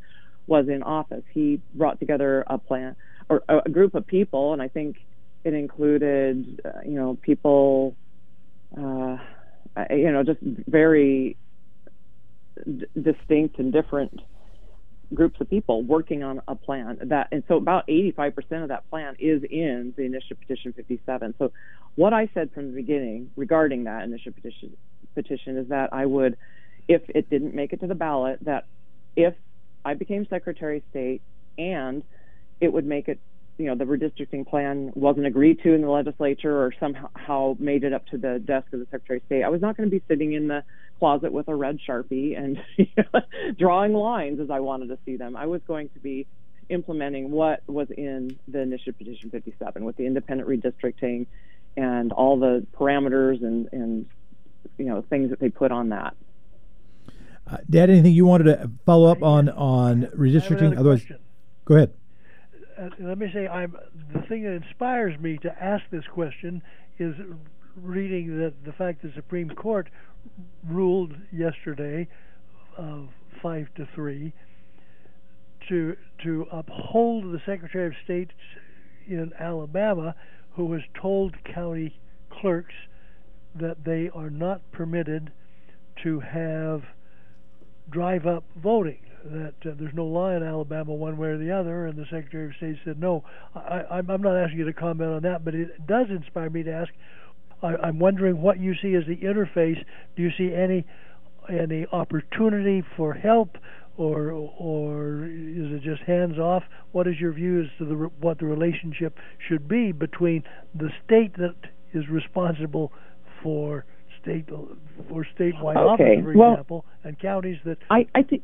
was 0.47 0.69
in 0.69 0.83
office. 0.83 1.23
He 1.33 1.61
brought 1.75 1.99
together 2.01 2.45
a 2.47 2.59
plan 2.59 2.97
or 3.29 3.43
a 3.49 3.71
group 3.71 3.95
of 3.95 4.07
people, 4.07 4.53
and 4.53 4.61
I 4.61 4.69
think 4.69 4.97
it 5.45 5.55
included, 5.55 6.61
uh, 6.65 6.81
you 6.85 6.93
know, 6.93 7.19
people, 7.21 7.97
uh, 8.77 9.17
you 9.91 10.11
know, 10.13 10.23
just 10.23 10.41
very 10.43 11.37
d- 12.65 12.87
distinct 13.01 13.59
and 13.59 13.73
different 13.73 14.21
groups 15.15 15.41
of 15.41 15.51
people 15.51 15.83
working 15.83 16.23
on 16.23 16.41
a 16.49 16.55
plan 16.55 16.99
that 17.03 17.29
and 17.33 17.43
so 17.47 17.57
about 17.57 17.87
85% 17.87 18.63
of 18.63 18.69
that 18.69 18.89
plan 18.89 19.15
is 19.19 19.43
in 19.51 19.93
the 19.95 20.05
initiative 20.05 20.39
petition 20.41 20.73
57 20.73 21.35
so 21.37 21.53
what 21.97 22.15
i 22.15 22.31
said 22.33 22.51
from 22.55 22.69
the 22.71 22.75
beginning 22.75 23.31
regarding 23.37 23.85
that 23.85 24.05
initiative 24.05 24.35
petition 24.37 24.75
petition 25.15 25.59
is 25.59 25.69
that 25.69 25.93
i 25.93 26.07
would 26.07 26.39
if 26.89 27.03
it 27.11 27.29
didn't 27.29 27.55
make 27.55 27.75
it 27.75 27.81
to 27.81 27.87
the 27.87 27.95
ballot 27.95 28.39
that 28.41 28.65
if 29.17 29.35
I 29.85 29.95
became 29.95 30.27
Secretary 30.29 30.79
of 30.79 30.83
State, 30.91 31.23
and 31.59 32.03
it 32.61 32.73
would 32.73 32.87
make 32.87 33.09
it, 33.09 33.19
you 33.59 33.67
know, 33.67 33.75
the 33.75 33.85
redistricting 33.85 34.47
plan 34.47 34.91
wasn't 34.95 35.27
agreed 35.27 35.63
to 35.63 35.73
in 35.73 35.83
the 35.83 35.89
legislature 35.89 36.57
or 36.63 36.73
somehow 36.81 37.55
made 37.59 37.85
it 37.85 37.93
up 37.93 38.07
to 38.07 38.19
the 38.19 38.39
desk 38.39 38.73
of 38.73 38.81
the 38.81 38.87
Secretary 38.91 39.19
of 39.19 39.25
State. 39.27 39.43
I 39.45 39.49
was 39.49 39.61
not 39.61 39.77
going 39.77 39.89
to 39.89 39.95
be 39.95 40.03
sitting 40.09 40.33
in 40.33 40.49
the 40.49 40.65
closet 40.99 41.33
with 41.33 41.49
a 41.49 41.55
red 41.55 41.79
sharpie 41.87 42.39
and 42.39 42.63
drawing 43.59 43.93
lines 43.93 44.41
as 44.41 44.51
I 44.51 44.61
wanted 44.61 44.89
to 44.89 44.99
see 45.05 45.17
them. 45.17 45.37
I 45.37 45.47
was 45.47 45.61
going 45.67 45.91
to 45.91 45.99
be 45.99 46.27
implementing 46.69 47.31
what 47.31 47.63
was 47.67 47.91
in 47.91 48.39
the 48.49 48.61
initiative 48.61 48.97
petition 48.99 49.31
57 49.31 49.85
with 49.85 49.97
the 49.97 50.07
independent 50.07 50.49
redistricting 50.49 51.27
and 51.77 52.13
all 52.13 52.39
the 52.39 52.67
parameters 52.79 53.43
and, 53.43 53.69
and 53.73 54.07
you 54.79 54.87
know 54.87 55.03
things 55.03 55.31
that 55.31 55.41
they 55.41 55.49
put 55.49 55.73
on 55.73 55.91
that. 55.91 56.15
Uh, 57.51 57.59
Dad, 57.69 57.91
anything 57.91 58.13
you 58.13 58.25
wanted 58.25 58.45
to 58.45 58.71
follow 58.87 59.11
up 59.11 59.23
on 59.23 59.49
on 59.49 60.03
redistricting? 60.17 60.79
Otherwise, 60.79 61.01
question. 61.01 61.19
go 61.65 61.75
ahead. 61.75 61.93
Uh, 62.83 62.89
let 63.01 63.19
me 63.19 63.31
say, 63.33 63.47
I'm 63.47 63.77
the 64.13 64.23
thing 64.23 64.43
that 64.43 64.53
inspires 64.53 65.19
me 65.21 65.39
to 65.43 65.63
ask 65.63 65.85
this 65.91 66.07
question 66.13 66.63
is 66.99 67.15
reading 67.77 68.39
the 68.65 68.73
fact 68.73 69.03
the 69.03 69.13
Supreme 69.15 69.51
Court 69.51 69.89
ruled 70.69 71.15
yesterday, 71.31 72.09
uh, 72.77 73.03
five 73.41 73.69
to 73.77 73.87
three, 73.95 74.33
to 75.69 75.97
to 76.25 76.47
uphold 76.51 77.33
the 77.33 77.41
Secretary 77.47 77.87
of 77.87 77.93
State 78.05 78.31
in 79.07 79.33
Alabama, 79.39 80.15
who 80.57 80.73
has 80.73 80.83
told 81.01 81.37
county 81.45 82.01
clerks 82.31 82.75
that 83.55 83.85
they 83.85 84.11
are 84.15 84.31
not 84.31 84.61
permitted 84.73 85.31
to 86.03 86.21
have 86.21 86.83
drive 87.91 88.27
up 88.27 88.45
voting. 88.57 88.99
That 89.25 89.55
uh, 89.65 89.75
there's 89.79 89.95
no 89.95 90.05
law 90.05 90.31
in 90.31 90.43
Alabama 90.43 90.93
one 90.95 91.17
way 91.17 91.29
or 91.29 91.39
the 91.39 91.53
other, 91.53 91.87
and 91.87 91.97
the 91.97 92.05
Secretary 92.11 92.47
of 92.47 92.53
State 92.57 92.77
said 92.85 92.99
no. 92.99 93.23
I, 93.55 93.83
I'm, 93.91 94.07
not 94.07 94.37
asking 94.37 94.59
you 94.59 94.65
to 94.65 94.73
comment 94.73 95.11
on 95.11 95.23
that, 95.23 95.45
but 95.45 95.55
it 95.55 95.87
does 95.87 96.07
inspire 96.11 96.51
me 96.51 96.65
to 96.65 96.73
ask. 96.73 96.91
I, 97.63 97.77
I'm 97.77 97.99
wondering 98.01 98.43
what 98.43 98.59
you 98.59 98.75
see 98.83 98.95
as 98.95 99.05
the 99.07 99.17
interface. 99.17 99.79
Do 100.17 100.23
you 100.23 100.31
see 100.37 100.53
any 100.53 100.85
any 101.49 101.87
opportunity 101.93 102.83
for 102.97 103.15
help, 103.15 103.59
or 103.97 104.31
or 104.31 105.25
is 105.27 105.73
it 105.73 105.83
just 105.83 106.03
hands 106.03 106.39
off? 106.39 106.65
What 106.91 107.07
is 107.07 107.15
your 107.21 107.33
view 107.33 107.61
as 107.63 107.67
to 107.79 107.85
the 107.85 107.95
what 108.21 108.41
the 108.41 108.47
relationship 108.47 109.19
should 109.49 109.69
be 109.69 109.93
between 109.93 110.43
the 110.75 110.91
state 111.05 111.37
that 111.37 111.55
is 111.95 112.09
responsible 112.09 112.93
for 113.43 113.85
state 114.21 114.49
for 115.09 115.27
statewide 115.39 115.77
okay. 115.77 116.17
offices, 116.17 116.25
for 116.25 116.37
well, 116.37 116.53
example, 116.53 116.85
and 117.05 117.19
counties 117.19 117.59
that. 117.65 117.79
I 117.91 118.07
I 118.15 118.23
think. 118.23 118.43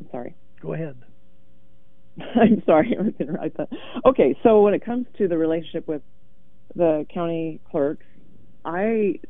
I'm 0.00 0.08
sorry. 0.10 0.34
Go 0.60 0.72
ahead. 0.72 0.96
I'm 2.34 2.62
sorry, 2.66 2.96
I 2.98 3.02
was 3.02 3.12
going 3.18 3.28
to 3.28 3.38
write 3.38 3.56
that. 3.56 3.68
Okay, 4.04 4.36
so 4.42 4.62
when 4.62 4.74
it 4.74 4.84
comes 4.84 5.06
to 5.18 5.28
the 5.28 5.38
relationship 5.38 5.86
with 5.86 6.02
the 6.74 7.06
county 7.12 7.60
clerks, 7.70 8.06
I 8.64 9.20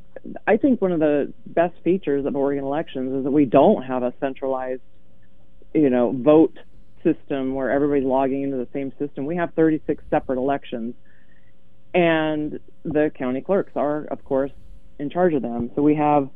I 0.46 0.56
think 0.56 0.82
one 0.82 0.92
of 0.92 1.00
the 1.00 1.32
best 1.46 1.74
features 1.84 2.26
of 2.26 2.36
Oregon 2.36 2.64
elections 2.64 3.14
is 3.14 3.24
that 3.24 3.30
we 3.30 3.44
don't 3.44 3.82
have 3.82 4.02
a 4.02 4.12
centralized, 4.20 4.82
you 5.72 5.88
know, 5.88 6.12
vote 6.12 6.58
system 7.02 7.54
where 7.54 7.70
everybody's 7.70 8.04
logging 8.04 8.42
into 8.42 8.56
the 8.56 8.68
same 8.72 8.92
system. 8.98 9.24
We 9.24 9.36
have 9.36 9.54
36 9.54 10.02
separate 10.10 10.38
elections, 10.38 10.94
and 11.94 12.58
the 12.84 13.10
county 13.16 13.40
clerks 13.40 13.72
are, 13.76 14.04
of 14.10 14.24
course, 14.24 14.50
in 14.98 15.10
charge 15.10 15.32
of 15.32 15.42
them. 15.42 15.70
So 15.74 15.82
we 15.82 15.94
have 15.94 16.28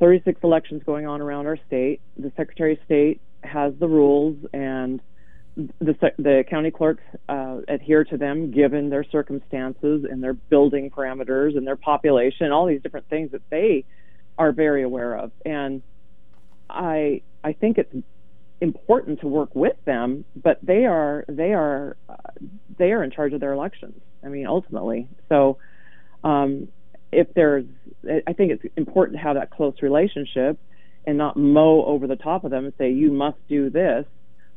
36 0.00 0.40
elections 0.44 0.82
going 0.84 1.06
on 1.06 1.20
around 1.20 1.46
our 1.46 1.58
state. 1.66 2.00
The 2.16 2.32
Secretary 2.36 2.74
of 2.74 2.78
State 2.84 3.20
has 3.44 3.74
the 3.78 3.88
rules, 3.88 4.36
and 4.52 5.00
the, 5.56 6.12
the 6.18 6.44
county 6.48 6.70
clerks 6.70 7.02
uh, 7.28 7.58
adhere 7.68 8.04
to 8.04 8.16
them 8.16 8.50
given 8.50 8.90
their 8.90 9.04
circumstances 9.04 10.04
and 10.10 10.22
their 10.22 10.34
building 10.34 10.90
parameters 10.90 11.56
and 11.56 11.66
their 11.66 11.76
population, 11.76 12.50
all 12.50 12.66
these 12.66 12.82
different 12.82 13.08
things 13.08 13.30
that 13.32 13.42
they 13.50 13.84
are 14.36 14.52
very 14.52 14.82
aware 14.82 15.16
of. 15.16 15.30
And 15.44 15.82
I 16.68 17.22
I 17.44 17.52
think 17.52 17.78
it's 17.78 17.94
important 18.60 19.20
to 19.20 19.28
work 19.28 19.54
with 19.54 19.76
them, 19.84 20.24
but 20.34 20.58
they 20.62 20.86
are 20.86 21.24
they 21.28 21.52
are 21.52 21.96
uh, 22.08 22.14
they 22.78 22.92
are 22.92 23.04
in 23.04 23.10
charge 23.10 23.32
of 23.32 23.40
their 23.40 23.52
elections. 23.52 24.00
I 24.24 24.28
mean, 24.28 24.46
ultimately. 24.46 25.08
So, 25.28 25.58
um, 26.24 26.68
if 27.12 27.32
there's, 27.34 27.66
I 28.26 28.32
think 28.32 28.52
it's 28.52 28.74
important 28.76 29.18
to 29.18 29.22
have 29.22 29.36
that 29.36 29.50
close 29.50 29.74
relationship 29.82 30.58
and 31.06 31.18
not 31.18 31.36
mow 31.36 31.84
over 31.84 32.06
the 32.06 32.16
top 32.16 32.44
of 32.44 32.50
them 32.50 32.64
and 32.64 32.74
say 32.78 32.90
you 32.90 33.12
must 33.12 33.36
do 33.48 33.70
this, 33.70 34.06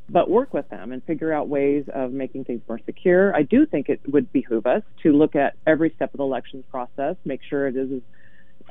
but 0.10 0.30
work 0.30 0.54
with 0.54 0.68
them 0.70 0.92
and 0.92 1.04
figure 1.04 1.34
out 1.34 1.50
ways 1.50 1.86
of 1.94 2.12
making 2.12 2.46
things 2.46 2.62
more 2.68 2.80
secure. 2.86 3.36
I 3.36 3.44
do 3.44 3.66
think 3.66 3.90
it 3.90 4.02
would 4.08 4.32
behoove 4.32 4.66
us 4.66 4.84
to 5.04 5.12
look 5.12 5.36
at 5.36 5.56
every 5.66 5.92
step 5.96 6.14
of 6.14 6.18
the 6.18 6.24
elections 6.24 6.64
process, 6.72 7.16
make 7.26 7.42
sure 7.50 7.68
it 7.68 7.76
is 7.76 8.02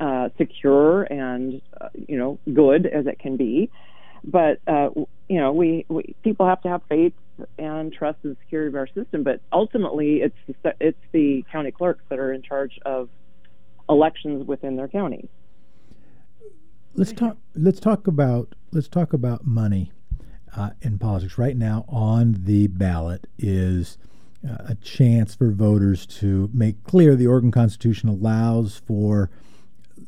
uh, 0.01 0.29
secure 0.37 1.05
and 1.05 1.61
uh, 1.81 1.89
you 2.09 2.18
know 2.18 2.39
good 2.53 2.87
as 2.87 3.07
it 3.07 3.18
can 3.18 3.37
be. 3.37 3.70
But 4.24 4.61
uh, 4.66 4.91
you 5.29 5.41
know, 5.41 5.53
we, 5.53 5.85
we 5.89 6.14
people 6.22 6.47
have 6.47 6.61
to 6.62 6.68
have 6.68 6.83
faith 6.89 7.14
and 7.59 7.93
trust 7.93 8.18
in 8.24 8.31
the 8.31 8.37
security 8.45 8.68
of 8.68 8.74
our 8.74 8.87
system. 8.89 9.22
But 9.22 9.41
ultimately, 9.53 10.22
it's 10.22 10.59
the, 10.62 10.74
it's 10.81 10.99
the 11.12 11.45
county 11.51 11.70
clerks 11.70 12.03
that 12.09 12.18
are 12.18 12.33
in 12.33 12.43
charge 12.43 12.79
of 12.85 13.09
elections 13.89 14.47
within 14.47 14.77
their 14.77 14.89
county. 14.89 15.29
Let's 16.99 17.12
talk. 17.12 17.36
Let's 17.55 17.78
talk 17.78 18.07
about. 18.07 18.55
Let's 18.72 18.88
talk 18.88 19.12
about 19.12 19.47
money 19.47 19.92
uh, 20.57 20.70
in 20.80 20.99
politics. 20.99 21.36
Right 21.36 21.57
now, 21.57 21.84
on 21.88 22.44
the 22.44 22.68
ballot 22.68 23.26
is 23.38 23.99
uh, 24.49 24.57
a 24.68 24.74
chance 24.76 25.34
for 25.34 25.51
voters 25.51 26.07
to 26.07 26.49
make 26.55 26.82
clear 26.84 27.14
the 27.14 27.26
Oregon 27.26 27.51
Constitution 27.51 28.09
allows 28.09 28.78
for 28.86 29.30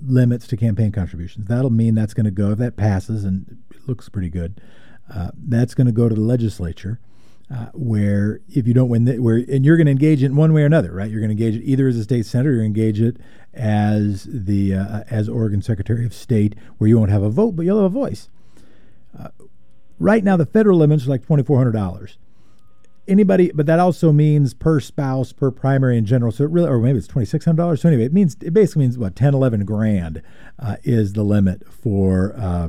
limits 0.03 0.47
to 0.47 0.57
campaign 0.57 0.91
contributions. 0.91 1.47
That'll 1.47 1.68
mean 1.68 1.95
that's 1.95 2.14
going 2.14 2.24
to 2.24 2.30
go 2.30 2.53
if 2.53 2.59
that 2.59 2.76
passes, 2.76 3.22
and 3.22 3.59
it 3.70 3.86
looks 3.86 4.09
pretty 4.09 4.30
good. 4.30 4.59
Uh, 5.12 5.30
that's 5.36 5.74
going 5.74 5.89
to 5.89 5.93
go 5.93 6.09
to 6.09 6.14
the 6.14 6.22
legislature. 6.22 7.01
Uh, 7.51 7.66
where 7.72 8.40
if 8.51 8.66
you 8.66 8.74
don't 8.74 8.90
win, 8.90 9.07
the, 9.07 9.18
where 9.18 9.36
and 9.36 9.64
you're 9.64 9.78
going 9.78 9.86
to 9.86 9.90
engage 9.90 10.22
in 10.22 10.36
one 10.36 10.53
way 10.53 10.62
or 10.62 10.66
another, 10.66 10.92
right? 10.92 11.11
You're 11.11 11.20
going 11.20 11.34
to 11.34 11.42
engage 11.44 11.59
it 11.59 11.64
either 11.64 11.88
as 11.88 11.96
a 11.96 12.05
state 12.05 12.26
senator, 12.26 12.61
or 12.61 12.62
engage 12.62 13.01
it 13.01 13.16
as 13.55 14.28
the 14.30 14.74
uh, 14.74 15.05
as 15.09 15.30
Oregon 15.30 15.62
Secretary 15.62 16.05
of 16.05 16.12
State, 16.12 16.55
where 16.76 16.88
you 16.88 16.99
won't 16.99 17.11
have 17.11 17.22
a 17.22 17.30
vote, 17.30 17.53
but 17.53 17.64
you'll 17.64 17.82
have 17.82 17.86
a 17.86 17.88
voice. 17.88 18.28
Uh, 19.18 19.28
right 19.99 20.22
now, 20.22 20.36
the 20.36 20.44
federal 20.44 20.78
limits 20.78 21.07
are 21.07 21.11
like 21.11 21.24
twenty 21.24 21.42
four 21.42 21.57
hundred 21.57 21.72
dollars. 21.72 22.18
Anybody, 23.07 23.51
but 23.55 23.64
that 23.64 23.78
also 23.78 24.12
means 24.12 24.53
per 24.53 24.78
spouse, 24.80 25.32
per 25.32 25.51
primary 25.51 25.96
in 25.96 26.05
general. 26.05 26.30
So 26.30 26.44
it 26.44 26.51
really, 26.51 26.68
or 26.68 26.78
maybe 26.78 26.99
it's 26.99 27.09
twenty 27.09 27.24
six 27.24 27.46
hundred 27.46 27.62
dollars. 27.62 27.80
So 27.80 27.88
anyway, 27.88 28.05
it 28.05 28.12
means 28.12 28.36
it 28.42 28.53
basically 28.53 28.80
means 28.82 28.99
what 28.99 29.16
10, 29.16 29.32
11 29.32 29.64
grand 29.64 30.20
uh, 30.59 30.76
is 30.84 31.14
the 31.14 31.22
limit 31.22 31.62
for 31.72 32.34
uh, 32.36 32.68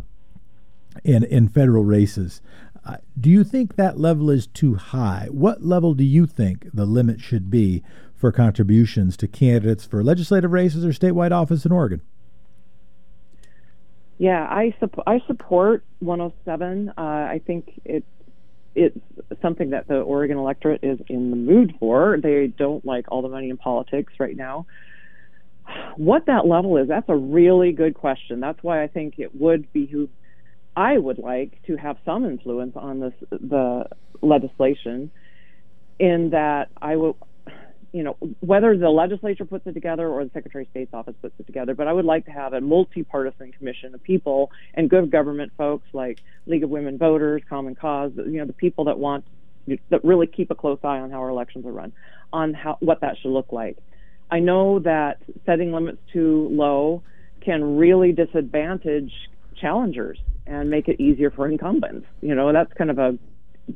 in 1.03 1.25
in 1.25 1.49
federal 1.49 1.83
races. 1.83 2.41
Uh, 2.85 2.97
do 3.19 3.29
you 3.29 3.43
think 3.43 3.75
that 3.75 3.99
level 3.99 4.29
is 4.29 4.47
too 4.47 4.75
high? 4.75 5.27
What 5.31 5.63
level 5.63 5.93
do 5.93 6.03
you 6.03 6.25
think 6.25 6.67
the 6.73 6.85
limit 6.85 7.19
should 7.19 7.49
be 7.49 7.83
for 8.15 8.31
contributions 8.31 9.15
to 9.17 9.27
candidates 9.27 9.85
for 9.85 10.03
legislative 10.03 10.51
races 10.51 10.85
or 10.85 10.89
statewide 10.89 11.31
office 11.31 11.65
in 11.65 11.71
Oregon? 11.71 12.01
Yeah, 14.17 14.43
I, 14.43 14.75
sup- 14.79 15.03
I 15.07 15.21
support 15.27 15.83
107. 15.99 16.89
Uh, 16.89 17.01
I 17.01 17.41
think 17.45 17.81
it's 17.85 18.05
it's 18.75 18.97
something 19.41 19.71
that 19.71 19.87
the 19.87 19.99
Oregon 19.99 20.37
electorate 20.37 20.83
is 20.83 20.99
in 21.07 21.31
the 21.31 21.35
mood 21.35 21.75
for. 21.79 22.17
They 22.21 22.47
don't 22.47 22.85
like 22.85 23.05
all 23.09 23.21
the 23.21 23.29
money 23.29 23.49
in 23.49 23.57
politics 23.57 24.13
right 24.19 24.35
now. 24.35 24.67
What 25.97 26.27
that 26.27 26.47
level 26.47 26.77
is, 26.77 26.87
that's 26.87 27.09
a 27.09 27.15
really 27.15 27.71
good 27.71 27.93
question. 27.93 28.39
That's 28.39 28.61
why 28.63 28.83
I 28.83 28.87
think 28.87 29.15
it 29.17 29.35
would 29.35 29.71
behoove 29.73 30.09
I 30.79 30.97
would 30.97 31.17
like 31.17 31.61
to 31.67 31.75
have 31.75 31.97
some 32.05 32.23
influence 32.23 32.71
on 32.77 33.01
this 33.01 33.13
the 33.31 33.83
legislation 34.21 35.11
in 35.99 36.29
that 36.29 36.69
I 36.81 36.95
will 36.95 37.17
you 37.91 38.03
know 38.03 38.15
whether 38.39 38.77
the 38.77 38.89
legislature 38.89 39.43
puts 39.43 39.67
it 39.67 39.73
together 39.73 40.07
or 40.07 40.23
the 40.23 40.31
Secretary 40.33 40.63
of 40.63 40.69
State's 40.69 40.93
office 40.93 41.15
puts 41.21 41.35
it 41.37 41.45
together 41.47 41.75
but 41.75 41.89
I 41.89 41.91
would 41.91 42.05
like 42.05 42.23
to 42.27 42.31
have 42.31 42.53
a 42.53 42.61
multi-partisan 42.61 43.51
commission 43.51 43.93
of 43.93 44.01
people 44.01 44.51
and 44.73 44.89
good 44.89 45.11
government 45.11 45.51
folks 45.57 45.85
like 45.91 46.19
League 46.45 46.63
of 46.63 46.69
Women 46.69 46.97
Voters, 46.97 47.41
Common 47.49 47.75
Cause, 47.75 48.13
you 48.15 48.37
know 48.37 48.45
the 48.45 48.53
people 48.53 48.85
that 48.85 48.97
want 48.97 49.25
that 49.89 50.01
really 50.05 50.27
keep 50.27 50.49
a 50.49 50.55
close 50.55 50.79
eye 50.85 50.99
on 50.99 51.11
how 51.11 51.17
our 51.17 51.29
elections 51.29 51.65
are 51.65 51.73
run 51.73 51.91
on 52.31 52.53
how 52.53 52.77
what 52.79 53.01
that 53.01 53.17
should 53.21 53.31
look 53.31 53.51
like. 53.51 53.77
I 54.31 54.39
know 54.39 54.79
that 54.79 55.17
setting 55.45 55.73
limits 55.73 55.99
too 56.13 56.47
low 56.51 57.03
can 57.41 57.75
really 57.75 58.13
disadvantage 58.13 59.11
challengers 59.59 60.19
and 60.45 60.69
make 60.69 60.87
it 60.87 60.99
easier 60.99 61.31
for 61.31 61.47
incumbents. 61.47 62.07
You 62.21 62.35
know, 62.35 62.51
that's 62.53 62.73
kind 62.73 62.89
of 62.89 62.97
a 62.97 63.17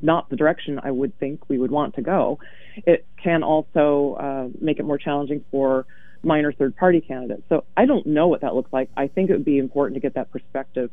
not 0.01 0.29
the 0.29 0.35
direction 0.35 0.79
I 0.83 0.91
would 0.91 1.17
think 1.19 1.47
we 1.49 1.59
would 1.59 1.71
want 1.71 1.95
to 1.95 2.01
go. 2.01 2.39
It 2.75 3.05
can 3.21 3.43
also 3.43 4.17
uh, 4.19 4.57
make 4.59 4.79
it 4.79 4.83
more 4.83 4.97
challenging 4.97 5.43
for 5.51 5.85
minor 6.23 6.51
third 6.51 6.75
party 6.75 7.01
candidates. 7.01 7.43
So 7.49 7.65
I 7.77 7.85
don't 7.85 8.07
know 8.07 8.27
what 8.27 8.41
that 8.41 8.55
looks 8.55 8.71
like. 8.73 8.89
I 8.97 9.07
think 9.07 9.29
it 9.29 9.33
would 9.33 9.45
be 9.45 9.59
important 9.59 9.95
to 9.95 9.99
get 9.99 10.15
that 10.15 10.31
perspective 10.31 10.89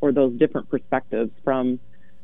or 0.00 0.12
those 0.12 0.38
different 0.38 0.68
perspectives 0.68 1.30
from 1.44 1.78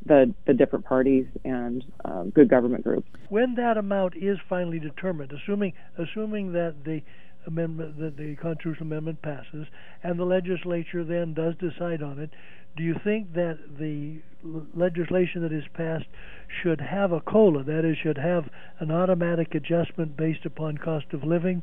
the, 0.05 0.35
the 0.47 0.55
different 0.55 0.85
parties 0.85 1.27
and 1.45 1.85
um, 2.05 2.31
good 2.31 2.49
government 2.49 2.85
groups. 2.85 3.09
When 3.29 3.55
that 3.55 3.77
amount 3.77 4.17
is 4.17 4.39
finally 4.49 4.79
determined, 4.79 5.33
assuming 5.33 5.75
assuming 5.97 6.53
that 6.53 6.85
the 6.85 7.03
amendment 7.49 7.99
that 7.99 8.17
the 8.17 8.37
constitutional 8.37 8.87
amendment 8.87 9.21
passes 9.23 9.67
and 10.03 10.19
the 10.19 10.25
legislature 10.25 11.03
then 11.05 11.35
does 11.35 11.55
decide 11.59 12.03
on 12.03 12.21
it, 12.21 12.31
do 12.77 12.85
you 12.85 12.95
think 13.03 13.33
that 13.35 13.59
the 13.79 14.21
legislation 14.75 15.43
that 15.43 15.53
is 15.53 15.65
passed 15.75 16.07
should 16.63 16.81
have 16.81 17.11
a 17.11 17.21
COLA, 17.21 17.65
that 17.65 17.85
is, 17.85 17.97
should 18.01 18.19
have 18.19 18.45
an 18.79 18.93
automatic 18.93 19.55
adjustment 19.55 20.17
based 20.17 20.47
upon 20.47 20.79
cost 20.79 21.07
of 21.13 21.25
living, 21.25 21.63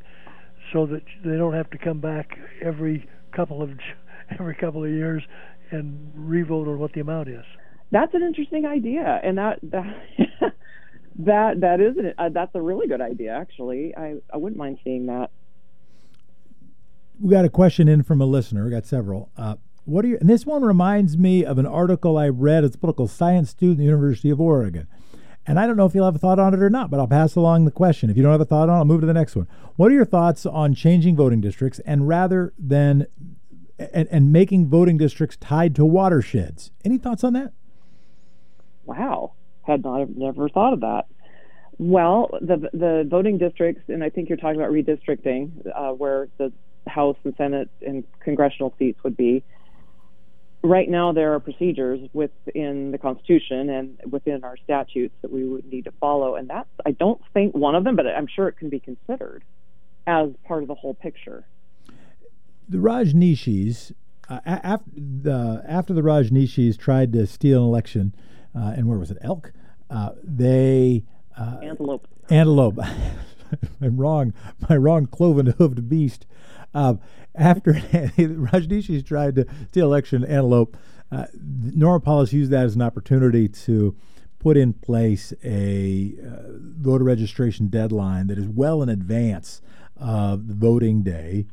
so 0.72 0.84
that 0.86 1.02
they 1.24 1.36
don't 1.36 1.54
have 1.54 1.70
to 1.70 1.78
come 1.78 2.00
back 2.00 2.38
every 2.62 3.08
couple 3.34 3.62
of 3.62 3.70
every 4.38 4.54
couple 4.54 4.84
of 4.84 4.90
years 4.90 5.22
and 5.70 6.12
revote 6.14 6.68
on 6.68 6.78
what 6.78 6.92
the 6.92 7.00
amount 7.00 7.28
is? 7.28 7.44
That's 7.90 8.12
an 8.14 8.22
interesting 8.22 8.66
idea, 8.66 9.20
and 9.22 9.38
that 9.38 9.58
that 9.70 10.52
that 11.18 11.60
that 11.60 11.80
is 11.80 11.96
an, 11.96 12.14
uh, 12.18 12.28
that's 12.28 12.54
a 12.54 12.60
really 12.60 12.88
good 12.88 13.00
idea. 13.00 13.32
Actually, 13.32 13.94
I 13.96 14.16
I 14.32 14.36
wouldn't 14.36 14.58
mind 14.58 14.78
seeing 14.84 15.06
that. 15.06 15.30
We 17.20 17.30
got 17.30 17.44
a 17.44 17.50
question 17.50 17.88
in 17.88 18.02
from 18.02 18.20
a 18.20 18.26
listener. 18.26 18.64
We 18.64 18.70
got 18.70 18.86
several. 18.86 19.30
Uh, 19.36 19.56
what 19.84 20.04
are 20.04 20.08
you? 20.08 20.18
And 20.20 20.28
this 20.28 20.44
one 20.44 20.62
reminds 20.62 21.16
me 21.16 21.44
of 21.44 21.58
an 21.58 21.66
article 21.66 22.18
I 22.18 22.28
read 22.28 22.64
as 22.64 22.74
a 22.74 22.78
political 22.78 23.08
science 23.08 23.50
student 23.50 23.78
at 23.78 23.78
the 23.78 23.84
University 23.84 24.30
of 24.30 24.40
Oregon. 24.40 24.86
And 25.46 25.60
I 25.60 25.66
don't 25.66 25.76
know 25.76 25.86
if 25.86 25.94
you'll 25.94 26.04
have 26.04 26.16
a 26.16 26.18
thought 26.18 26.40
on 26.40 26.52
it 26.52 26.60
or 26.60 26.68
not, 26.68 26.90
but 26.90 26.98
I'll 26.98 27.06
pass 27.06 27.36
along 27.36 27.64
the 27.64 27.70
question. 27.70 28.10
If 28.10 28.16
you 28.16 28.22
don't 28.22 28.32
have 28.32 28.40
a 28.40 28.44
thought 28.44 28.68
on 28.68 28.76
it, 28.76 28.78
I'll 28.78 28.84
move 28.84 29.00
to 29.02 29.06
the 29.06 29.14
next 29.14 29.36
one. 29.36 29.46
What 29.76 29.92
are 29.92 29.94
your 29.94 30.04
thoughts 30.04 30.44
on 30.44 30.74
changing 30.74 31.14
voting 31.14 31.40
districts 31.40 31.78
and 31.86 32.08
rather 32.08 32.52
than 32.58 33.06
and, 33.78 34.08
and 34.10 34.32
making 34.32 34.66
voting 34.66 34.96
districts 34.96 35.36
tied 35.36 35.76
to 35.76 35.84
watersheds? 35.84 36.72
Any 36.84 36.98
thoughts 36.98 37.22
on 37.22 37.32
that? 37.34 37.52
Wow, 38.84 39.34
had 39.62 39.84
not 39.84 40.16
never 40.16 40.48
thought 40.48 40.72
of 40.72 40.80
that. 40.80 41.06
Well, 41.78 42.30
the 42.40 42.68
the 42.72 43.06
voting 43.08 43.38
districts, 43.38 43.82
and 43.88 44.02
I 44.02 44.10
think 44.10 44.28
you're 44.28 44.38
talking 44.38 44.60
about 44.60 44.72
redistricting, 44.72 45.50
uh, 45.74 45.92
where 45.92 46.28
the 46.38 46.52
House 46.90 47.16
and 47.24 47.34
Senate 47.36 47.70
and 47.84 48.04
congressional 48.20 48.74
seats 48.78 49.02
would 49.04 49.16
be 49.16 49.42
right 50.66 50.88
now 50.88 51.12
there 51.12 51.34
are 51.34 51.40
procedures 51.40 52.00
within 52.12 52.90
the 52.90 52.98
Constitution 52.98 53.70
and 53.70 53.98
within 54.10 54.44
our 54.44 54.56
statutes 54.64 55.14
that 55.22 55.32
we 55.32 55.44
would 55.44 55.70
need 55.70 55.84
to 55.84 55.92
follow, 55.92 56.34
and 56.34 56.50
that's 56.50 56.68
I 56.84 56.92
don't 56.92 57.20
think 57.32 57.54
one 57.54 57.74
of 57.74 57.84
them, 57.84 57.96
but 57.96 58.06
I'm 58.06 58.26
sure 58.26 58.48
it 58.48 58.56
can 58.56 58.68
be 58.68 58.80
considered 58.80 59.44
as 60.06 60.30
part 60.44 60.62
of 60.62 60.68
the 60.68 60.74
whole 60.74 60.94
picture. 60.94 61.46
The 62.68 62.78
Rajneeshis, 62.78 63.92
uh, 64.28 64.40
after 64.44 64.90
the 64.94 65.62
after 65.66 65.94
the 65.94 66.02
Rajneeshis 66.02 66.78
tried 66.78 67.12
to 67.12 67.26
steal 67.26 67.62
an 67.62 67.68
election, 67.68 68.14
uh, 68.54 68.74
and 68.76 68.88
where 68.88 68.98
was 68.98 69.10
it? 69.10 69.18
Elk. 69.22 69.52
Uh, 69.88 70.10
they 70.22 71.04
uh, 71.38 71.58
antelope. 71.62 72.08
Antelope. 72.28 72.78
I'm 73.80 73.96
wrong. 73.96 74.32
My 74.68 74.76
wrong 74.76 75.06
cloven 75.06 75.46
hoofed 75.46 75.88
beast. 75.88 76.26
Uh, 76.74 76.94
after 77.34 77.72
Rajneeshis 78.18 79.04
tried 79.06 79.36
to 79.36 79.46
steal 79.68 79.86
election 79.86 80.24
antelope, 80.24 80.76
uh, 81.10 81.26
Paulus 82.00 82.32
used 82.32 82.50
that 82.50 82.64
as 82.64 82.74
an 82.74 82.82
opportunity 82.82 83.48
to 83.48 83.96
put 84.38 84.56
in 84.56 84.72
place 84.72 85.32
a 85.44 86.14
uh, 86.22 86.52
voter 86.78 87.04
registration 87.04 87.68
deadline 87.68 88.26
that 88.26 88.38
is 88.38 88.48
well 88.48 88.82
in 88.82 88.88
advance 88.88 89.62
of 89.96 90.48
the 90.48 90.54
voting 90.54 91.02
day. 91.02 91.46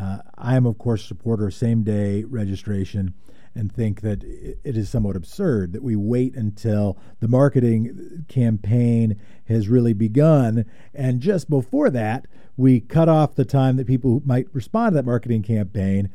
Uh, 0.00 0.18
I 0.38 0.56
am, 0.56 0.66
of 0.66 0.78
course, 0.78 1.04
a 1.04 1.06
supporter 1.06 1.46
of 1.46 1.54
same 1.54 1.82
day 1.82 2.24
registration 2.24 3.14
and 3.54 3.72
think 3.72 4.00
that 4.00 4.22
it 4.22 4.76
is 4.76 4.88
somewhat 4.88 5.16
absurd 5.16 5.72
that 5.72 5.82
we 5.82 5.96
wait 5.96 6.34
until 6.34 6.96
the 7.20 7.28
marketing 7.28 8.24
campaign 8.28 9.20
has 9.48 9.68
really 9.68 9.92
begun. 9.92 10.64
And 10.94 11.20
just 11.20 11.50
before 11.50 11.90
that, 11.90 12.26
we 12.56 12.80
cut 12.80 13.08
off 13.08 13.34
the 13.34 13.44
time 13.44 13.76
that 13.76 13.86
people 13.86 14.22
might 14.24 14.46
respond 14.52 14.92
to 14.92 14.96
that 14.96 15.04
marketing 15.04 15.42
campaign 15.42 16.10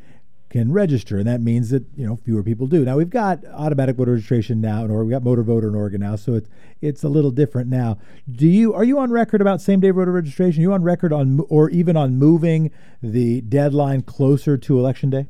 can 0.56 0.72
register, 0.72 1.18
and 1.18 1.28
that 1.28 1.42
means 1.42 1.70
that 1.72 1.84
you 1.98 2.06
know 2.06 2.16
fewer 2.16 2.42
people 2.42 2.68
do. 2.68 2.86
Now 2.86 2.96
we've 2.96 3.10
got 3.10 3.44
automatic 3.52 3.98
voter 3.98 4.12
registration 4.12 4.62
now, 4.62 4.86
or 4.86 5.04
we 5.04 5.12
got 5.12 5.24
motor 5.24 5.44
voter 5.44 5.68
in 5.68 5.76
Oregon 5.76 6.00
now, 6.00 6.16
so 6.16 6.36
it's 6.36 6.48
it's 6.82 7.04
a 7.04 7.10
little 7.10 7.32
different 7.32 7.68
now. 7.68 7.98
Do 8.32 8.48
you 8.48 8.74
are 8.74 8.86
you 8.86 8.98
on 9.00 9.12
record 9.12 9.42
about 9.42 9.60
same 9.60 9.82
day 9.82 9.90
voter 9.90 10.14
registration? 10.14 10.62
Are 10.62 10.68
you 10.68 10.74
on 10.74 10.84
record 10.84 11.12
on 11.12 11.42
or 11.50 11.70
even 11.72 11.98
on 11.98 12.16
moving 12.16 12.72
the 13.02 13.42
deadline 13.42 14.04
closer 14.04 14.58
to 14.58 14.80
election 14.80 15.10
day? 15.10 15.28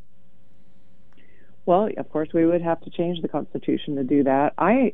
Well, 1.66 1.90
of 1.98 2.10
course, 2.10 2.30
we 2.34 2.46
would 2.46 2.62
have 2.62 2.82
to 2.82 2.90
change 2.90 3.22
the 3.22 3.28
Constitution 3.28 3.96
to 3.96 4.04
do 4.04 4.24
that. 4.24 4.54
I, 4.58 4.94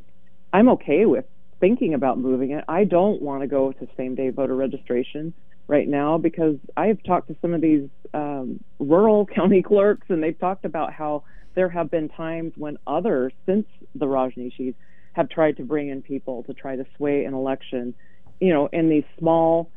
I'm 0.52 0.68
okay 0.70 1.04
with 1.04 1.26
thinking 1.60 1.94
about 1.94 2.18
moving 2.18 2.52
it. 2.52 2.64
I 2.66 2.84
don't 2.84 3.20
want 3.20 3.42
to 3.42 3.46
go 3.46 3.72
to 3.72 3.88
same 3.96 4.14
day 4.14 4.30
voter 4.30 4.56
registration 4.56 5.34
right 5.68 5.86
now 5.86 6.18
because 6.18 6.56
I've 6.76 7.02
talked 7.04 7.28
to 7.28 7.36
some 7.40 7.54
of 7.54 7.60
these 7.60 7.88
um, 8.14 8.62
rural 8.78 9.26
county 9.34 9.62
clerks 9.62 10.06
and 10.08 10.22
they've 10.22 10.38
talked 10.38 10.64
about 10.64 10.92
how 10.92 11.24
there 11.54 11.68
have 11.68 11.90
been 11.90 12.08
times 12.08 12.52
when 12.56 12.78
others, 12.86 13.32
since 13.46 13.66
the 13.94 14.06
Rajneeshis, 14.06 14.74
have 15.12 15.28
tried 15.28 15.58
to 15.58 15.62
bring 15.62 15.88
in 15.90 16.02
people 16.02 16.42
to 16.44 16.54
try 16.54 16.74
to 16.76 16.86
sway 16.96 17.26
an 17.26 17.34
election, 17.34 17.94
you 18.40 18.52
know, 18.52 18.68
in 18.72 18.88
these 18.88 19.04
small 19.18 19.70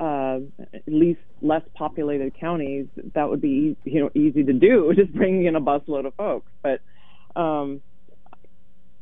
uh, 0.00 0.38
at 0.72 0.82
least 0.86 1.20
less 1.40 1.62
populated 1.74 2.34
counties, 2.38 2.86
that 3.14 3.28
would 3.28 3.40
be 3.40 3.76
you 3.84 4.00
know 4.00 4.10
easy 4.14 4.42
to 4.44 4.52
do, 4.52 4.92
just 4.96 5.12
bringing 5.12 5.46
in 5.46 5.56
a 5.56 5.60
busload 5.60 6.06
of 6.06 6.14
folks. 6.14 6.50
But 6.62 6.80
um, 7.40 7.80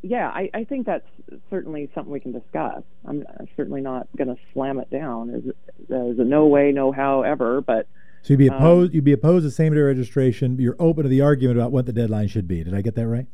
yeah, 0.03 0.29
I, 0.29 0.51
I 0.53 0.65
think 0.65 0.87
that's 0.87 1.07
certainly 1.49 1.89
something 1.95 2.13
we 2.13 2.21
can 2.21 2.33
discuss. 2.33 2.83
I'm 3.07 3.25
certainly 3.57 3.81
not 3.81 4.09
going 4.17 4.29
to 4.29 4.37
slam 4.53 4.79
it 4.79 4.91
down 4.91 5.31
as, 5.31 5.43
as 5.85 6.19
a 6.19 6.25
no 6.25 6.47
way, 6.47 6.73
no 6.73 6.93
how 6.93 7.23
ever. 7.23 7.61
But 7.61 7.87
so 8.23 8.33
you'd 8.33 8.39
be 8.39 8.49
opposed. 8.49 8.91
Um, 8.91 8.95
you'd 8.97 9.05
be 9.05 9.13
opposed 9.13 9.47
to 9.47 9.51
same 9.51 9.75
day 9.75 9.81
registration. 9.81 10.59
You're 10.59 10.77
open 10.79 11.05
to 11.05 11.09
the 11.09 11.21
argument 11.21 11.59
about 11.59 11.73
what 11.73 11.87
the 11.87 11.93
deadline 11.93 12.29
should 12.29 12.49
be. 12.49 12.65
Did 12.65 12.75
I 12.75 12.83
get 12.83 12.97
that 12.97 13.07
right? 13.07 13.27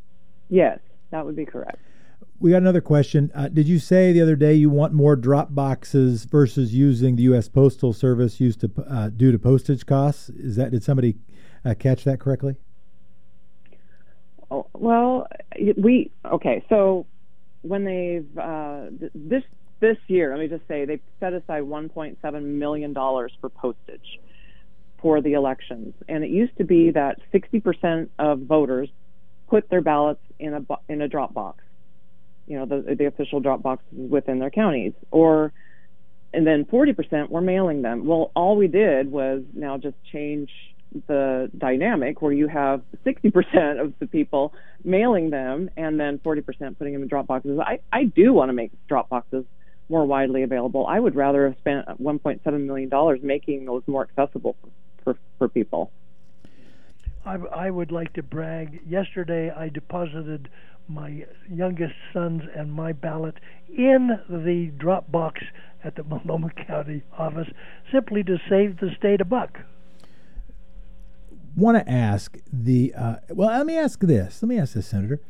Yes, 0.51 0.79
that 1.11 1.25
would 1.25 1.37
be 1.37 1.47
correct. 1.47 1.79
We 2.41 2.53
got 2.53 2.59
another 2.59 2.81
question. 2.81 3.33
Uh, 3.35 3.49
did 3.49 3.67
you 3.67 3.81
say 3.81 4.13
the 4.13 4.21
other 4.21 4.37
day 4.37 4.55
you 4.55 4.71
want 4.71 4.93
more 4.93 5.17
drop 5.17 5.57
boxes 5.57 6.25
versus 6.25 6.73
using 6.73 7.17
the 7.17 7.25
U.S. 7.25 7.49
Postal 7.49 7.93
Service 7.93 8.39
used 8.41 8.61
to 8.61 8.71
uh, 8.89 9.09
due 9.09 9.33
to 9.33 9.39
postage 9.41 9.87
costs? 9.87 10.29
Is 10.29 10.55
that 10.55 10.71
did 10.71 10.85
somebody 10.85 11.17
uh, 11.65 11.75
catch 11.77 12.05
that 12.05 12.21
correctly? 12.21 12.55
Oh, 14.53 14.69
well, 14.73 15.27
we 15.77 16.13
okay. 16.25 16.65
So 16.69 17.07
when 17.63 17.85
they've 17.85 18.39
uh, 18.39 18.87
this 19.17 19.43
this 19.81 19.99
year, 20.07 20.31
let 20.31 20.41
me 20.41 20.47
just 20.47 20.67
say 20.69 20.85
they 20.85 21.01
set 21.19 21.33
aside 21.33 21.65
1.7 21.65 22.43
million 22.43 22.93
dollars 22.93 23.33
for 23.41 23.49
postage 23.49 24.21
for 25.03 25.21
the 25.21 25.33
elections, 25.33 25.93
and 26.09 26.23
it 26.23 26.31
used 26.31 26.57
to 26.59 26.65
be 26.65 26.91
that 26.93 27.19
60% 27.33 28.09
of 28.19 28.41
voters 28.41 28.89
put 29.49 29.69
their 29.71 29.81
ballots 29.81 30.23
in 30.39 30.55
a 30.55 30.65
in 30.89 31.03
a 31.03 31.09
drop 31.09 31.35
box 31.35 31.65
you 32.49 32.59
know, 32.59 32.67
the, 32.67 32.95
the 32.95 33.05
official 33.05 33.41
drop 33.41 33.63
boxes 33.63 33.87
within 33.93 34.39
their 34.39 34.51
counties. 34.51 34.95
Or, 35.11 35.53
and 36.33 36.47
then 36.47 36.65
40% 36.65 37.29
were 37.29 37.41
mailing 37.41 37.83
them. 37.83 38.07
Well, 38.07 38.33
all 38.35 38.57
we 38.57 38.67
did 38.69 39.11
was 39.11 39.43
now 39.55 39.77
just 39.77 39.97
change 40.11 40.51
the 41.07 41.51
dynamic 41.57 42.23
where 42.23 42.33
you 42.33 42.49
have 42.49 42.81
60% 43.05 43.81
of 43.81 43.93
the 43.99 44.07
people 44.07 44.55
mailing 44.83 45.29
them 45.29 45.69
and 45.77 46.01
then 46.01 46.19
40% 46.19 46.79
putting 46.79 46.95
them 46.95 47.03
in 47.03 47.09
drop 47.09 47.27
boxes. 47.27 47.59
I, 47.61 47.81
I 47.93 48.05
do 48.05 48.33
want 48.33 48.49
to 48.49 48.55
make 48.55 48.73
drop 48.89 49.11
boxes 49.11 49.45
more 49.91 50.07
widely 50.07 50.43
available. 50.43 50.87
I 50.87 50.99
would 50.99 51.15
rather 51.15 51.49
have 51.49 51.59
spent 51.59 51.87
1.7 51.87 52.67
million 52.67 52.89
dollars 52.89 53.21
making 53.23 53.67
those 53.67 53.83
more 53.87 54.09
accessible 54.09 54.57
for, 54.63 54.71
for, 55.05 55.19
for 55.39 55.49
people. 55.49 55.91
I, 57.27 57.35
I 57.35 57.71
would 57.71 57.93
like 57.93 58.15
to 58.15 58.23
brag. 58.23 58.81
Yesterday, 58.87 59.51
I 59.51 59.69
deposited 59.69 60.49
my 60.89 61.25
youngest 61.49 61.95
son's 62.13 62.43
and 62.57 62.73
my 62.73 62.93
ballot 62.93 63.35
in 63.69 64.19
the 64.29 64.73
drop 64.79 65.11
box 65.11 65.43
at 65.85 65.95
the 65.97 66.05
Multnomah 66.09 66.51
County 66.67 67.03
office 67.17 67.49
simply 67.93 68.23
to 68.25 68.39
save 68.49 68.79
the 68.79 68.91
state 68.97 69.21
a 69.21 69.25
buck. 69.25 69.59
Want 71.57 71.77
to 71.77 71.91
ask 71.91 72.37
the 72.53 72.95
uh, 72.95 73.17
well? 73.31 73.49
Let 73.49 73.67
me 73.67 73.77
ask 73.77 74.01
this. 74.01 74.43
Let 74.43 74.49
me 74.49 74.59
ask 74.59 74.75
this, 74.75 74.87
Senator. 74.87 75.21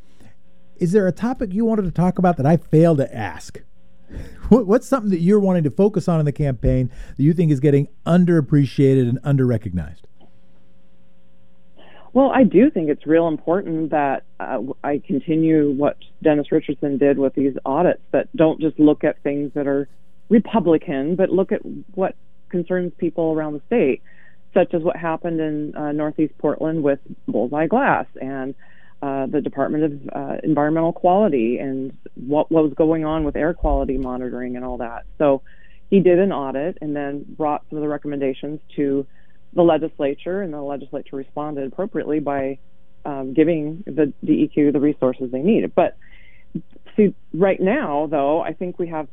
Is 0.77 0.93
there 0.93 1.07
a 1.07 1.13
topic 1.13 1.53
you 1.53 1.65
wanted 1.65 1.87
to 1.87 1.91
talk 1.91 2.19
about 2.19 2.37
that 2.37 2.47
I 2.47 2.57
failed 2.57 2.99
to 2.99 3.17
ask? 3.17 3.63
What's 4.49 4.87
something 4.87 5.11
that 5.11 5.21
you're 5.21 5.41
wanting 5.41 5.65
to 5.65 5.71
focus 5.71 6.09
on 6.09 6.21
in 6.21 6.27
the 6.27 6.33
campaign 6.33 6.91
that 7.17 7.23
you 7.23 7.33
think 7.33 7.51
is 7.51 7.61
getting 7.61 7.89
underappreciated 8.07 9.09
and 9.09 9.21
underrecognized? 9.23 10.03
Well, 12.13 12.31
I 12.35 12.45
do 12.45 12.71
think 12.71 12.89
it's 12.89 13.07
real 13.07 13.29
important 13.29 13.91
that 13.91 14.25
uh, 14.41 14.61
I 14.83 15.03
continue 15.07 15.71
what 15.73 15.97
Dennis 16.23 16.51
Richardson 16.51 16.99
did 16.99 17.19
with 17.19 17.35
these 17.35 17.55
audits 17.65 18.01
that 18.13 18.35
don't 18.35 18.61
just 18.61 18.79
look 18.79 19.05
at 19.05 19.23
things 19.23 19.53
that 19.55 19.67
are 19.67 19.89
Republican, 20.29 21.17
but 21.17 21.31
look 21.31 21.53
at 21.53 21.61
what 21.95 22.15
concerns 22.49 22.93
people 22.99 23.33
around 23.33 23.55
the 23.55 23.63
state, 23.67 24.03
such 24.55 24.73
as 24.75 24.83
what 24.83 24.97
happened 24.97 25.41
in 25.41 25.77
uh, 25.77 25.93
Northeast 25.93 26.33
Portland 26.39 26.83
with 26.83 26.99
Bullseye 27.27 27.67
Glass 27.67 28.07
and 28.21 28.55
uh, 29.03 29.27
the 29.27 29.41
Department 29.41 29.85
of 29.85 29.93
uh, 30.13 30.37
Environmental 30.43 30.93
Quality 30.93 31.59
and 31.59 31.97
what, 32.15 32.51
what 32.51 32.65
was 32.65 32.73
going 32.75 33.05
on 33.05 33.25
with 33.25 33.37
air 33.37 33.55
quality 33.55 33.97
monitoring 33.97 34.57
and 34.57 34.65
all 34.65 34.79
that. 34.79 35.05
So 35.19 35.43
he 35.91 36.01
did 36.01 36.19
an 36.19 36.33
audit 36.33 36.79
and 36.81 36.97
then 36.97 37.25
brought 37.29 37.65
some 37.69 37.79
of 37.79 37.83
the 37.83 37.89
recommendations 37.89 38.61
to 38.77 39.07
the 39.53 39.63
legislature, 39.63 40.43
and 40.43 40.53
the 40.53 40.61
legislature 40.61 41.17
responded 41.17 41.73
appropriately 41.73 42.21
by 42.21 42.59
um, 43.05 43.33
giving 43.35 43.83
the 43.87 44.13
DEQ 44.25 44.73
the 44.73 44.81
resources 44.81 45.31
they 45.31 45.41
needed. 45.41 45.75
But 45.75 45.97
see, 46.97 47.15
right 47.33 47.61
now, 47.61 48.09
though, 48.11 48.41
I 48.41 48.53
think 48.53 48.79
we 48.79 48.89
have 48.89 49.09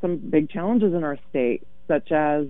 some 0.00 0.16
big 0.18 0.50
challenges 0.50 0.94
in 0.94 1.04
our 1.04 1.18
state, 1.30 1.66
such 1.88 2.12
as, 2.12 2.46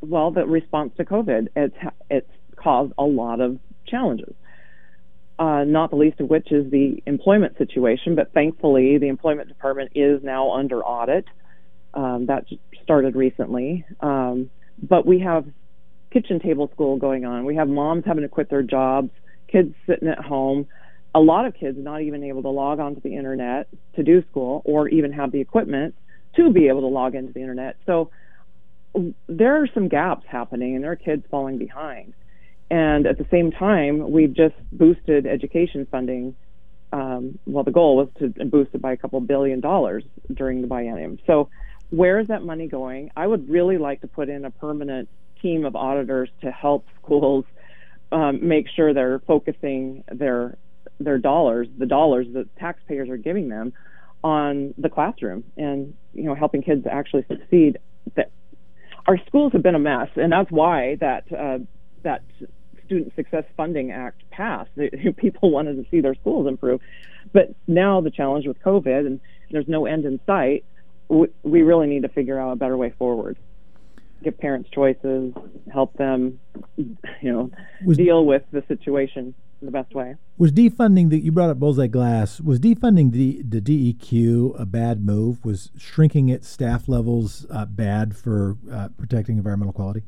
well, 0.00 0.30
the 0.30 0.44
response 0.46 0.92
to 0.98 1.04
COVID. 1.04 1.48
It's 1.56 1.76
it's 2.10 2.30
caused 2.56 2.92
a 2.98 3.04
lot 3.04 3.40
of 3.40 3.58
challenges. 3.86 4.34
Uh, 5.38 5.64
not 5.64 5.90
the 5.90 5.96
least 5.96 6.20
of 6.20 6.28
which 6.28 6.52
is 6.52 6.70
the 6.70 7.02
employment 7.06 7.56
situation. 7.58 8.14
But 8.14 8.32
thankfully, 8.32 8.98
the 8.98 9.08
employment 9.08 9.48
department 9.48 9.92
is 9.94 10.22
now 10.22 10.52
under 10.52 10.84
audit. 10.84 11.24
Um, 11.94 12.26
that 12.26 12.44
started 12.82 13.16
recently. 13.16 13.84
Um, 14.00 14.50
but 14.80 15.06
we 15.06 15.20
have 15.20 15.46
kitchen 16.12 16.40
table 16.40 16.70
school 16.72 16.96
going 16.96 17.24
on. 17.24 17.44
We 17.44 17.56
have 17.56 17.68
moms 17.68 18.04
having 18.06 18.22
to 18.22 18.28
quit 18.28 18.50
their 18.50 18.62
jobs, 18.62 19.10
kids 19.48 19.74
sitting 19.86 20.08
at 20.08 20.18
home, 20.18 20.66
a 21.14 21.20
lot 21.20 21.44
of 21.44 21.54
kids 21.54 21.76
not 21.78 22.02
even 22.02 22.24
able 22.24 22.42
to 22.42 22.48
log 22.48 22.80
onto 22.80 23.00
the 23.00 23.16
internet 23.16 23.68
to 23.96 24.02
do 24.02 24.24
school 24.30 24.62
or 24.64 24.88
even 24.88 25.12
have 25.12 25.30
the 25.30 25.40
equipment 25.40 25.94
to 26.36 26.50
be 26.50 26.68
able 26.68 26.80
to 26.80 26.86
log 26.86 27.14
into 27.14 27.32
the 27.32 27.40
internet. 27.40 27.76
So 27.84 28.10
there 29.28 29.62
are 29.62 29.68
some 29.74 29.88
gaps 29.88 30.24
happening 30.26 30.74
and 30.74 30.84
there 30.84 30.92
are 30.92 30.96
kids 30.96 31.24
falling 31.30 31.58
behind. 31.58 32.14
And 32.70 33.06
at 33.06 33.18
the 33.18 33.26
same 33.30 33.50
time, 33.50 34.10
we've 34.10 34.32
just 34.32 34.54
boosted 34.72 35.26
education 35.26 35.86
funding. 35.90 36.34
Um, 36.90 37.38
well, 37.46 37.64
the 37.64 37.70
goal 37.70 37.96
was 37.96 38.08
to 38.18 38.44
boost 38.46 38.74
it 38.74 38.80
by 38.80 38.92
a 38.92 38.96
couple 38.96 39.20
billion 39.20 39.60
dollars 39.60 40.04
during 40.32 40.62
the 40.62 40.68
biennium. 40.68 41.18
So, 41.26 41.50
where 41.90 42.18
is 42.18 42.28
that 42.28 42.42
money 42.42 42.68
going? 42.68 43.10
I 43.14 43.26
would 43.26 43.50
really 43.50 43.76
like 43.76 44.00
to 44.00 44.08
put 44.08 44.30
in 44.30 44.46
a 44.46 44.50
permanent 44.50 45.10
team 45.42 45.64
of 45.64 45.76
auditors 45.76 46.30
to 46.40 46.50
help 46.50 46.86
schools 47.02 47.44
um, 48.12 48.46
make 48.46 48.66
sure 48.74 48.94
they're 48.94 49.20
focusing 49.20 50.04
their 50.10 50.56
their 51.00 51.18
dollars, 51.18 51.66
the 51.78 51.86
dollars 51.86 52.26
that 52.34 52.54
taxpayers 52.56 53.08
are 53.08 53.16
giving 53.16 53.48
them, 53.48 53.72
on 54.22 54.72
the 54.78 54.88
classroom 54.88 55.42
and 55.56 55.94
you 56.14 56.24
know 56.24 56.34
helping 56.34 56.62
kids 56.62 56.86
actually 56.90 57.24
succeed. 57.28 57.78
That 58.14 58.30
our 59.06 59.18
schools 59.26 59.52
have 59.52 59.62
been 59.62 59.74
a 59.74 59.80
mess, 59.80 60.08
and 60.16 60.32
that's 60.32 60.50
why 60.50 60.96
that 61.00 61.24
uh, 61.32 61.58
that 62.02 62.22
Student 62.86 63.14
Success 63.16 63.44
Funding 63.56 63.90
Act 63.90 64.22
passed. 64.30 64.70
People 65.16 65.50
wanted 65.50 65.82
to 65.82 65.90
see 65.90 66.00
their 66.00 66.14
schools 66.14 66.46
improve, 66.46 66.80
but 67.32 67.54
now 67.66 68.00
the 68.00 68.10
challenge 68.10 68.46
with 68.46 68.60
COVID 68.62 69.06
and 69.06 69.20
there's 69.50 69.68
no 69.68 69.86
end 69.86 70.04
in 70.04 70.20
sight. 70.26 70.64
We 71.08 71.62
really 71.62 71.88
need 71.88 72.02
to 72.02 72.08
figure 72.08 72.40
out 72.40 72.52
a 72.52 72.56
better 72.56 72.76
way 72.76 72.94
forward 72.98 73.36
give 74.22 74.38
parents 74.38 74.70
choices, 74.70 75.32
help 75.72 75.96
them, 75.96 76.38
you 76.76 76.96
know, 77.22 77.50
was, 77.84 77.96
deal 77.96 78.24
with 78.24 78.42
the 78.52 78.62
situation 78.68 79.34
in 79.60 79.66
the 79.66 79.72
best 79.72 79.94
way. 79.94 80.16
Was 80.38 80.52
defunding 80.52 81.10
the 81.10 81.18
you 81.18 81.32
brought 81.32 81.50
up 81.50 81.58
Bullseye 81.58 81.86
Glass? 81.86 82.40
Was 82.40 82.58
defunding 82.58 83.12
the 83.12 83.42
the 83.42 83.60
DEQ 83.60 84.60
a 84.60 84.66
bad 84.66 85.04
move? 85.04 85.44
Was 85.44 85.70
shrinking 85.78 86.28
its 86.28 86.48
staff 86.48 86.88
levels 86.88 87.46
uh, 87.50 87.66
bad 87.66 88.16
for 88.16 88.56
uh, 88.70 88.88
protecting 88.98 89.36
environmental 89.36 89.72
quality? 89.72 90.02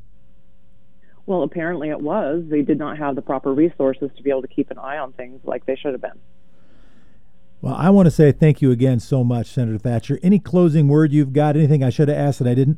Well, 1.25 1.43
apparently 1.43 1.89
it 1.89 2.01
was. 2.01 2.43
They 2.47 2.61
did 2.61 2.77
not 2.77 2.97
have 2.97 3.15
the 3.15 3.21
proper 3.21 3.51
resources 3.51 4.11
to 4.15 4.23
be 4.23 4.29
able 4.29 4.43
to 4.43 4.47
keep 4.47 4.69
an 4.69 4.77
eye 4.77 4.97
on 4.97 5.13
things 5.13 5.41
like 5.43 5.65
they 5.65 5.75
should 5.75 5.93
have 5.93 6.01
been. 6.01 6.19
Well, 7.61 7.73
I 7.73 7.89
want 7.89 8.05
to 8.05 8.11
say 8.11 8.31
thank 8.31 8.61
you 8.61 8.69
again 8.69 8.99
so 8.99 9.23
much, 9.23 9.47
Senator 9.47 9.79
Thatcher. 9.79 10.19
Any 10.21 10.37
closing 10.37 10.87
word 10.87 11.11
you've 11.11 11.33
got? 11.33 11.55
Anything 11.55 11.83
I 11.83 11.89
should 11.89 12.09
have 12.09 12.17
asked 12.17 12.39
that 12.39 12.47
I 12.47 12.53
didn't? 12.53 12.77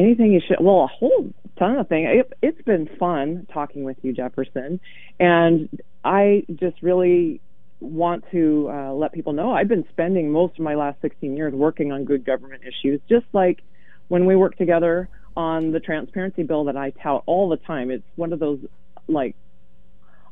Anything 0.00 0.32
you 0.32 0.40
should? 0.46 0.56
Well, 0.60 0.84
a 0.84 0.86
whole 0.86 1.30
ton 1.58 1.76
of 1.76 1.88
things. 1.88 2.08
It, 2.10 2.32
it's 2.40 2.62
been 2.62 2.88
fun 2.98 3.46
talking 3.52 3.84
with 3.84 3.98
you, 4.02 4.14
Jefferson, 4.14 4.80
and 5.18 5.68
I 6.02 6.44
just 6.54 6.82
really 6.82 7.40
want 7.80 8.24
to 8.30 8.70
uh, 8.70 8.92
let 8.92 9.12
people 9.12 9.32
know 9.32 9.52
I've 9.52 9.68
been 9.68 9.86
spending 9.90 10.30
most 10.30 10.58
of 10.58 10.64
my 10.64 10.74
last 10.74 11.00
16 11.00 11.36
years 11.36 11.52
working 11.52 11.92
on 11.92 12.04
good 12.04 12.24
government 12.24 12.62
issues, 12.62 13.00
just 13.08 13.26
like 13.32 13.62
when 14.08 14.26
we 14.26 14.36
work 14.36 14.56
together 14.56 15.08
on 15.36 15.72
the 15.72 15.80
transparency 15.80 16.42
bill 16.44 16.64
that 16.64 16.76
I 16.76 16.90
tout 16.90 17.22
all 17.26 17.48
the 17.48 17.56
time. 17.58 17.90
It's 17.90 18.04
one 18.16 18.32
of 18.32 18.38
those 18.38 18.60
like 19.06 19.36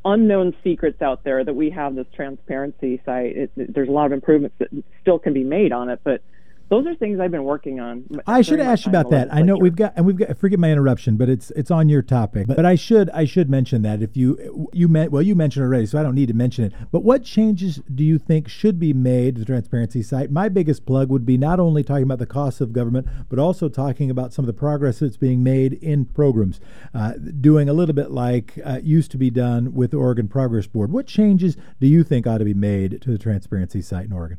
unknown 0.04 0.54
secrets 0.64 1.02
out 1.02 1.24
there 1.24 1.44
that 1.44 1.54
we 1.54 1.70
have 1.70 1.94
this 1.94 2.06
transparency 2.14 3.02
site. 3.04 3.36
It, 3.36 3.50
there's 3.56 3.88
a 3.88 3.92
lot 3.92 4.06
of 4.06 4.12
improvements 4.12 4.56
that 4.60 4.68
still 5.02 5.18
can 5.18 5.34
be 5.34 5.44
made 5.44 5.72
on 5.72 5.90
it, 5.90 6.00
but 6.04 6.22
those 6.68 6.86
are 6.86 6.94
things 6.94 7.18
I've 7.18 7.30
been 7.30 7.44
working 7.44 7.80
on. 7.80 8.04
I 8.26 8.42
should 8.42 8.60
ask 8.60 8.84
you 8.84 8.90
about 8.90 9.10
that. 9.10 9.32
I 9.32 9.42
know 9.42 9.56
we've 9.56 9.76
got 9.76 9.94
and 9.96 10.04
we've 10.04 10.16
got. 10.16 10.36
Forgive 10.38 10.60
my 10.60 10.70
interruption, 10.70 11.16
but 11.16 11.28
it's 11.28 11.50
it's 11.52 11.70
on 11.70 11.88
your 11.88 12.02
topic. 12.02 12.46
But, 12.46 12.56
but 12.56 12.66
I 12.66 12.74
should 12.74 13.08
I 13.10 13.24
should 13.24 13.48
mention 13.48 13.82
that 13.82 14.02
if 14.02 14.16
you 14.16 14.68
you 14.72 14.88
meant 14.88 15.10
well 15.10 15.22
you 15.22 15.34
mentioned 15.34 15.64
already, 15.64 15.86
so 15.86 15.98
I 15.98 16.02
don't 16.02 16.14
need 16.14 16.28
to 16.28 16.34
mention 16.34 16.64
it. 16.64 16.72
But 16.92 17.04
what 17.04 17.24
changes 17.24 17.80
do 17.94 18.04
you 18.04 18.18
think 18.18 18.48
should 18.48 18.78
be 18.78 18.92
made 18.92 19.36
to 19.36 19.40
the 19.40 19.46
transparency 19.46 20.02
site? 20.02 20.30
My 20.30 20.48
biggest 20.48 20.84
plug 20.84 21.08
would 21.10 21.24
be 21.24 21.38
not 21.38 21.58
only 21.58 21.82
talking 21.82 22.04
about 22.04 22.18
the 22.18 22.26
costs 22.26 22.60
of 22.60 22.72
government, 22.72 23.06
but 23.28 23.38
also 23.38 23.68
talking 23.68 24.10
about 24.10 24.32
some 24.32 24.44
of 24.44 24.46
the 24.46 24.52
progress 24.52 24.98
that's 24.98 25.16
being 25.16 25.42
made 25.42 25.74
in 25.74 26.04
programs, 26.04 26.60
uh, 26.94 27.12
doing 27.40 27.68
a 27.68 27.72
little 27.72 27.94
bit 27.94 28.10
like 28.10 28.58
uh, 28.64 28.80
used 28.82 29.10
to 29.12 29.18
be 29.18 29.30
done 29.30 29.72
with 29.72 29.92
the 29.92 29.96
Oregon 29.96 30.28
Progress 30.28 30.66
Board. 30.66 30.92
What 30.92 31.06
changes 31.06 31.56
do 31.80 31.86
you 31.86 32.04
think 32.04 32.26
ought 32.26 32.38
to 32.38 32.44
be 32.44 32.54
made 32.54 33.00
to 33.02 33.10
the 33.10 33.18
transparency 33.18 33.80
site 33.80 34.06
in 34.06 34.12
Oregon? 34.12 34.38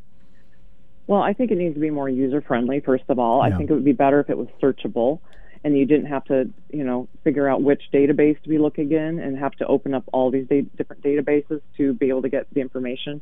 Well, 1.09 1.23
I 1.23 1.33
think 1.33 1.49
it 1.49 1.57
needs 1.57 1.73
to 1.73 1.79
be 1.79 1.89
more 1.89 2.07
user 2.07 2.39
friendly, 2.39 2.81
first 2.81 3.05
of 3.09 3.17
all. 3.17 3.39
Yeah. 3.39 3.55
I 3.55 3.57
think 3.57 3.71
it 3.71 3.73
would 3.73 3.83
be 3.83 3.93
better 3.93 4.19
if 4.19 4.29
it 4.29 4.37
was 4.37 4.47
searchable 4.61 5.21
and 5.63 5.75
you 5.75 5.83
didn't 5.87 6.05
have 6.05 6.23
to, 6.25 6.51
you 6.71 6.83
know, 6.83 7.07
figure 7.23 7.49
out 7.49 7.63
which 7.63 7.81
database 7.91 8.39
to 8.43 8.47
be 8.47 8.59
looking 8.59 8.91
in 8.91 9.17
and 9.17 9.35
have 9.35 9.53
to 9.53 9.65
open 9.65 9.95
up 9.95 10.03
all 10.13 10.29
these 10.29 10.45
da- 10.47 10.69
different 10.77 11.01
databases 11.01 11.61
to 11.77 11.93
be 11.95 12.09
able 12.09 12.21
to 12.21 12.29
get 12.29 12.45
the 12.53 12.61
information. 12.61 13.21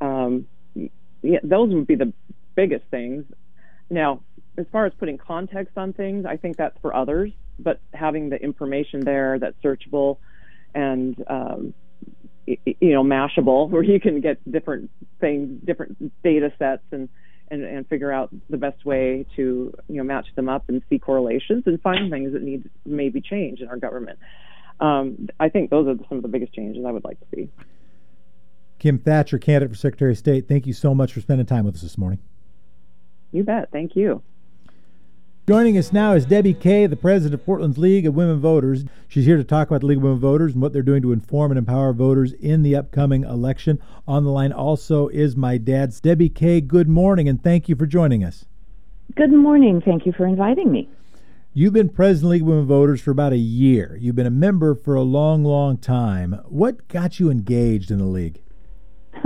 Um, 0.00 0.46
yeah, 1.20 1.40
those 1.42 1.74
would 1.74 1.88
be 1.88 1.96
the 1.96 2.12
biggest 2.54 2.84
things. 2.92 3.24
Now, 3.90 4.20
as 4.56 4.66
far 4.70 4.86
as 4.86 4.92
putting 4.96 5.18
context 5.18 5.76
on 5.76 5.94
things, 5.94 6.26
I 6.26 6.36
think 6.36 6.56
that's 6.56 6.78
for 6.80 6.94
others, 6.94 7.32
but 7.58 7.80
having 7.92 8.30
the 8.30 8.40
information 8.40 9.00
there 9.00 9.40
that's 9.40 9.60
searchable 9.64 10.18
and 10.76 11.24
um, 11.26 11.74
you 12.46 12.92
know 12.92 13.02
mashable 13.02 13.68
where 13.70 13.82
you 13.82 14.00
can 14.00 14.20
get 14.20 14.38
different 14.50 14.90
things 15.20 15.60
different 15.64 16.12
data 16.22 16.52
sets 16.58 16.82
and, 16.92 17.08
and 17.48 17.64
and 17.64 17.88
figure 17.88 18.12
out 18.12 18.30
the 18.50 18.56
best 18.56 18.84
way 18.84 19.26
to 19.36 19.74
you 19.88 19.96
know 19.96 20.04
match 20.04 20.26
them 20.36 20.48
up 20.48 20.64
and 20.68 20.82
see 20.88 20.98
correlations 20.98 21.64
and 21.66 21.80
find 21.82 22.10
things 22.10 22.32
that 22.32 22.42
need 22.42 22.68
maybe 22.84 23.20
change 23.20 23.60
in 23.60 23.68
our 23.68 23.76
government. 23.76 24.18
Um, 24.78 25.28
i 25.40 25.48
think 25.48 25.70
those 25.70 25.88
are 25.88 25.96
some 26.08 26.18
of 26.18 26.22
the 26.22 26.28
biggest 26.28 26.52
changes 26.52 26.84
i 26.86 26.90
would 26.90 27.04
like 27.04 27.18
to 27.20 27.26
see. 27.34 27.48
Kim 28.78 28.98
thatcher 28.98 29.38
candidate 29.38 29.70
for 29.70 29.76
secretary 29.76 30.12
of 30.12 30.18
state 30.18 30.48
thank 30.48 30.66
you 30.66 30.74
so 30.74 30.94
much 30.94 31.12
for 31.12 31.20
spending 31.20 31.46
time 31.46 31.64
with 31.64 31.76
us 31.76 31.82
this 31.82 31.96
morning. 31.96 32.18
You 33.32 33.42
bet. 33.42 33.70
Thank 33.72 33.96
you 33.96 34.22
Joining 35.48 35.78
us 35.78 35.92
now 35.92 36.14
is 36.14 36.26
Debbie 36.26 36.54
Kay, 36.54 36.88
the 36.88 36.96
president 36.96 37.40
of 37.40 37.46
Portland's 37.46 37.78
League 37.78 38.04
of 38.04 38.16
Women 38.16 38.40
Voters. 38.40 38.84
She's 39.06 39.26
here 39.26 39.36
to 39.36 39.44
talk 39.44 39.68
about 39.68 39.82
the 39.82 39.86
League 39.86 39.98
of 39.98 40.02
Women 40.02 40.18
Voters 40.18 40.54
and 40.54 40.60
what 40.60 40.72
they're 40.72 40.82
doing 40.82 41.02
to 41.02 41.12
inform 41.12 41.52
and 41.52 41.58
empower 41.58 41.92
voters 41.92 42.32
in 42.32 42.64
the 42.64 42.74
upcoming 42.74 43.22
election. 43.22 43.80
On 44.08 44.24
the 44.24 44.30
line 44.30 44.50
also 44.50 45.06
is 45.06 45.36
my 45.36 45.56
dad's 45.56 46.00
Debbie 46.00 46.30
Kay. 46.30 46.60
Good 46.60 46.88
morning, 46.88 47.28
and 47.28 47.40
thank 47.40 47.68
you 47.68 47.76
for 47.76 47.86
joining 47.86 48.24
us. 48.24 48.44
Good 49.14 49.32
morning. 49.32 49.80
Thank 49.80 50.04
you 50.04 50.10
for 50.10 50.26
inviting 50.26 50.72
me. 50.72 50.88
You've 51.54 51.74
been 51.74 51.90
president 51.90 52.16
of 52.16 52.22
the 52.22 52.28
League 52.30 52.42
of 52.42 52.48
Women 52.48 52.66
Voters 52.66 53.00
for 53.00 53.12
about 53.12 53.32
a 53.32 53.38
year. 53.38 53.96
You've 54.00 54.16
been 54.16 54.26
a 54.26 54.30
member 54.30 54.74
for 54.74 54.96
a 54.96 55.02
long, 55.02 55.44
long 55.44 55.78
time. 55.78 56.40
What 56.46 56.88
got 56.88 57.20
you 57.20 57.30
engaged 57.30 57.92
in 57.92 57.98
the 57.98 58.04
league? 58.04 58.42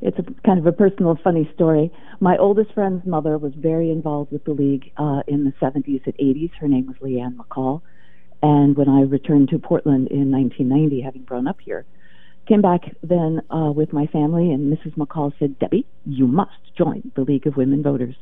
it's 0.00 0.18
a 0.18 0.24
kind 0.46 0.58
of 0.58 0.66
a 0.66 0.72
personal 0.72 1.18
funny 1.22 1.50
story. 1.54 1.92
My 2.20 2.36
oldest 2.36 2.72
friend's 2.72 3.06
mother 3.06 3.38
was 3.38 3.52
very 3.56 3.90
involved 3.90 4.32
with 4.32 4.44
the 4.44 4.52
league 4.52 4.92
uh, 4.96 5.22
in 5.26 5.44
the 5.44 5.52
70s 5.60 6.04
and 6.06 6.14
80s. 6.14 6.50
Her 6.60 6.68
name 6.68 6.86
was 6.86 6.96
Leanne 7.02 7.36
McCall. 7.36 7.82
And 8.42 8.76
when 8.76 8.88
I 8.88 9.02
returned 9.02 9.48
to 9.50 9.58
Portland 9.58 10.08
in 10.08 10.30
1990, 10.30 11.00
having 11.02 11.24
grown 11.24 11.48
up 11.48 11.60
here, 11.60 11.84
came 12.46 12.62
back 12.62 12.82
then 13.02 13.42
uh, 13.50 13.72
with 13.72 13.92
my 13.92 14.06
family, 14.06 14.52
and 14.52 14.72
Mrs. 14.72 14.96
McCall 14.96 15.32
said, 15.38 15.58
Debbie, 15.58 15.86
you 16.06 16.26
must 16.26 16.52
join 16.76 17.10
the 17.14 17.22
League 17.22 17.46
of 17.46 17.56
Women 17.56 17.82
Voters. 17.82 18.16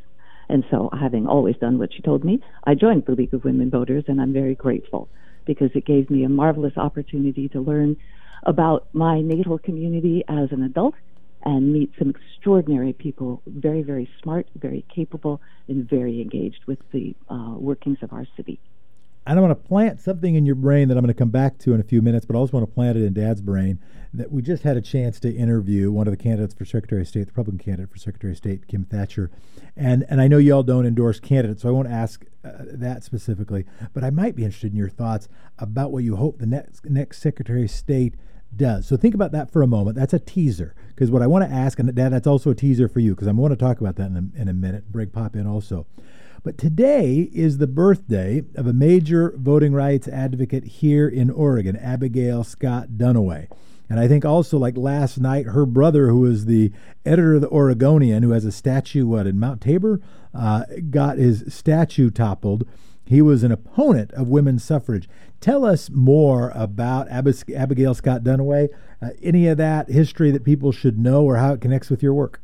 And 0.48 0.64
so, 0.70 0.90
having 0.98 1.26
always 1.26 1.56
done 1.56 1.78
what 1.78 1.92
she 1.92 2.02
told 2.02 2.24
me, 2.24 2.40
I 2.64 2.74
joined 2.74 3.04
the 3.06 3.12
League 3.12 3.34
of 3.34 3.44
Women 3.44 3.70
Voters, 3.70 4.04
and 4.08 4.20
I'm 4.20 4.32
very 4.32 4.54
grateful 4.54 5.08
because 5.44 5.70
it 5.74 5.84
gave 5.84 6.10
me 6.10 6.24
a 6.24 6.28
marvelous 6.28 6.76
opportunity 6.76 7.48
to 7.50 7.60
learn 7.60 7.96
about 8.44 8.88
my 8.92 9.20
natal 9.20 9.58
community 9.58 10.24
as 10.28 10.50
an 10.50 10.62
adult 10.62 10.94
and 11.46 11.72
meet 11.72 11.92
some 11.96 12.10
extraordinary 12.10 12.92
people, 12.92 13.40
very, 13.46 13.82
very 13.82 14.10
smart, 14.20 14.48
very 14.56 14.84
capable, 14.92 15.40
and 15.68 15.88
very 15.88 16.20
engaged 16.20 16.60
with 16.66 16.80
the 16.90 17.14
uh, 17.30 17.54
workings 17.56 17.98
of 18.02 18.12
our 18.12 18.26
city. 18.36 18.58
And 19.24 19.38
I 19.38 19.42
want 19.42 19.52
to 19.52 19.68
plant 19.68 20.00
something 20.00 20.34
in 20.34 20.44
your 20.44 20.56
brain 20.56 20.88
that 20.88 20.96
I'm 20.96 21.04
going 21.04 21.14
to 21.14 21.18
come 21.18 21.30
back 21.30 21.58
to 21.58 21.72
in 21.72 21.80
a 21.80 21.84
few 21.84 22.02
minutes, 22.02 22.26
but 22.26 22.34
I 22.34 22.38
also 22.38 22.52
want 22.52 22.68
to 22.68 22.74
plant 22.74 22.98
it 22.98 23.04
in 23.04 23.12
Dad's 23.12 23.40
brain. 23.40 23.80
That 24.12 24.32
we 24.32 24.42
just 24.42 24.64
had 24.64 24.76
a 24.76 24.80
chance 24.80 25.20
to 25.20 25.32
interview 25.32 25.90
one 25.90 26.06
of 26.08 26.12
the 26.12 26.16
candidates 26.16 26.54
for 26.54 26.64
Secretary 26.64 27.02
of 27.02 27.08
State, 27.08 27.26
the 27.26 27.32
Republican 27.32 27.58
candidate 27.58 27.90
for 27.90 27.98
Secretary 27.98 28.32
of 28.32 28.36
State, 28.38 28.66
Kim 28.66 28.84
Thatcher, 28.84 29.30
and 29.76 30.04
and 30.08 30.20
I 30.20 30.28
know 30.28 30.38
you 30.38 30.54
all 30.54 30.62
don't 30.62 30.86
endorse 30.86 31.20
candidates, 31.20 31.62
so 31.62 31.68
I 31.68 31.72
won't 31.72 31.88
ask 31.88 32.24
uh, 32.44 32.50
that 32.64 33.04
specifically, 33.04 33.66
but 33.92 34.04
I 34.04 34.10
might 34.10 34.34
be 34.34 34.44
interested 34.44 34.72
in 34.72 34.78
your 34.78 34.88
thoughts 34.88 35.28
about 35.58 35.92
what 35.92 36.02
you 36.02 36.16
hope 36.16 36.38
the 36.38 36.46
next 36.46 36.84
next 36.86 37.18
Secretary 37.18 37.64
of 37.64 37.70
State 37.70 38.14
does. 38.56 38.86
So 38.86 38.96
think 38.96 39.14
about 39.14 39.32
that 39.32 39.50
for 39.50 39.62
a 39.62 39.66
moment. 39.66 39.96
That's 39.96 40.14
a 40.14 40.18
teaser 40.18 40.74
because 40.88 41.10
what 41.10 41.22
I 41.22 41.26
want 41.26 41.44
to 41.44 41.54
ask, 41.54 41.78
and 41.78 41.88
that's 41.88 42.26
also 42.26 42.50
a 42.50 42.54
teaser 42.54 42.88
for 42.88 43.00
you 43.00 43.14
because 43.14 43.28
I'm 43.28 43.36
going 43.36 43.50
to 43.50 43.56
talk 43.56 43.80
about 43.80 43.96
that 43.96 44.06
in 44.06 44.32
a, 44.36 44.40
in 44.40 44.48
a 44.48 44.52
minute. 44.52 44.90
Bring 44.90 45.10
Pop 45.10 45.36
in 45.36 45.46
also. 45.46 45.86
But 46.42 46.58
today 46.58 47.28
is 47.32 47.58
the 47.58 47.66
birthday 47.66 48.44
of 48.54 48.66
a 48.68 48.72
major 48.72 49.34
voting 49.36 49.72
rights 49.72 50.06
advocate 50.06 50.64
here 50.64 51.08
in 51.08 51.28
Oregon, 51.28 51.76
Abigail 51.76 52.44
Scott 52.44 52.90
Duniway. 52.96 53.48
And 53.88 54.00
I 54.00 54.08
think 54.08 54.24
also, 54.24 54.58
like 54.58 54.76
last 54.76 55.18
night, 55.18 55.46
her 55.46 55.66
brother, 55.66 56.08
who 56.08 56.24
is 56.24 56.46
the 56.46 56.72
editor 57.04 57.34
of 57.34 57.40
the 57.40 57.48
Oregonian, 57.48 58.22
who 58.22 58.30
has 58.30 58.44
a 58.44 58.52
statue, 58.52 59.06
what, 59.06 59.26
in 59.26 59.38
Mount 59.38 59.60
Tabor, 59.60 60.00
uh, 60.34 60.64
got 60.90 61.18
his 61.18 61.44
statue 61.48 62.10
toppled. 62.10 62.66
He 63.06 63.22
was 63.22 63.44
an 63.44 63.52
opponent 63.52 64.12
of 64.12 64.28
women's 64.28 64.64
suffrage. 64.64 65.08
Tell 65.40 65.64
us 65.64 65.88
more 65.90 66.50
about 66.54 67.08
Ab- 67.08 67.32
Abigail 67.54 67.94
Scott 67.94 68.22
Duniway, 68.22 68.68
Uh, 69.00 69.10
any 69.22 69.46
of 69.46 69.58
that 69.58 69.90
history 69.90 70.30
that 70.30 70.42
people 70.42 70.72
should 70.72 70.98
know 70.98 71.22
or 71.24 71.36
how 71.36 71.52
it 71.52 71.60
connects 71.60 71.90
with 71.90 72.02
your 72.02 72.14
work? 72.14 72.40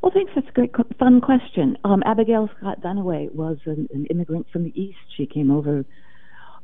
Well, 0.00 0.12
thanks. 0.12 0.32
That's 0.34 0.48
a 0.48 0.52
great, 0.52 0.72
fun 0.98 1.20
question. 1.20 1.76
Um, 1.84 2.02
Abigail 2.06 2.48
Scott 2.58 2.80
Duniway 2.80 3.34
was 3.34 3.58
an, 3.66 3.88
an, 3.92 4.06
immigrant 4.06 4.46
from 4.52 4.64
the 4.64 4.80
East. 4.80 4.98
She 5.16 5.26
came 5.26 5.50
over 5.50 5.84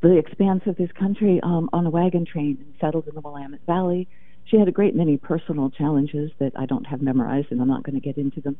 the 0.01 0.17
expanse 0.17 0.63
of 0.65 0.77
this 0.77 0.91
country 0.93 1.39
um, 1.43 1.69
on 1.73 1.85
a 1.85 1.89
wagon 1.89 2.25
train 2.25 2.57
and 2.61 2.73
settled 2.79 3.07
in 3.07 3.15
the 3.15 3.21
Willamette 3.21 3.65
Valley. 3.65 4.07
She 4.49 4.57
had 4.57 4.67
a 4.67 4.71
great 4.71 4.95
many 4.95 5.17
personal 5.17 5.69
challenges 5.69 6.31
that 6.39 6.53
I 6.55 6.65
don't 6.65 6.85
have 6.85 7.01
memorized, 7.01 7.51
and 7.51 7.61
I'm 7.61 7.67
not 7.67 7.83
going 7.83 7.95
to 7.95 8.01
get 8.01 8.17
into 8.17 8.41
them. 8.41 8.57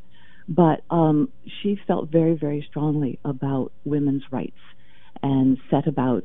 But 0.48 0.82
um, 0.90 1.30
she 1.62 1.78
felt 1.86 2.10
very, 2.10 2.34
very 2.34 2.64
strongly 2.68 3.18
about 3.24 3.72
women's 3.84 4.22
rights 4.30 4.58
and 5.22 5.58
set 5.70 5.86
about 5.86 6.24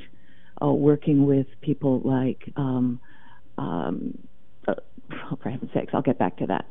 uh, 0.62 0.68
working 0.68 1.26
with 1.26 1.48
people 1.62 2.02
like, 2.04 2.52
um, 2.56 3.00
um, 3.58 4.18
uh, 4.68 4.76
oh, 5.32 5.38
for 5.42 5.50
heaven's 5.50 5.72
sakes, 5.74 5.94
I'll 5.94 6.02
get 6.02 6.18
back 6.18 6.38
to 6.38 6.48
that, 6.48 6.66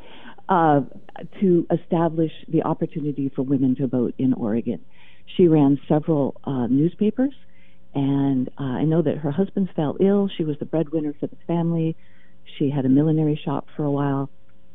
uh, 0.49 0.80
to 1.40 1.66
establish 1.70 2.32
the 2.49 2.62
opportunity 2.62 3.30
for 3.34 3.42
women 3.42 3.76
to 3.76 3.86
vote 3.86 4.14
in 4.18 4.32
Oregon. 4.34 4.80
She 5.36 5.49
ran 5.49 5.80
several 5.88 6.40
uh, 6.45 6.66
newspapers, 6.66 7.34
and 7.95 8.49
uh, 8.59 8.62
I 8.62 8.84
know 8.84 9.03
that 9.03 9.18
her 9.18 9.30
husband 9.30 9.70
fell 9.76 9.97
ill. 10.01 10.28
She 10.36 10.45
was 10.45 10.59
the 10.59 10.64
breadwinner 10.64 11.14
for 11.18 11.26
the 11.26 11.36
family. 11.47 11.97
She 12.59 12.70
had 12.70 12.84
a 12.84 12.88
millinery 12.88 13.40
shop 13.42 13.66
for 13.76 13.84
a 13.84 13.90
while, 13.90 14.30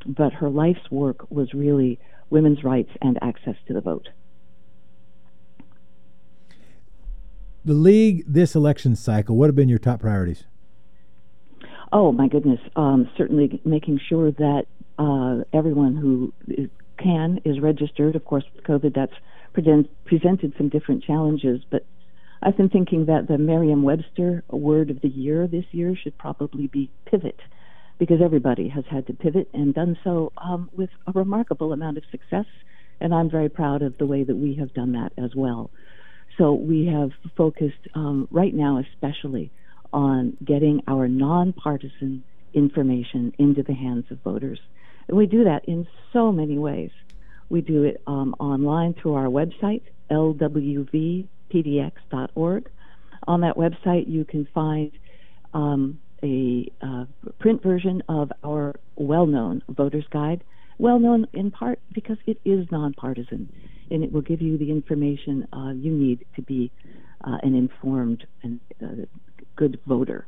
but 0.06 0.34
her 0.34 0.50
life's 0.50 0.92
work 0.92 1.30
was 1.30 1.54
really 1.54 2.00
women's 2.30 2.64
rights 2.64 2.92
and 3.02 3.18
access 3.22 3.56
to 3.68 3.74
the 3.74 3.82
vote. 3.82 4.10
The 7.66 7.74
league 7.74 8.24
this 8.28 8.56
election 8.56 8.96
cycle, 8.96 9.36
what 9.36 9.48
have 9.48 9.56
been 9.56 9.70
your 9.70 9.80
top 9.80 10.02
priorities? 10.02 10.46
Oh 11.92 12.12
my 12.12 12.28
goodness! 12.28 12.60
Um, 12.76 13.10
certainly 13.18 13.62
making 13.66 14.00
sure 14.08 14.32
that 14.32 14.66
uh, 14.98 15.44
everyone 15.54 15.96
who 15.96 16.34
can 16.98 17.42
is 17.46 17.60
registered. 17.60 18.16
Of 18.16 18.26
course, 18.26 18.44
with 18.54 18.64
COVID, 18.64 18.94
that's 18.94 19.14
present, 19.54 19.90
presented 20.06 20.54
some 20.58 20.70
different 20.70 21.04
challenges, 21.04 21.62
but 21.70 21.86
I've 22.42 22.56
been 22.56 22.70
thinking 22.70 23.06
that 23.06 23.28
the 23.28 23.38
Merriam-Webster 23.38 24.44
word 24.50 24.90
of 24.90 25.02
the 25.02 25.10
year 25.10 25.48
this 25.48 25.66
year 25.72 25.96
should 25.96 26.18
probably 26.18 26.68
be 26.68 26.90
pivot, 27.06 27.40
because 28.00 28.22
everybody 28.24 28.70
has 28.70 28.86
had 28.90 29.06
to 29.08 29.14
pivot 29.14 29.50
and 29.54 29.76
done 29.76 29.98
so 30.04 30.32
um, 30.38 30.70
with 30.74 30.90
a 31.06 31.12
remarkable 31.12 31.74
amount 31.74 31.98
of 31.98 32.04
success. 32.10 32.46
And 33.02 33.14
I'm 33.14 33.30
very 33.30 33.50
proud 33.50 33.82
of 33.82 33.98
the 33.98 34.08
way 34.08 34.24
that 34.24 34.36
we 34.36 34.56
have 34.56 34.74
done 34.74 34.94
that 34.94 35.12
as 35.18 35.36
well. 35.36 35.70
So 36.38 36.54
we 36.54 36.88
have 36.88 37.12
focused 37.36 37.88
um, 37.94 38.28
right 38.32 38.54
now, 38.54 38.80
especially 38.80 39.52
on 39.92 40.38
getting 40.44 40.82
our 40.88 41.08
nonpartisan 41.08 42.24
information 42.54 43.34
into 43.38 43.62
the 43.64 43.74
hands 43.74 44.06
of 44.10 44.20
voters. 44.22 44.60
And 45.08 45.18
we 45.18 45.26
do 45.26 45.44
that 45.44 45.66
in 45.66 45.86
so 46.14 46.32
many 46.32 46.58
ways. 46.58 46.92
We 47.50 47.62
do 47.62 47.84
it 47.84 48.02
um, 48.08 48.36
online 48.40 48.94
through 48.94 49.16
our 49.16 49.26
website, 49.26 49.82
lwvpdx.org. 50.10 51.28
On 53.28 53.42
that 53.42 53.58
website, 53.58 54.08
you 54.08 54.24
can 54.24 54.48
find 54.54 54.92
um, 55.54 56.00
a 56.24 56.72
uh, 56.82 57.06
print 57.40 57.62
version 57.64 58.04
of 58.10 58.32
our 58.44 58.80
well 58.96 59.26
known 59.26 59.64
voter's 59.70 60.06
guide, 60.12 60.44
well 60.78 61.00
known 61.00 61.28
in 61.34 61.52
part 61.52 61.80
because 61.94 62.18
it 62.26 62.40
is 62.46 62.66
nonpartisan 62.72 63.52
and 63.92 64.04
it 64.04 64.12
will 64.12 64.22
give 64.22 64.42
you 64.42 64.58
the 64.58 64.70
information 64.70 65.48
uh, 65.54 65.72
you 65.72 65.92
need 65.92 66.26
to 66.36 66.42
be 66.42 66.72
uh, 67.26 67.38
an 67.44 67.56
informed 67.56 68.26
and 68.44 68.60
uh, 68.84 69.06
good 69.56 69.80
voter. 69.88 70.28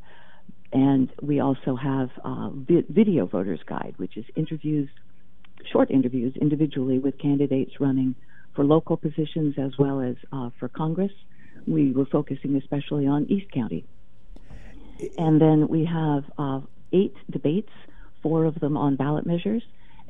And 0.74 1.10
we 1.22 1.40
also 1.40 1.76
have 1.76 2.10
uh, 2.24 2.50
vi- 2.54 2.86
video 2.90 3.26
voters 3.26 3.60
guide, 3.68 3.94
which 3.98 4.18
is 4.18 4.26
interviews, 4.36 4.90
short 5.72 5.92
interviews 5.92 6.36
individually 6.40 7.00
with 7.00 7.18
candidates 7.20 7.74
running 7.80 8.16
for 8.56 8.64
local 8.64 8.98
positions 8.98 9.56
as 9.58 9.72
well 9.78 10.02
as 10.02 10.16
uh, 10.32 10.50
for 10.60 10.70
Congress. 10.70 11.12
We 11.68 11.92
were 11.92 12.06
focusing 12.06 12.56
especially 12.56 13.06
on 13.08 13.26
East 13.30 13.52
County. 13.52 13.86
And 15.18 15.42
then 15.42 15.68
we 15.68 15.86
have 15.86 16.24
uh, 16.38 16.62
eight 16.94 17.16
debates, 17.30 17.72
four 18.22 18.46
of 18.46 18.60
them 18.60 18.78
on 18.78 18.96
ballot 18.96 19.26
measures, 19.26 19.64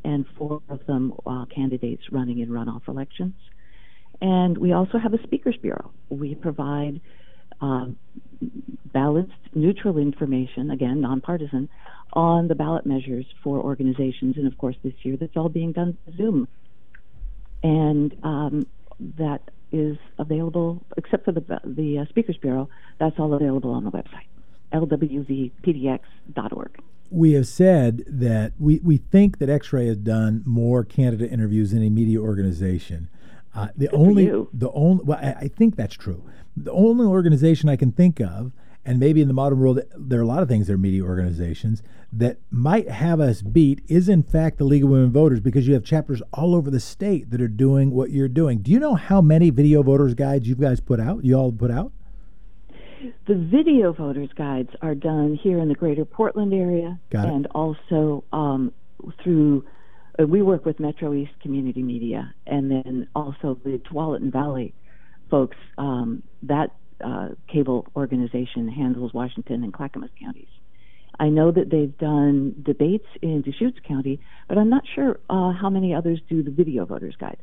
and 0.03 0.25
four 0.37 0.61
of 0.69 0.85
them 0.85 1.13
uh, 1.25 1.45
candidates 1.45 2.03
running 2.11 2.39
in 2.39 2.49
runoff 2.49 2.87
elections. 2.87 3.35
And 4.21 4.57
we 4.57 4.73
also 4.73 4.97
have 4.97 5.13
a 5.13 5.23
speakers 5.23 5.57
bureau. 5.61 5.91
We 6.09 6.35
provide 6.35 7.01
uh, 7.59 7.87
balanced, 8.93 9.33
neutral 9.53 9.97
information, 9.97 10.71
again, 10.71 11.01
nonpartisan, 11.01 11.69
on 12.13 12.47
the 12.47 12.55
ballot 12.55 12.85
measures 12.85 13.25
for 13.43 13.59
organizations. 13.59 14.37
And 14.37 14.47
of 14.47 14.57
course, 14.57 14.75
this 14.83 14.93
year 15.03 15.17
that's 15.17 15.35
all 15.37 15.49
being 15.49 15.71
done 15.71 15.97
through 16.03 16.17
Zoom. 16.17 16.47
And 17.63 18.15
um, 18.23 18.67
that 19.17 19.41
is 19.71 19.97
available, 20.17 20.83
except 20.97 21.25
for 21.25 21.31
the, 21.31 21.61
the 21.63 21.99
uh, 21.99 22.05
Speakers 22.09 22.37
Bureau, 22.37 22.69
that's 22.99 23.17
all 23.19 23.33
available 23.33 23.71
on 23.71 23.83
the 23.83 23.91
website, 23.91 24.27
lwvpdx.org. 24.73 25.99
We 27.09 27.33
have 27.33 27.47
said 27.47 28.03
that 28.07 28.53
we, 28.57 28.79
we 28.79 28.97
think 28.97 29.39
that 29.39 29.49
X 29.49 29.73
Ray 29.73 29.87
has 29.87 29.97
done 29.97 30.43
more 30.45 30.85
candidate 30.85 31.31
interviews 31.31 31.71
than 31.71 31.79
any 31.79 31.89
media 31.89 32.19
organization. 32.19 33.09
Uh, 33.53 33.67
the 33.75 33.87
Good 33.87 33.99
only, 33.99 34.25
the 34.53 34.71
only, 34.71 35.03
well, 35.03 35.19
I, 35.21 35.33
I, 35.41 35.49
think 35.49 35.75
that's 35.75 35.95
true. 35.95 36.23
The 36.55 36.71
only 36.71 37.05
organization 37.05 37.67
I 37.67 37.75
can 37.75 37.91
think 37.91 38.21
of, 38.21 38.53
and 38.85 38.97
maybe 38.97 39.21
in 39.21 39.27
the 39.27 39.33
modern 39.33 39.59
world, 39.59 39.81
there 39.97 40.19
are 40.19 40.23
a 40.23 40.27
lot 40.27 40.41
of 40.41 40.47
things 40.47 40.67
that 40.67 40.73
are 40.73 40.77
media 40.77 41.03
organizations 41.03 41.83
that 42.13 42.37
might 42.49 42.89
have 42.89 43.19
us 43.19 43.41
beat, 43.41 43.81
is 43.87 44.07
in 44.07 44.23
fact 44.23 44.57
the 44.57 44.63
League 44.63 44.83
of 44.83 44.89
Women 44.89 45.11
Voters 45.11 45.41
because 45.41 45.67
you 45.67 45.73
have 45.73 45.83
chapters 45.83 46.21
all 46.33 46.55
over 46.55 46.71
the 46.71 46.79
state 46.79 47.29
that 47.31 47.41
are 47.41 47.49
doing 47.49 47.91
what 47.91 48.11
you're 48.11 48.29
doing. 48.29 48.59
Do 48.59 48.71
you 48.71 48.79
know 48.79 48.95
how 48.95 49.21
many 49.21 49.49
video 49.49 49.83
voters 49.83 50.13
guides 50.13 50.47
you 50.47 50.55
guys 50.55 50.79
put 50.79 51.01
out? 51.01 51.25
You 51.25 51.35
all 51.35 51.51
put 51.51 51.71
out? 51.71 51.91
The 53.27 53.35
video 53.35 53.93
voters 53.93 54.29
guides 54.35 54.69
are 54.81 54.95
done 54.95 55.39
here 55.41 55.59
in 55.59 55.69
the 55.69 55.75
greater 55.75 56.05
Portland 56.05 56.53
area 56.53 56.99
and 57.27 57.47
also 57.47 58.23
um, 58.31 58.73
through 59.23 59.65
uh, 60.19 60.27
we 60.27 60.41
work 60.41 60.65
with 60.65 60.79
Metro 60.79 61.13
East 61.13 61.31
Community 61.41 61.83
Media, 61.83 62.33
and 62.45 62.69
then 62.69 63.07
also 63.15 63.57
the 63.63 63.81
Tualatin 63.89 64.31
Valley 64.31 64.73
folks. 65.29 65.57
Um, 65.77 66.23
that 66.43 66.71
uh, 67.03 67.29
cable 67.51 67.87
organization 67.95 68.67
handles 68.67 69.13
Washington 69.13 69.63
and 69.63 69.73
Clackamas 69.73 70.11
counties. 70.21 70.49
I 71.19 71.29
know 71.29 71.51
that 71.51 71.69
they've 71.69 71.95
done 71.97 72.55
debates 72.63 73.05
in 73.21 73.41
Deschutes 73.41 73.79
County, 73.87 74.19
but 74.47 74.57
I'm 74.57 74.69
not 74.69 74.83
sure 74.93 75.19
uh, 75.29 75.51
how 75.51 75.69
many 75.69 75.93
others 75.93 76.19
do 76.29 76.43
the 76.43 76.51
video 76.51 76.85
voters 76.85 77.15
guide. 77.19 77.37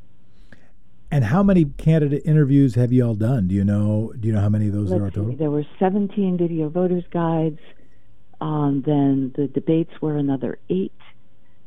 And 1.11 1.24
how 1.24 1.42
many 1.42 1.64
candidate 1.64 2.22
interviews 2.24 2.74
have 2.74 2.92
you 2.92 3.06
all 3.06 3.14
done? 3.14 3.48
Do 3.48 3.54
you 3.54 3.64
know? 3.64 4.12
Do 4.18 4.28
you 4.28 4.34
know 4.34 4.40
how 4.40 4.50
many 4.50 4.68
of 4.68 4.74
those 4.74 4.90
Let's 4.90 5.00
there 5.00 5.06
are 5.06 5.11
total? 5.11 5.30
See, 5.30 5.36
there 5.36 5.50
were 5.50 5.64
17 5.78 6.36
video 6.36 6.68
voters 6.68 7.04
guides. 7.11 7.61
Um, 8.40 8.82
then 8.86 9.32
the 9.34 9.48
debates 9.48 9.90
were 10.00 10.16
another 10.16 10.59
eight 10.68 10.92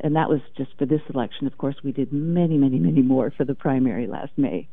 and 0.01 0.15
that 0.15 0.29
was 0.29 0.41
just 0.57 0.71
for 0.77 0.85
this 0.85 1.01
election. 1.13 1.47
Of 1.47 1.57
course, 1.57 1.75
we 1.83 1.91
did 1.91 2.11
many, 2.11 2.57
many, 2.57 2.79
many 2.79 3.01
more 3.01 3.31
for 3.31 3.45
the 3.45 3.55
primary 3.55 4.07
last 4.07 4.31
May. 4.35 4.67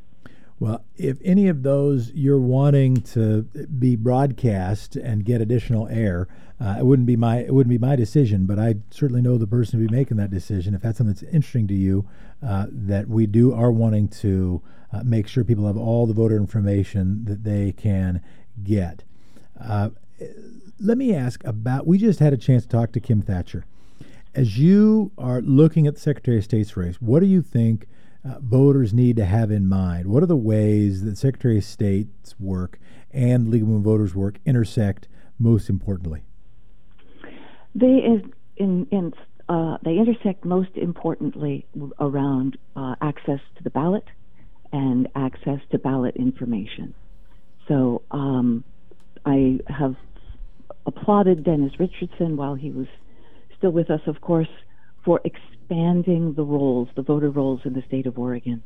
Well, 0.61 0.85
if 0.97 1.19
any 1.23 1.47
of 1.47 1.63
those 1.63 2.11
you're 2.13 2.41
wanting 2.41 3.03
to 3.03 3.43
be 3.43 3.95
broadcast 3.95 4.97
and 4.97 5.25
get 5.25 5.41
additional 5.41 5.87
air, 5.89 6.27
uh, 6.61 6.77
it 6.81 6.85
wouldn't 6.85 7.07
be 7.07 7.17
my 7.17 7.39
it 7.39 7.55
wouldn't 7.55 7.71
be 7.71 7.79
my 7.79 7.95
decision, 7.95 8.47
but 8.47 8.59
I 8.59 8.77
certainly 8.91 9.23
know 9.23 9.39
the 9.39 9.47
person 9.47 9.81
to 9.81 9.87
be 9.87 9.95
making 9.95 10.17
that 10.17 10.31
decision. 10.31 10.75
If 10.75 10.83
that's 10.83 10.99
something 10.99 11.15
that's 11.15 11.23
interesting 11.33 11.69
to 11.69 11.75
you, 11.75 12.09
uh, 12.45 12.67
that 12.71 13.09
we 13.09 13.27
do 13.27 13.55
are 13.55 13.71
wanting 13.71 14.09
to 14.09 14.61
uh, 14.93 15.03
make 15.05 15.29
sure 15.29 15.45
people 15.45 15.67
have 15.67 15.77
all 15.77 16.07
the 16.07 16.15
voter 16.15 16.37
information 16.37 17.25
that 17.27 17.45
they 17.45 17.73
can 17.73 18.21
get. 18.65 19.05
Uh, 19.61 19.91
let 20.81 20.99
me 20.99 21.15
ask 21.15 21.45
about. 21.45 21.87
We 21.87 21.99
just 21.99 22.19
had 22.19 22.33
a 22.33 22.37
chance 22.37 22.65
to 22.65 22.69
talk 22.69 22.91
to 22.93 23.01
Kim 23.01 23.23
Thatcher 23.23 23.65
as 24.39 24.57
you 24.57 25.11
are 25.19 25.41
looking 25.41 25.87
at 25.87 25.95
the 25.95 26.01
Secretary 26.01 26.39
of 26.39 26.45
State's 26.45 26.77
race, 26.77 26.97
what 27.01 27.21
do 27.21 27.27
you 27.27 27.43
think 27.43 27.89
uh, 28.29 28.39
voters 28.41 28.93
need 28.93 29.17
to 29.17 29.25
have 29.25 29.51
in 29.51 29.69
mind? 29.69 30.07
What 30.07 30.23
are 30.23 30.27
the 30.27 30.37
ways 30.37 31.05
that 31.05 31.17
Secretary 31.17 31.59
of 31.59 31.65
State's 31.65 32.39
work 32.39 32.79
and 33.11 33.49
League 33.49 33.63
of 33.63 33.69
Women 33.69 33.83
Voters' 33.83 34.15
work 34.15 34.39
intersect 34.45 35.09
most 35.39 35.69
importantly? 35.69 36.23
They 37.75 38.03
in, 38.57 38.87
in 38.91 39.13
uh, 39.49 39.79
they 39.83 39.97
intersect 39.97 40.45
most 40.45 40.71
importantly 40.75 41.67
around 42.01 42.59
uh, 42.77 42.97
access 43.01 43.41
to 43.57 43.63
the 43.63 43.71
ballot 43.71 44.05
and 44.73 45.09
access 45.15 45.61
to 45.71 45.79
ballot 45.79 46.17
information. 46.17 46.95
So 47.67 48.03
um, 48.11 48.65
I 49.25 49.61
have 49.69 49.97
applauded 50.87 51.45
Dennis 51.45 51.73
Richardson 51.79 52.37
while 52.37 52.55
he 52.55 52.71
was 52.71 52.87
still 53.57 53.71
with 53.71 53.91
us, 53.91 54.01
of 54.07 54.21
course, 54.21 54.49
for 55.09 55.23
expanding 55.25 56.35
the 56.35 56.43
rolls, 56.43 56.87
the 56.95 57.01
voter 57.01 57.31
rolls 57.31 57.63
in 57.65 57.73
the 57.73 57.83
state 57.87 58.05
of 58.05 58.19
Oregon. 58.19 58.63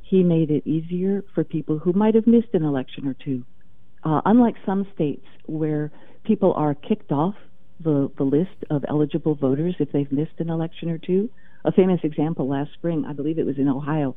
He 0.00 0.22
made 0.22 0.50
it 0.50 0.66
easier 0.66 1.22
for 1.34 1.44
people 1.44 1.78
who 1.78 1.92
might 1.92 2.14
have 2.14 2.26
missed 2.26 2.48
an 2.54 2.64
election 2.64 3.06
or 3.06 3.12
two. 3.12 3.44
Uh, 4.02 4.22
unlike 4.24 4.54
some 4.64 4.86
states 4.94 5.26
where 5.44 5.92
people 6.24 6.54
are 6.54 6.74
kicked 6.74 7.12
off 7.12 7.34
the, 7.78 8.10
the 8.16 8.24
list 8.24 8.56
of 8.70 8.86
eligible 8.88 9.34
voters 9.34 9.74
if 9.80 9.92
they've 9.92 10.10
missed 10.10 10.32
an 10.38 10.48
election 10.48 10.88
or 10.88 10.96
two. 10.96 11.28
A 11.66 11.72
famous 11.72 12.00
example 12.04 12.48
last 12.48 12.72
spring, 12.72 13.04
I 13.06 13.12
believe 13.12 13.38
it 13.38 13.44
was 13.44 13.58
in 13.58 13.68
Ohio, 13.68 14.16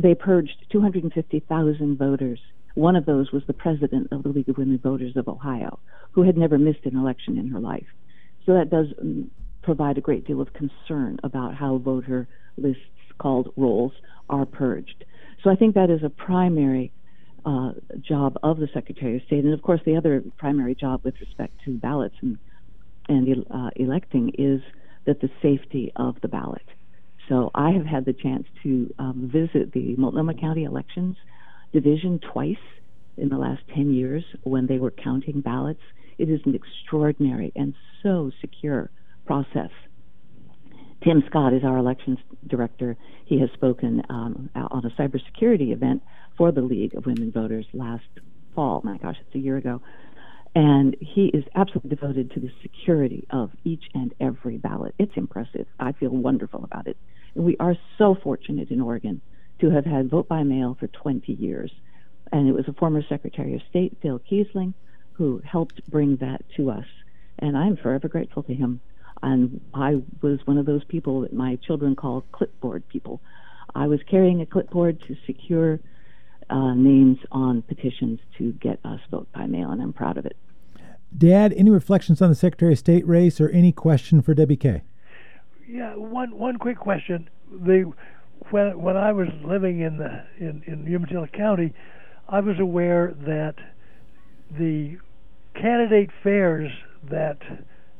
they 0.00 0.14
purged 0.14 0.56
250,000 0.72 1.98
voters. 1.98 2.40
One 2.76 2.96
of 2.96 3.04
those 3.04 3.30
was 3.30 3.42
the 3.46 3.52
president 3.52 4.08
of 4.10 4.22
the 4.22 4.30
League 4.30 4.48
of 4.48 4.56
Women 4.56 4.78
Voters 4.78 5.18
of 5.18 5.28
Ohio, 5.28 5.80
who 6.12 6.22
had 6.22 6.38
never 6.38 6.56
missed 6.56 6.86
an 6.86 6.96
election 6.96 7.36
in 7.36 7.48
her 7.48 7.60
life. 7.60 7.88
So 8.46 8.54
that 8.54 8.70
does 8.70 8.86
provide 9.64 9.98
a 9.98 10.00
great 10.00 10.26
deal 10.26 10.40
of 10.40 10.48
concern 10.52 11.18
about 11.24 11.54
how 11.54 11.78
voter 11.78 12.28
lists 12.56 12.82
called 13.18 13.52
rolls 13.56 13.92
are 14.28 14.44
purged. 14.44 15.04
So 15.42 15.50
I 15.50 15.56
think 15.56 15.74
that 15.74 15.90
is 15.90 16.02
a 16.02 16.10
primary 16.10 16.92
uh, 17.44 17.72
job 18.00 18.36
of 18.42 18.58
the 18.58 18.68
Secretary 18.72 19.16
of 19.16 19.22
State, 19.26 19.44
and 19.44 19.52
of 19.52 19.62
course 19.62 19.80
the 19.84 19.96
other 19.96 20.22
primary 20.38 20.74
job 20.74 21.00
with 21.04 21.14
respect 21.20 21.54
to 21.64 21.72
ballots 21.72 22.16
and 22.22 22.38
and 23.06 23.44
uh, 23.50 23.68
electing 23.76 24.32
is 24.38 24.62
that 25.04 25.20
the 25.20 25.28
safety 25.42 25.92
of 25.96 26.16
the 26.22 26.28
ballot. 26.28 26.62
So 27.28 27.50
I 27.54 27.70
have 27.72 27.84
had 27.84 28.06
the 28.06 28.14
chance 28.14 28.46
to 28.62 28.94
um, 28.98 29.30
visit 29.30 29.72
the 29.72 29.94
Multnomah 29.96 30.34
County 30.34 30.64
Elections 30.64 31.16
Division 31.70 32.18
twice 32.32 32.56
in 33.18 33.28
the 33.28 33.36
last 33.36 33.60
10 33.74 33.92
years 33.92 34.24
when 34.44 34.66
they 34.66 34.78
were 34.78 34.90
counting 34.90 35.42
ballots. 35.42 35.82
It 36.16 36.30
is 36.30 36.40
an 36.46 36.54
extraordinary 36.54 37.52
and 37.54 37.74
so 38.02 38.30
secure 38.40 38.90
process. 39.26 39.70
Tim 41.02 41.22
Scott 41.28 41.52
is 41.52 41.64
our 41.64 41.76
elections 41.76 42.18
director. 42.46 42.96
He 43.26 43.38
has 43.40 43.50
spoken 43.52 44.02
um, 44.08 44.48
on 44.54 44.84
a 44.86 44.90
cybersecurity 44.90 45.72
event 45.72 46.02
for 46.36 46.50
the 46.50 46.62
League 46.62 46.94
of 46.94 47.06
Women 47.06 47.30
Voters 47.30 47.66
last 47.72 48.04
fall. 48.54 48.80
My 48.84 48.96
gosh, 48.98 49.16
it's 49.20 49.34
a 49.34 49.38
year 49.38 49.56
ago. 49.56 49.82
And 50.54 50.96
he 51.00 51.26
is 51.26 51.44
absolutely 51.54 51.90
devoted 51.90 52.30
to 52.32 52.40
the 52.40 52.50
security 52.62 53.26
of 53.30 53.50
each 53.64 53.84
and 53.92 54.14
every 54.20 54.56
ballot. 54.56 54.94
It's 54.98 55.12
impressive. 55.16 55.66
I 55.80 55.92
feel 55.92 56.10
wonderful 56.10 56.62
about 56.64 56.86
it. 56.86 56.96
And 57.34 57.44
we 57.44 57.56
are 57.58 57.76
so 57.98 58.14
fortunate 58.22 58.70
in 58.70 58.80
Oregon 58.80 59.20
to 59.60 59.70
have 59.70 59.84
had 59.84 60.10
vote 60.10 60.28
by 60.28 60.42
mail 60.42 60.76
for 60.78 60.86
20 60.86 61.32
years. 61.32 61.72
and 62.32 62.48
it 62.48 62.52
was 62.52 62.66
a 62.68 62.72
former 62.72 63.02
Secretary 63.08 63.54
of 63.54 63.60
State, 63.68 63.96
Phil 64.00 64.20
Keisling, 64.30 64.72
who 65.12 65.40
helped 65.44 65.88
bring 65.90 66.16
that 66.16 66.42
to 66.56 66.70
us. 66.70 66.86
And 67.38 67.56
I'm 67.56 67.76
forever 67.76 68.08
grateful 68.08 68.42
to 68.44 68.54
him. 68.54 68.80
And 69.24 69.62
I 69.72 70.02
was 70.20 70.40
one 70.44 70.58
of 70.58 70.66
those 70.66 70.84
people 70.84 71.22
that 71.22 71.32
my 71.32 71.56
children 71.56 71.96
call 71.96 72.24
clipboard 72.30 72.86
people. 72.90 73.22
I 73.74 73.86
was 73.86 74.00
carrying 74.08 74.42
a 74.42 74.46
clipboard 74.46 75.00
to 75.08 75.16
secure 75.26 75.80
uh, 76.50 76.74
names 76.74 77.18
on 77.32 77.62
petitions 77.62 78.20
to 78.36 78.52
get 78.52 78.78
us 78.84 79.00
vote 79.10 79.26
by 79.32 79.46
mail, 79.46 79.70
and 79.70 79.80
I'm 79.80 79.94
proud 79.94 80.18
of 80.18 80.26
it. 80.26 80.36
Dad, 81.16 81.54
any 81.54 81.70
reflections 81.70 82.20
on 82.20 82.28
the 82.28 82.34
Secretary 82.34 82.74
of 82.74 82.78
State 82.78 83.06
race 83.08 83.40
or 83.40 83.48
any 83.48 83.72
question 83.72 84.20
for 84.20 84.34
Debbie 84.34 84.58
Kay? 84.58 84.82
Yeah, 85.66 85.94
one 85.94 86.36
one 86.36 86.58
quick 86.58 86.76
question. 86.76 87.30
The 87.50 87.90
when 88.50 88.78
when 88.78 88.98
I 88.98 89.12
was 89.12 89.28
living 89.42 89.80
in 89.80 89.96
the 89.96 90.22
in 90.38 90.62
in 90.66 90.86
Umatilla 90.86 91.28
County, 91.28 91.72
I 92.28 92.40
was 92.40 92.60
aware 92.60 93.14
that 93.26 93.54
the 94.50 94.98
candidate 95.54 96.10
fairs 96.22 96.70
that 97.08 97.38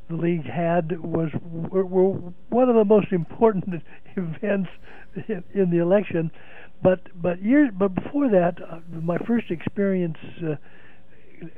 the 0.09 0.17
league 0.17 0.45
had 0.45 1.01
was 1.01 1.31
were, 1.43 1.85
were 1.85 2.33
one 2.51 2.69
of 2.69 2.75
the 2.75 2.85
most 2.85 3.13
important 3.13 3.83
events 4.17 4.71
in, 5.55 5.71
the 5.71 5.79
election. 5.79 6.31
But 6.83 7.01
but 7.21 7.43
years 7.43 7.71
but 7.77 7.95
before 7.95 8.29
that, 8.31 8.57
uh, 8.61 8.81
my 8.91 9.19
first 9.19 9.51
experience 9.51 10.19
uh, 10.43 10.57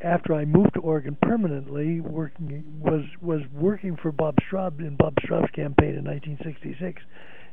after 0.02 0.34
I 0.34 0.44
moved 0.44 0.74
to 0.74 0.80
Oregon 0.80 1.16
permanently, 1.20 2.00
working 2.00 2.64
was 2.80 3.04
was 3.20 3.40
working 3.52 3.96
for 4.00 4.12
Bob 4.12 4.36
Straub 4.48 4.80
in 4.80 4.96
Bob 4.96 5.14
Straub's 5.24 5.50
campaign 5.50 5.94
in 5.94 6.04
1966, 6.04 7.02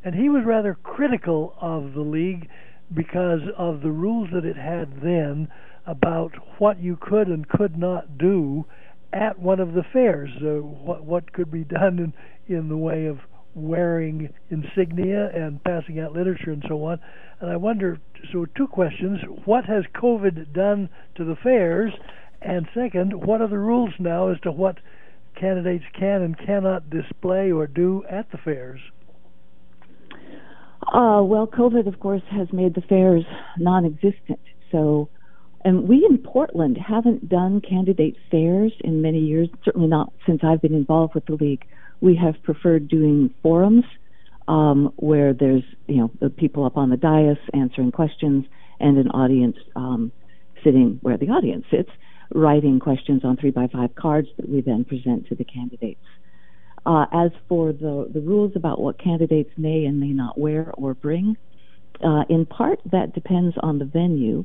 and 0.04 0.16
he 0.16 0.30
was 0.30 0.44
rather 0.46 0.78
critical 0.84 1.56
of 1.60 1.94
the 1.94 2.02
league 2.02 2.50
because 2.94 3.42
of 3.58 3.82
the 3.82 3.92
rules 3.92 4.30
that 4.34 4.46
it 4.46 4.58
had 4.58 5.02
then 5.02 5.48
about 5.86 6.34
what 6.60 6.80
you 6.80 6.98
could 7.00 7.28
and 7.28 7.48
could 7.48 7.78
not 7.78 8.18
do 8.18 8.66
at 9.14 9.40
one 9.40 9.60
of 9.60 9.74
the 9.74 9.84
fairs. 9.94 10.30
Uh, 10.42 10.62
what 10.62 11.04
what 11.04 11.34
could 11.34 11.52
be 11.52 11.64
done 11.64 12.14
in 12.48 12.56
in 12.56 12.70
the 12.70 12.78
way 12.78 13.06
of 13.06 13.20
wearing 13.56 14.34
insignia 14.50 15.30
and 15.34 15.64
passing 15.64 16.00
out 16.00 16.14
literature 16.14 16.52
and 16.52 16.64
so 16.68 16.84
on. 16.86 17.00
And 17.40 17.52
I 17.52 17.56
wonder 17.56 18.00
so 18.32 18.46
two 18.58 18.68
questions, 18.68 19.20
what 19.46 19.66
has 19.66 19.84
COVID 19.96 20.54
done 20.54 20.90
to 21.16 21.24
the 21.24 21.36
fairs? 21.44 21.94
And 22.42 22.68
second, 22.74 23.14
what 23.26 23.42
are 23.42 23.48
the 23.48 23.60
rules 23.60 23.94
now 24.00 24.30
as 24.30 24.40
to 24.42 24.52
what 24.52 24.78
candidates 25.40 25.86
can 25.98 26.22
and 26.22 26.38
cannot 26.38 26.90
display 26.90 27.52
or 27.52 27.68
do 27.68 28.04
at 28.10 28.32
the 28.32 28.38
fairs? 28.38 28.80
Uh, 30.82 31.24
well, 31.24 31.48
COVID, 31.48 31.88
of 31.88 32.00
course, 32.00 32.22
has 32.32 32.52
made 32.52 32.76
the 32.76 32.82
fairs 32.82 33.24
non 33.58 33.86
existent. 33.86 34.40
So 34.72 35.10
and 35.66 35.88
we 35.88 36.06
in 36.10 36.18
Portland 36.18 36.78
haven't 36.78 37.30
done 37.30 37.62
candidate 37.62 38.18
fairs 38.30 38.74
in 38.82 39.02
many 39.02 39.20
years, 39.20 39.50
certainly 39.64 39.88
not 39.88 40.12
since 40.26 40.42
I've 40.44 40.62
been 40.62 40.74
involved 40.74 41.16
with 41.16 41.26
the 41.26 41.36
league. 41.36 41.66
We 42.02 42.16
have 42.16 42.42
preferred 42.44 42.88
doing 42.88 43.34
forums 43.42 43.86
um, 44.48 44.92
where 44.98 45.34
there's, 45.34 45.64
you 45.88 45.98
know, 45.98 46.12
the 46.20 46.30
people 46.30 46.66
up 46.66 46.76
on 46.76 46.90
the 46.90 46.98
dais 46.98 47.38
answering 47.54 47.92
questions 47.92 48.46
and 48.80 48.98
an 48.98 49.10
audience 49.10 49.56
um, 49.76 50.12
sitting 50.64 51.00
where 51.02 51.18
the 51.18 51.28
audience 51.28 51.66
sits, 51.72 51.90
writing 52.34 52.80
questions 52.80 53.22
on 53.24 53.38
three 53.38 53.52
by 53.52 53.68
five 53.68 53.96
cards 53.96 54.28
that 54.38 54.50
we 54.50 54.62
then 54.62 54.84
present 54.84 55.28
to 55.28 55.36
the 55.36 55.46
candidates. 55.46 56.04
Uh, 56.86 57.06
as 57.14 57.32
for 57.48 57.72
the, 57.72 58.10
the 58.14 58.20
rules 58.20 58.52
about 58.56 58.82
what 58.82 59.02
candidates 59.02 59.52
may 59.58 59.86
and 59.86 60.02
may 60.02 60.12
not 60.12 60.38
wear 60.38 60.72
or 60.74 60.94
bring, 60.94 61.38
uh, 62.04 62.24
in 62.28 62.46
part 62.46 62.80
that 62.92 63.14
depends 63.14 63.56
on 63.62 63.80
the 63.80 63.86
venue. 63.86 64.44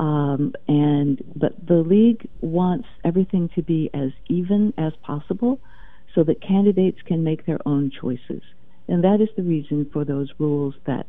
Um, 0.00 0.54
and 0.66 1.22
but 1.36 1.52
the 1.64 1.82
league 1.94 2.26
wants 2.40 2.88
everything 3.04 3.50
to 3.54 3.62
be 3.62 3.90
as 3.92 4.10
even 4.28 4.72
as 4.78 4.92
possible, 5.02 5.60
so 6.14 6.24
that 6.24 6.40
candidates 6.40 6.98
can 7.04 7.22
make 7.22 7.44
their 7.44 7.58
own 7.66 7.92
choices, 8.00 8.42
and 8.88 9.04
that 9.04 9.20
is 9.20 9.28
the 9.36 9.42
reason 9.42 9.88
for 9.92 10.06
those 10.06 10.28
rules 10.38 10.74
that 10.86 11.06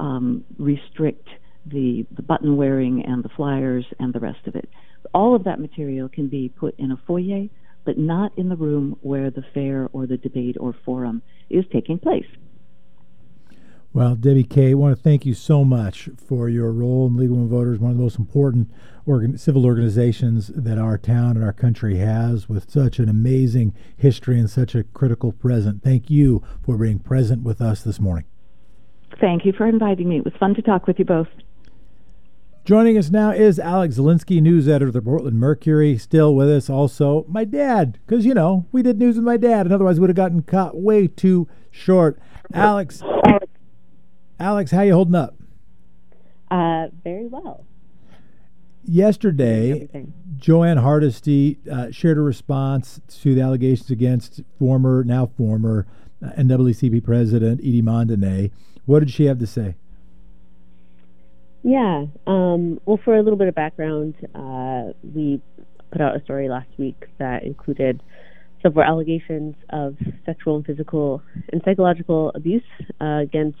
um, 0.00 0.44
restrict 0.58 1.28
the, 1.66 2.06
the 2.16 2.22
button 2.22 2.56
wearing 2.56 3.04
and 3.04 3.22
the 3.22 3.28
flyers 3.36 3.84
and 4.00 4.12
the 4.14 4.20
rest 4.20 4.46
of 4.46 4.56
it. 4.56 4.68
All 5.14 5.36
of 5.36 5.44
that 5.44 5.60
material 5.60 6.08
can 6.08 6.28
be 6.28 6.48
put 6.48 6.74
in 6.78 6.90
a 6.90 7.00
foyer, 7.06 7.48
but 7.84 7.98
not 7.98 8.32
in 8.38 8.48
the 8.48 8.56
room 8.56 8.96
where 9.02 9.30
the 9.30 9.44
fair 9.54 9.88
or 9.92 10.06
the 10.06 10.16
debate 10.16 10.56
or 10.58 10.74
forum 10.84 11.22
is 11.50 11.64
taking 11.72 11.98
place. 11.98 12.26
Well, 13.94 14.14
Debbie 14.14 14.44
Kay, 14.44 14.70
I 14.70 14.74
want 14.74 14.96
to 14.96 15.02
thank 15.02 15.26
you 15.26 15.34
so 15.34 15.66
much 15.66 16.08
for 16.16 16.48
your 16.48 16.72
role 16.72 17.08
in 17.08 17.16
League 17.18 17.28
of 17.28 17.36
Women 17.36 17.50
Voters, 17.50 17.78
one 17.78 17.90
of 17.90 17.98
the 17.98 18.02
most 18.02 18.18
important 18.18 18.70
organ- 19.04 19.36
civil 19.36 19.66
organizations 19.66 20.46
that 20.54 20.78
our 20.78 20.96
town 20.96 21.36
and 21.36 21.44
our 21.44 21.52
country 21.52 21.98
has, 21.98 22.48
with 22.48 22.70
such 22.70 22.98
an 22.98 23.10
amazing 23.10 23.74
history 23.94 24.38
and 24.38 24.48
such 24.48 24.74
a 24.74 24.84
critical 24.84 25.30
present. 25.30 25.82
Thank 25.82 26.08
you 26.10 26.42
for 26.64 26.78
being 26.78 27.00
present 27.00 27.42
with 27.42 27.60
us 27.60 27.82
this 27.82 28.00
morning. 28.00 28.24
Thank 29.20 29.44
you 29.44 29.52
for 29.52 29.66
inviting 29.66 30.08
me. 30.08 30.16
It 30.16 30.24
was 30.24 30.32
fun 30.40 30.54
to 30.54 30.62
talk 30.62 30.86
with 30.86 30.98
you 30.98 31.04
both. 31.04 31.28
Joining 32.64 32.96
us 32.96 33.10
now 33.10 33.30
is 33.30 33.58
Alex 33.58 33.96
Zielinski, 33.96 34.40
news 34.40 34.68
editor 34.68 34.86
of 34.86 34.94
the 34.94 35.02
Portland 35.02 35.38
Mercury. 35.38 35.98
Still 35.98 36.34
with 36.34 36.48
us, 36.48 36.70
also 36.70 37.26
my 37.28 37.44
dad, 37.44 37.98
because 38.06 38.24
you 38.24 38.32
know 38.32 38.64
we 38.72 38.82
did 38.82 38.98
news 38.98 39.16
with 39.16 39.24
my 39.24 39.36
dad, 39.36 39.66
and 39.66 39.72
otherwise 39.74 40.00
would 40.00 40.08
have 40.08 40.16
gotten 40.16 40.40
caught 40.40 40.80
way 40.80 41.08
too 41.08 41.46
short. 41.70 42.18
Alex, 42.54 43.02
Alex, 43.02 43.46
how 44.42 44.82
you 44.82 44.92
holding 44.92 45.14
up? 45.14 45.34
Uh, 46.50 46.88
very 47.04 47.26
well. 47.26 47.64
Yesterday, 48.84 49.88
Jo 50.36 50.64
Ann 50.64 50.78
Hardesty 50.78 51.58
uh, 51.70 51.90
shared 51.92 52.18
a 52.18 52.20
response 52.20 53.00
to 53.20 53.34
the 53.34 53.40
allegations 53.40 53.90
against 53.90 54.40
former, 54.58 55.04
now 55.04 55.26
former 55.36 55.86
uh, 56.24 56.30
NAACP 56.30 57.04
president 57.04 57.60
E.D. 57.60 57.80
Mondainé. 57.82 58.50
What 58.84 59.00
did 59.00 59.10
she 59.10 59.26
have 59.26 59.38
to 59.38 59.46
say? 59.46 59.76
Yeah. 61.62 62.06
Um, 62.26 62.80
well, 62.84 62.98
for 63.04 63.16
a 63.16 63.22
little 63.22 63.38
bit 63.38 63.46
of 63.46 63.54
background, 63.54 64.16
uh, 64.34 64.92
we 65.14 65.40
put 65.92 66.00
out 66.00 66.16
a 66.16 66.24
story 66.24 66.48
last 66.48 66.70
week 66.76 67.06
that 67.18 67.44
included 67.44 68.02
several 68.62 68.84
allegations 68.84 69.54
of 69.70 69.96
sexual 70.26 70.56
and 70.56 70.66
physical 70.66 71.22
and 71.52 71.62
psychological 71.64 72.32
abuse 72.34 72.62
uh, 73.00 73.18
against 73.22 73.58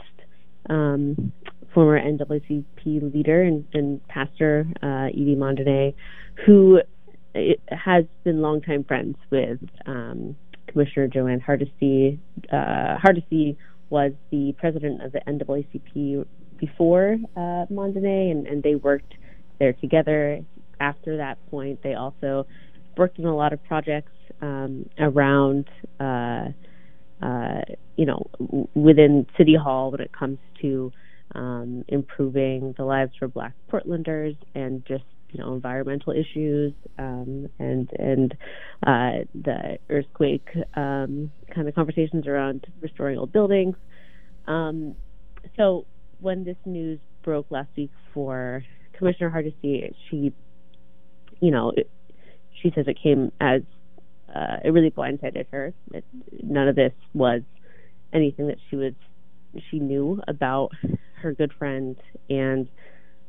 um, 0.68 1.32
former 1.74 2.00
NAACP 2.00 3.14
leader 3.14 3.42
and, 3.42 3.64
and 3.72 4.06
pastor 4.08 4.66
uh, 4.82 5.08
E.D. 5.12 5.36
Mondainé, 5.36 5.94
who 6.44 6.80
has 7.70 8.04
been 8.24 8.42
longtime 8.42 8.84
friends 8.84 9.16
with 9.30 9.58
um, 9.86 10.36
Commissioner 10.66 11.08
Jo 11.08 11.26
Ann 11.26 11.40
Hardesty. 11.40 12.18
Uh, 12.50 12.98
Hardesty 12.98 13.56
was 13.90 14.12
the 14.30 14.54
president 14.58 15.02
of 15.02 15.12
the 15.12 15.20
NAACP 15.26 16.26
before 16.58 17.16
uh, 17.36 17.66
and, 17.68 18.46
and 18.46 18.62
they 18.62 18.74
worked 18.74 19.14
there 19.58 19.72
together. 19.72 20.40
After 20.80 21.18
that 21.18 21.38
point, 21.50 21.82
they 21.82 21.94
also 21.94 22.46
worked 22.96 23.18
on 23.18 23.26
a 23.26 23.36
lot 23.36 23.52
of 23.52 23.62
projects 23.64 24.12
um, 24.40 24.88
around 24.98 25.68
uh, 26.00 26.48
uh, 27.22 27.60
you 27.96 28.06
know, 28.06 28.26
within 28.74 29.26
City 29.38 29.54
Hall 29.54 29.90
when 29.90 30.00
it 30.00 30.12
comes 30.12 30.38
to 30.60 30.92
um, 31.34 31.84
improving 31.88 32.74
the 32.76 32.84
lives 32.84 33.12
for 33.18 33.28
Black 33.28 33.54
Portlanders 33.70 34.36
and 34.54 34.84
just 34.86 35.04
you 35.30 35.40
know 35.42 35.54
environmental 35.54 36.12
issues 36.12 36.72
um, 36.98 37.48
and 37.58 37.90
and 37.98 38.32
uh, 38.86 39.24
the 39.34 39.78
earthquake 39.88 40.46
um, 40.74 41.30
kind 41.54 41.68
of 41.68 41.74
conversations 41.74 42.26
around 42.26 42.66
restoring 42.80 43.18
old 43.18 43.32
buildings. 43.32 43.76
Um, 44.46 44.94
so 45.56 45.86
when 46.20 46.44
this 46.44 46.56
news 46.64 47.00
broke 47.22 47.50
last 47.50 47.70
week 47.76 47.90
for 48.12 48.64
Commissioner 48.96 49.30
Hardesty, 49.30 49.94
she, 50.08 50.32
you 51.40 51.50
know, 51.50 51.72
it, 51.76 51.90
she 52.60 52.70
says 52.74 52.86
it 52.88 52.98
came 53.02 53.32
as 53.40 53.62
uh, 54.34 54.56
it 54.64 54.70
really 54.70 54.90
blindsided 54.90 55.46
her. 55.52 55.72
It, 55.92 56.04
none 56.42 56.68
of 56.68 56.76
this 56.76 56.92
was 57.14 57.42
anything 58.12 58.48
that 58.48 58.58
she 58.68 58.76
was 58.76 58.92
she 59.70 59.78
knew 59.78 60.20
about 60.28 60.70
her 61.20 61.32
good 61.32 61.52
friend. 61.58 61.96
And 62.30 62.68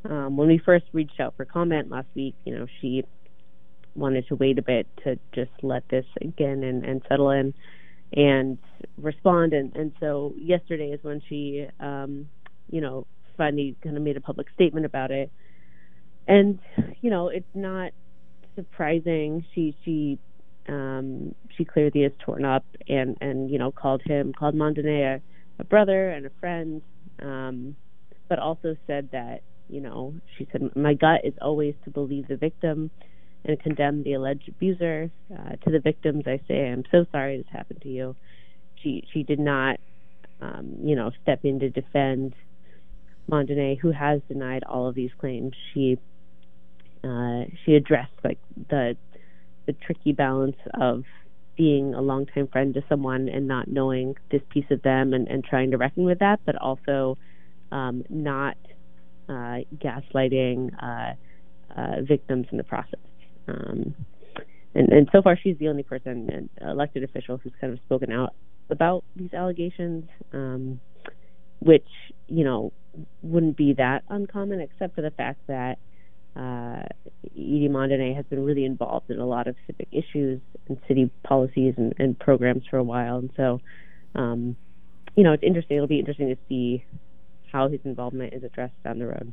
um, 0.04 0.36
when 0.36 0.48
we 0.48 0.58
first 0.58 0.84
reached 0.92 1.20
out 1.20 1.34
for 1.36 1.44
comment 1.44 1.90
last 1.90 2.08
week, 2.14 2.34
you 2.44 2.56
know, 2.56 2.66
she 2.80 3.04
wanted 3.94 4.26
to 4.28 4.34
wait 4.34 4.58
a 4.58 4.62
bit 4.62 4.86
to 5.04 5.18
just 5.34 5.52
let 5.62 5.88
this 5.88 6.06
again 6.20 6.64
and, 6.64 6.84
and 6.84 7.02
settle 7.08 7.30
in 7.30 7.54
and 8.12 8.58
respond. 8.96 9.52
And, 9.52 9.74
and 9.76 9.92
so 10.00 10.34
yesterday 10.36 10.90
is 10.90 11.00
when 11.02 11.22
she, 11.28 11.66
um, 11.80 12.28
you 12.70 12.80
know, 12.80 13.06
finally 13.36 13.76
kind 13.82 13.96
of 13.96 14.02
made 14.02 14.16
a 14.16 14.20
public 14.20 14.46
statement 14.54 14.86
about 14.86 15.10
it. 15.10 15.30
And 16.26 16.58
you 17.02 17.10
know, 17.10 17.28
it's 17.28 17.44
not 17.54 17.92
surprising. 18.56 19.44
She 19.54 19.76
she 19.84 20.18
um, 20.68 21.34
she 21.56 21.64
clearly 21.64 22.04
is 22.04 22.12
torn 22.20 22.44
up 22.44 22.64
and 22.88 23.16
and 23.20 23.50
you 23.50 23.58
know 23.58 23.70
called 23.70 24.02
him 24.04 24.32
called 24.32 24.54
Mondainé 24.54 25.16
a, 25.16 25.22
a 25.60 25.64
brother 25.64 26.10
and 26.10 26.26
a 26.26 26.30
friend, 26.40 26.82
um, 27.22 27.76
but 28.28 28.38
also 28.38 28.76
said 28.86 29.08
that 29.12 29.42
You 29.68 29.80
know, 29.80 30.14
she 30.36 30.46
said, 30.52 30.74
My 30.76 30.94
gut 30.94 31.20
is 31.24 31.34
always 31.40 31.74
to 31.84 31.90
believe 31.90 32.28
the 32.28 32.36
victim 32.36 32.90
and 33.44 33.60
condemn 33.60 34.02
the 34.02 34.14
alleged 34.14 34.48
abuser. 34.48 35.10
Uh, 35.32 35.56
to 35.64 35.70
the 35.70 35.80
victims, 35.80 36.24
I 36.26 36.40
say, 36.48 36.68
I'm 36.68 36.84
so 36.90 37.06
sorry 37.12 37.38
this 37.38 37.46
happened 37.50 37.80
to 37.82 37.88
you. 37.88 38.16
She 38.82 39.04
she 39.12 39.22
did 39.22 39.38
not, 39.38 39.80
um, 40.40 40.76
you 40.82 40.96
know, 40.96 41.10
step 41.22 41.40
in 41.44 41.60
to 41.60 41.70
defend 41.70 42.34
Mondainé, 43.30 43.78
who 43.78 43.90
has 43.90 44.20
denied 44.28 44.64
all 44.64 44.86
of 44.88 44.94
these 44.94 45.12
claims. 45.18 45.52
She 45.72 45.98
uh, 47.02 47.44
she 47.64 47.74
addressed 47.74 48.12
like 48.22 48.38
the 48.70 48.96
the 49.66 49.72
tricky 49.72 50.12
balance 50.12 50.56
of 50.80 51.04
being 51.56 51.94
a 51.94 52.00
longtime 52.00 52.48
friend 52.48 52.74
to 52.74 52.82
someone 52.88 53.28
and 53.28 53.46
not 53.46 53.68
knowing 53.68 54.16
this 54.30 54.42
piece 54.50 54.64
of 54.70 54.82
them 54.82 55.12
and, 55.12 55.28
and 55.28 55.44
trying 55.44 55.70
to 55.70 55.76
reckon 55.76 56.04
with 56.04 56.18
that, 56.18 56.40
but 56.44 56.56
also 56.56 57.16
um, 57.70 58.02
not 58.08 58.56
uh, 59.28 59.58
gaslighting 59.78 60.70
uh, 60.82 61.14
uh, 61.76 62.02
victims 62.02 62.46
in 62.50 62.58
the 62.58 62.64
process. 62.64 63.00
Um, 63.48 63.94
and, 64.74 64.88
and 64.92 65.08
so 65.12 65.22
far, 65.22 65.38
she's 65.40 65.56
the 65.58 65.68
only 65.68 65.82
person, 65.82 66.28
an 66.30 66.68
elected 66.68 67.04
official, 67.04 67.38
who's 67.38 67.52
kind 67.60 67.72
of 67.72 67.78
spoken 67.80 68.10
out 68.10 68.34
about 68.70 69.04
these 69.14 69.32
allegations, 69.32 70.04
um, 70.32 70.80
which 71.60 71.86
you 72.26 72.44
know 72.44 72.72
wouldn't 73.22 73.56
be 73.56 73.74
that 73.74 74.02
uncommon, 74.08 74.60
except 74.60 74.94
for 74.94 75.02
the 75.02 75.10
fact 75.12 75.40
that 75.46 75.78
uh, 76.36 76.82
E.D. 77.34 77.68
Mondainé 77.68 78.14
has 78.16 78.24
been 78.26 78.44
really 78.44 78.64
involved 78.64 79.10
in 79.10 79.18
a 79.18 79.26
lot 79.26 79.46
of 79.46 79.56
civic 79.66 79.88
issues 79.92 80.40
and 80.68 80.78
city 80.88 81.10
policies 81.22 81.74
and, 81.76 81.94
and 81.98 82.18
programs 82.18 82.64
for 82.68 82.76
a 82.76 82.82
while, 82.82 83.18
and 83.18 83.30
so 83.36 83.60
um, 84.14 84.56
you 85.16 85.22
know 85.22 85.32
it's 85.32 85.42
interesting. 85.42 85.76
It'll 85.76 85.86
be 85.86 85.98
interesting 85.98 86.28
to 86.28 86.36
see 86.48 86.84
how 87.52 87.68
his 87.68 87.80
involvement 87.84 88.34
is 88.34 88.42
addressed 88.42 88.82
down 88.82 88.98
the 88.98 89.06
road. 89.06 89.32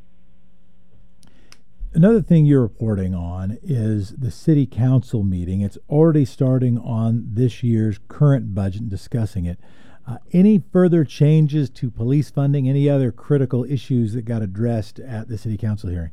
Another 1.93 2.22
thing 2.22 2.45
you're 2.45 2.62
reporting 2.62 3.14
on 3.14 3.58
is 3.62 4.12
the 4.12 4.32
city 4.32 4.66
council 4.66 5.24
meeting. 5.24 5.60
It's 5.60 5.78
already 5.89 6.24
starting 6.24 6.78
on 6.78 7.28
this 7.34 7.64
year's 7.64 7.99
current 8.08 8.56
budget 8.56 8.82
and 8.82 8.89
discussing 8.89 9.45
it. 9.45 9.60
Uh, 10.08 10.18
any 10.32 10.64
further 10.72 11.04
changes 11.04 11.70
to 11.72 11.91
police 11.91 12.30
funding? 12.30 12.70
Any 12.70 12.89
other 12.89 13.12
critical 13.12 13.66
issues 13.66 14.14
that 14.14 14.24
got 14.24 14.41
addressed 14.41 14.99
at 14.99 15.28
the 15.28 15.38
city 15.38 15.58
council 15.58 15.89
hearing? 15.89 16.12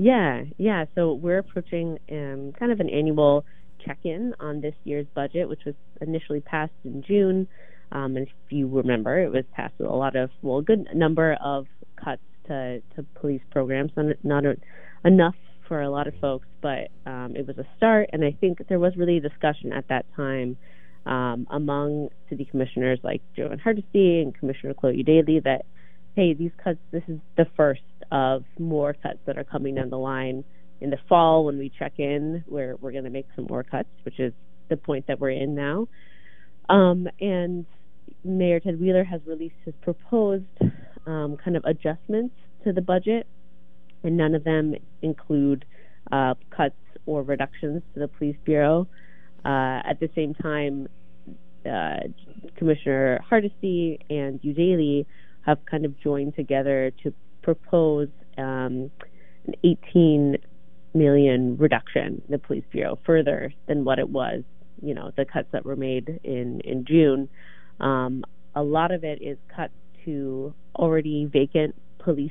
Yeah, 0.00 0.44
yeah. 0.58 0.84
So 0.94 1.12
we're 1.12 1.38
approaching 1.38 1.98
um, 2.10 2.52
kind 2.56 2.70
of 2.70 2.78
an 2.78 2.88
annual 2.88 3.44
check-in 3.84 4.32
on 4.38 4.60
this 4.60 4.74
year's 4.84 5.06
budget, 5.12 5.48
which 5.48 5.62
was 5.66 5.74
initially 6.00 6.40
passed 6.40 6.72
in 6.84 7.02
June. 7.02 7.48
Um, 7.90 8.16
and 8.16 8.28
if 8.28 8.32
you 8.50 8.68
remember, 8.68 9.18
it 9.18 9.32
was 9.32 9.44
passed 9.54 9.74
with 9.78 9.88
a 9.88 9.94
lot 9.94 10.14
of, 10.14 10.30
well, 10.40 10.58
a 10.58 10.62
good 10.62 10.86
number 10.94 11.36
of 11.42 11.66
cuts 11.96 12.22
to, 12.46 12.80
to 12.94 13.02
police 13.20 13.42
programs, 13.50 13.90
not, 14.22 14.44
a, 14.44 14.56
enough 15.04 15.34
for 15.66 15.82
a 15.82 15.90
lot 15.90 16.06
of 16.06 16.14
folks, 16.20 16.46
but 16.62 16.88
um, 17.04 17.34
it 17.34 17.46
was 17.46 17.58
a 17.58 17.66
start. 17.76 18.10
And 18.12 18.24
I 18.24 18.36
think 18.40 18.68
there 18.68 18.78
was 18.78 18.96
really 18.96 19.16
a 19.16 19.20
discussion 19.20 19.72
at 19.72 19.88
that 19.88 20.06
time 20.14 20.56
um, 21.06 21.46
among 21.50 22.10
city 22.28 22.44
commissioners 22.44 23.00
like 23.02 23.20
Jo 23.34 23.48
Ann 23.50 23.58
Hardesty 23.58 24.20
and 24.20 24.32
Commissioner 24.32 24.74
Chloe 24.74 25.02
Eudaly 25.02 25.42
that, 25.42 25.64
hey, 26.14 26.34
these 26.34 26.52
cuts, 26.62 26.78
this 26.92 27.02
is 27.08 27.18
the 27.36 27.46
first 27.56 27.80
of 28.10 28.44
more 28.58 28.94
cuts 28.94 29.18
that 29.26 29.36
are 29.38 29.44
coming 29.44 29.74
down 29.74 29.90
the 29.90 29.98
line 29.98 30.44
in 30.80 30.90
the 30.90 30.98
fall 31.08 31.44
when 31.44 31.58
we 31.58 31.70
check 31.78 31.94
in, 31.98 32.44
where 32.46 32.76
we're 32.80 32.92
going 32.92 33.04
to 33.04 33.10
make 33.10 33.26
some 33.34 33.46
more 33.48 33.62
cuts, 33.62 33.88
which 34.04 34.18
is 34.20 34.32
the 34.68 34.76
point 34.76 35.06
that 35.08 35.18
we're 35.18 35.30
in 35.30 35.54
now. 35.54 35.88
Um, 36.68 37.08
and 37.20 37.66
Mayor 38.24 38.60
Ted 38.60 38.80
Wheeler 38.80 39.04
has 39.04 39.20
released 39.26 39.56
his 39.64 39.74
proposed 39.82 40.44
um, 41.06 41.36
kind 41.42 41.56
of 41.56 41.64
adjustments 41.64 42.34
to 42.64 42.72
the 42.72 42.82
budget, 42.82 43.26
and 44.02 44.16
none 44.16 44.34
of 44.34 44.44
them 44.44 44.74
include 45.02 45.64
uh, 46.12 46.34
cuts 46.50 46.76
or 47.06 47.22
reductions 47.22 47.82
to 47.94 48.00
the 48.00 48.08
police 48.08 48.36
bureau. 48.44 48.86
Uh, 49.44 49.80
at 49.84 49.98
the 50.00 50.10
same 50.14 50.34
time, 50.34 50.88
uh, 51.66 52.00
Commissioner 52.56 53.20
Hardesty 53.28 53.98
and 54.10 54.40
Eudaly 54.42 55.06
have 55.46 55.58
kind 55.64 55.84
of 55.84 55.98
joined 56.00 56.36
together 56.36 56.92
to 57.02 57.14
propose 57.54 58.08
um, 58.36 58.90
an 59.46 59.54
18 59.64 60.36
million 60.92 61.56
reduction 61.56 62.20
in 62.26 62.30
the 62.30 62.38
police 62.38 62.64
bureau, 62.70 62.98
further 63.06 63.50
than 63.66 63.84
what 63.84 63.98
it 63.98 64.10
was. 64.10 64.42
You 64.82 64.94
know, 64.94 65.12
the 65.16 65.24
cuts 65.24 65.48
that 65.52 65.64
were 65.64 65.76
made 65.76 66.20
in 66.24 66.60
in 66.60 66.84
June. 66.84 67.28
Um, 67.80 68.22
a 68.54 68.62
lot 68.62 68.90
of 68.90 69.02
it 69.02 69.22
is 69.22 69.38
cut 69.54 69.70
to 70.04 70.52
already 70.76 71.24
vacant 71.24 71.74
police 71.98 72.30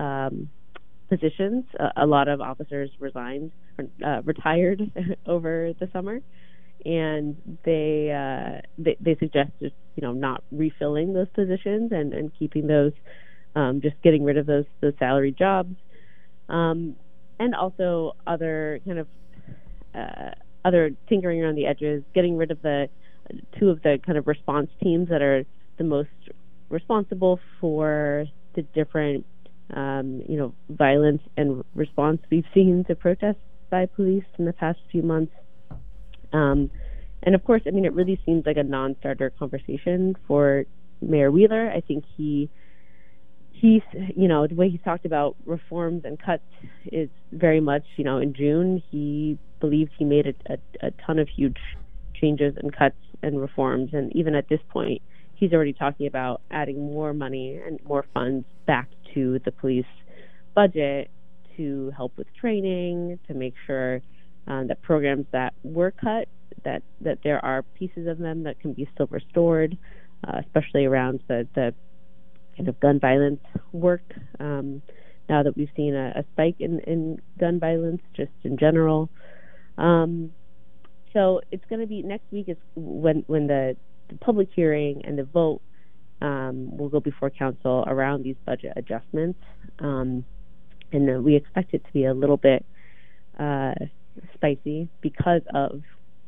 um, 0.00 0.50
positions. 1.08 1.64
Uh, 1.78 1.90
a 1.96 2.06
lot 2.06 2.26
of 2.26 2.40
officers 2.40 2.90
resigned, 2.98 3.52
uh, 4.04 4.22
retired 4.24 4.82
over 5.26 5.72
the 5.78 5.88
summer, 5.92 6.20
and 6.84 7.36
they, 7.64 8.10
uh, 8.10 8.60
they 8.78 8.96
they 9.00 9.16
suggested 9.20 9.72
you 9.94 10.02
know 10.02 10.12
not 10.12 10.42
refilling 10.50 11.12
those 11.14 11.28
positions 11.34 11.92
and 11.92 12.12
and 12.12 12.32
keeping 12.36 12.66
those, 12.66 12.92
um, 13.56 13.80
just 13.80 14.00
getting 14.02 14.22
rid 14.22 14.36
of 14.36 14.46
those 14.46 14.66
those 14.80 14.92
salary 14.98 15.32
jobs, 15.32 15.74
um, 16.48 16.94
and 17.40 17.54
also 17.54 18.14
other 18.26 18.80
kind 18.86 18.98
of 19.00 19.08
uh, 19.94 20.30
other 20.64 20.90
tinkering 21.08 21.42
around 21.42 21.56
the 21.56 21.66
edges, 21.66 22.04
getting 22.14 22.36
rid 22.36 22.50
of 22.52 22.62
the 22.62 22.88
two 23.58 23.70
of 23.70 23.82
the 23.82 23.98
kind 24.04 24.18
of 24.18 24.26
response 24.26 24.70
teams 24.80 25.08
that 25.08 25.22
are 25.22 25.44
the 25.78 25.84
most 25.84 26.10
responsible 26.68 27.40
for 27.60 28.26
the 28.54 28.62
different, 28.62 29.24
um, 29.74 30.22
you 30.28 30.36
know, 30.36 30.54
violence 30.68 31.22
and 31.36 31.64
response 31.74 32.20
we've 32.30 32.44
seen 32.54 32.84
to 32.86 32.94
protests 32.94 33.36
by 33.70 33.86
police 33.86 34.24
in 34.38 34.44
the 34.44 34.52
past 34.52 34.78
few 34.92 35.02
months. 35.02 35.32
Um, 36.32 36.70
and 37.22 37.34
of 37.34 37.44
course, 37.44 37.62
I 37.66 37.70
mean, 37.70 37.84
it 37.84 37.92
really 37.92 38.20
seems 38.24 38.44
like 38.46 38.56
a 38.56 38.62
non-starter 38.62 39.30
conversation 39.38 40.14
for 40.28 40.64
Mayor 41.00 41.30
Wheeler. 41.30 41.70
I 41.70 41.80
think 41.80 42.04
he 42.16 42.50
he's 43.60 43.82
you 44.14 44.28
know 44.28 44.46
the 44.46 44.54
way 44.54 44.68
he's 44.68 44.80
talked 44.84 45.06
about 45.06 45.36
reforms 45.44 46.02
and 46.04 46.20
cuts 46.20 46.42
is 46.92 47.08
very 47.32 47.60
much 47.60 47.84
you 47.96 48.04
know 48.04 48.18
in 48.18 48.34
June 48.34 48.82
he 48.90 49.38
believed 49.60 49.90
he 49.98 50.04
made 50.04 50.26
a, 50.26 50.52
a, 50.52 50.88
a 50.88 50.90
ton 51.06 51.18
of 51.18 51.28
huge 51.28 51.56
changes 52.20 52.54
and 52.62 52.74
cuts 52.76 52.96
and 53.22 53.40
reforms. 53.40 53.90
And 53.92 54.14
even 54.14 54.34
at 54.34 54.48
this 54.48 54.60
point 54.70 55.02
he's 55.34 55.52
already 55.52 55.72
talking 55.72 56.06
about 56.06 56.40
adding 56.50 56.78
more 56.78 57.12
money 57.12 57.60
and 57.64 57.78
more 57.84 58.04
funds 58.14 58.46
back 58.66 58.88
to 59.14 59.38
the 59.44 59.52
police 59.52 59.84
budget 60.54 61.10
to 61.56 61.92
help 61.96 62.12
with 62.16 62.26
training, 62.38 63.18
to 63.28 63.34
make 63.34 63.54
sure 63.66 64.00
um, 64.46 64.66
that 64.68 64.80
programs 64.82 65.26
that 65.32 65.54
were 65.62 65.90
cut, 65.90 66.28
that 66.64 66.82
that 67.00 67.18
there 67.24 67.44
are 67.44 67.62
pieces 67.62 68.06
of 68.06 68.18
them 68.18 68.44
that 68.44 68.60
can 68.60 68.72
be 68.72 68.88
still 68.94 69.06
restored, 69.10 69.76
uh, 70.26 70.40
especially 70.44 70.84
around 70.84 71.20
the 71.28 71.46
the 71.54 71.74
kind 72.56 72.68
of 72.68 72.78
gun 72.80 73.00
violence 73.00 73.40
work. 73.72 74.02
Um, 74.40 74.82
now 75.28 75.42
that 75.42 75.56
we've 75.56 75.70
seen 75.76 75.94
a, 75.94 76.20
a 76.20 76.24
spike 76.32 76.56
in, 76.60 76.80
in 76.80 77.20
gun 77.38 77.58
violence, 77.58 78.00
just 78.14 78.30
in 78.44 78.56
general. 78.56 79.10
Um, 79.76 80.32
so 81.12 81.40
it's 81.50 81.64
going 81.68 81.80
to 81.80 81.86
be 81.86 82.02
next 82.02 82.30
week 82.30 82.48
is 82.48 82.56
when 82.74 83.24
when 83.26 83.46
the 83.46 83.76
the 84.08 84.16
public 84.16 84.48
hearing 84.54 85.02
and 85.04 85.18
the 85.18 85.24
vote 85.24 85.60
um, 86.20 86.76
will 86.76 86.88
go 86.88 87.00
before 87.00 87.30
council 87.30 87.84
around 87.86 88.22
these 88.22 88.36
budget 88.44 88.72
adjustments. 88.76 89.40
Um, 89.78 90.24
and 90.92 91.10
uh, 91.10 91.20
we 91.20 91.34
expect 91.34 91.74
it 91.74 91.84
to 91.84 91.92
be 91.92 92.04
a 92.04 92.14
little 92.14 92.36
bit 92.36 92.64
uh, 93.38 93.74
spicy 94.34 94.88
because 95.00 95.42
of 95.52 95.82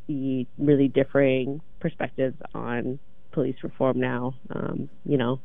the 0.09 0.47
really 0.59 0.89
differing 0.89 1.61
perspectives 1.81 2.37
on 2.55 2.99
police 3.33 3.57
reform 3.63 4.01
now, 4.01 4.35
um, 4.51 4.89
you 5.05 5.17
know, 5.17 5.41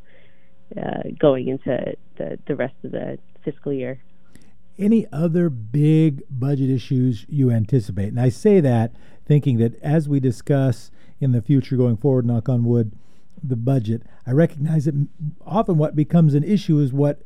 uh, 0.77 1.09
going 1.19 1.47
into 1.47 1.95
the, 2.17 2.39
the 2.47 2.55
rest 2.55 2.75
of 2.83 2.91
the 2.91 3.17
fiscal 3.43 3.73
year. 3.73 4.01
Any 4.77 5.05
other 5.11 5.49
big 5.49 6.23
budget 6.29 6.69
issues 6.69 7.25
you 7.29 7.51
anticipate? 7.51 8.09
And 8.09 8.19
I 8.19 8.29
say 8.29 8.59
that 8.59 8.93
thinking 9.25 9.57
that 9.57 9.79
as 9.81 10.09
we 10.09 10.19
discuss 10.19 10.91
in 11.19 11.31
the 11.31 11.41
future 11.41 11.77
going 11.77 11.97
forward, 11.97 12.25
knock 12.25 12.49
on 12.49 12.63
wood, 12.63 12.91
the 13.43 13.55
budget. 13.55 14.03
I 14.25 14.31
recognize 14.31 14.85
that 14.85 15.07
often 15.45 15.77
what 15.77 15.95
becomes 15.95 16.33
an 16.33 16.43
issue 16.43 16.79
is 16.79 16.93
what 16.93 17.21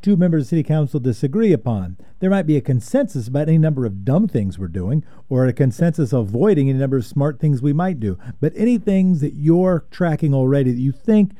two 0.00 0.16
members 0.16 0.42
of 0.42 0.48
city 0.48 0.62
council 0.64 0.98
disagree 0.98 1.52
upon. 1.52 1.96
There 2.18 2.30
might 2.30 2.46
be 2.46 2.56
a 2.56 2.60
consensus 2.60 3.28
about 3.28 3.48
any 3.48 3.58
number 3.58 3.86
of 3.86 4.04
dumb 4.04 4.26
things 4.26 4.58
we're 4.58 4.68
doing, 4.68 5.04
or 5.28 5.46
a 5.46 5.52
consensus 5.52 6.12
avoiding 6.12 6.68
any 6.68 6.78
number 6.78 6.96
of 6.96 7.06
smart 7.06 7.38
things 7.38 7.62
we 7.62 7.72
might 7.72 8.00
do. 8.00 8.18
But 8.40 8.52
any 8.56 8.78
things 8.78 9.20
that 9.20 9.34
you're 9.34 9.84
tracking 9.90 10.34
already 10.34 10.72
that 10.72 10.80
you 10.80 10.92
think 10.92 11.32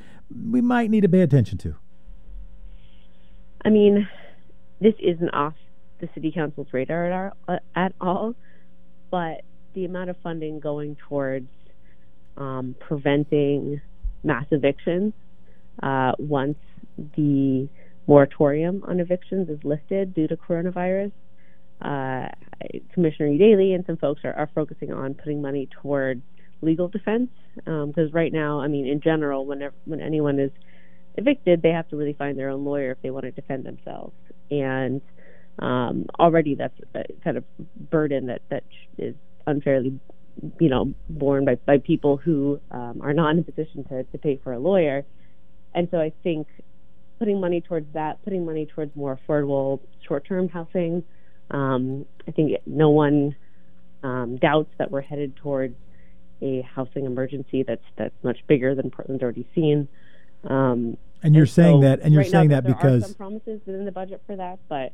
we 0.50 0.60
might 0.60 0.90
need 0.90 1.02
to 1.02 1.08
pay 1.08 1.20
attention 1.20 1.58
to? 1.58 1.76
I 3.64 3.70
mean, 3.70 4.08
this 4.80 4.94
isn't 5.00 5.30
off 5.30 5.54
the 6.00 6.08
city 6.14 6.32
council's 6.32 6.66
radar 6.72 7.32
at 7.76 7.94
all, 8.00 8.34
but 9.10 9.42
the 9.74 9.84
amount 9.84 10.10
of 10.10 10.16
funding 10.22 10.58
going 10.60 10.96
towards 11.08 11.48
um, 12.36 12.74
preventing 12.80 13.80
mass 14.24 14.46
evictions 14.50 15.12
uh, 15.82 16.12
once 16.18 16.58
the 17.16 17.68
moratorium 18.06 18.82
on 18.86 19.00
evictions 19.00 19.48
is 19.48 19.58
lifted 19.64 20.14
due 20.14 20.26
to 20.26 20.36
coronavirus, 20.36 21.12
uh, 21.80 22.28
Commissioner 22.92 23.36
Daly 23.38 23.74
and 23.74 23.84
some 23.86 23.96
folks 23.96 24.22
are, 24.24 24.32
are 24.34 24.50
focusing 24.54 24.92
on 24.92 25.14
putting 25.14 25.40
money 25.40 25.68
toward 25.80 26.20
legal 26.62 26.88
defense 26.88 27.28
because 27.56 28.08
um, 28.08 28.10
right 28.12 28.32
now, 28.32 28.60
I 28.60 28.68
mean, 28.68 28.86
in 28.86 29.00
general, 29.00 29.44
whenever 29.44 29.74
when 29.84 30.00
anyone 30.00 30.38
is 30.38 30.50
evicted, 31.16 31.62
they 31.62 31.70
have 31.70 31.88
to 31.88 31.96
really 31.96 32.14
find 32.14 32.38
their 32.38 32.48
own 32.48 32.64
lawyer 32.64 32.92
if 32.92 33.02
they 33.02 33.10
want 33.10 33.24
to 33.24 33.30
defend 33.30 33.64
themselves, 33.64 34.14
and 34.50 35.02
um, 35.58 36.06
already 36.18 36.54
that's 36.54 36.78
a 36.94 37.04
kind 37.22 37.36
of 37.36 37.44
burden 37.90 38.26
that 38.26 38.42
that 38.48 38.64
is 38.96 39.14
unfairly, 39.46 39.98
you 40.60 40.68
know, 40.68 40.94
borne 41.08 41.44
by 41.44 41.56
by 41.66 41.78
people 41.78 42.16
who 42.16 42.60
um, 42.70 43.00
are 43.02 43.12
not 43.12 43.30
in 43.30 43.40
a 43.40 43.42
position 43.42 43.84
to 43.84 44.04
to 44.04 44.18
pay 44.18 44.40
for 44.42 44.52
a 44.52 44.58
lawyer, 44.58 45.04
and 45.74 45.88
so 45.90 45.98
I 45.98 46.12
think 46.22 46.46
putting 47.18 47.40
money 47.40 47.60
towards 47.60 47.86
that, 47.94 48.22
putting 48.24 48.44
money 48.44 48.66
towards 48.66 48.94
more 48.96 49.18
affordable 49.28 49.80
short-term 50.08 50.48
housing. 50.48 51.04
Um, 51.50 52.06
I 52.26 52.30
think 52.32 52.52
no 52.66 52.90
one 52.90 53.36
um, 54.02 54.38
doubts 54.38 54.70
that 54.78 54.90
we're 54.90 55.02
headed 55.02 55.36
towards 55.36 55.76
a 56.42 56.62
housing 56.62 57.06
emergency 57.06 57.62
that's 57.62 57.84
that's 57.96 58.14
much 58.22 58.38
bigger 58.46 58.74
than 58.74 58.90
Portland's 58.90 59.22
already 59.22 59.46
seen. 59.54 59.88
Um, 60.44 60.96
and 61.22 61.34
you're 61.34 61.44
and 61.44 61.50
saying 61.50 61.82
so 61.82 61.88
that, 61.88 62.00
and 62.00 62.12
you're 62.12 62.22
right 62.22 62.30
saying 62.30 62.48
now, 62.48 62.60
that 62.60 62.66
because 62.66 63.04
some 63.04 63.14
promises 63.14 63.60
within 63.64 63.84
the 63.84 63.92
budget 63.92 64.22
for 64.26 64.36
that, 64.36 64.58
but 64.68 64.92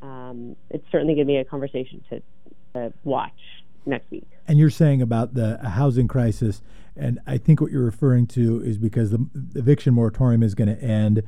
um, 0.00 0.56
it's 0.70 0.84
certainly 0.92 1.14
going 1.14 1.26
to 1.26 1.32
be 1.32 1.36
a 1.36 1.44
conversation 1.44 2.04
to, 2.10 2.22
to 2.74 2.92
watch 3.02 3.32
next 3.84 4.10
week. 4.10 4.28
And 4.46 4.58
you're 4.58 4.70
saying 4.70 5.02
about 5.02 5.34
the 5.34 5.58
housing 5.58 6.06
crisis, 6.06 6.62
and 6.96 7.18
I 7.26 7.36
think 7.36 7.60
what 7.60 7.72
you're 7.72 7.84
referring 7.84 8.28
to 8.28 8.62
is 8.62 8.78
because 8.78 9.10
the 9.10 9.26
eviction 9.56 9.94
moratorium 9.94 10.44
is 10.44 10.54
going 10.54 10.74
to 10.74 10.80
end 10.80 11.24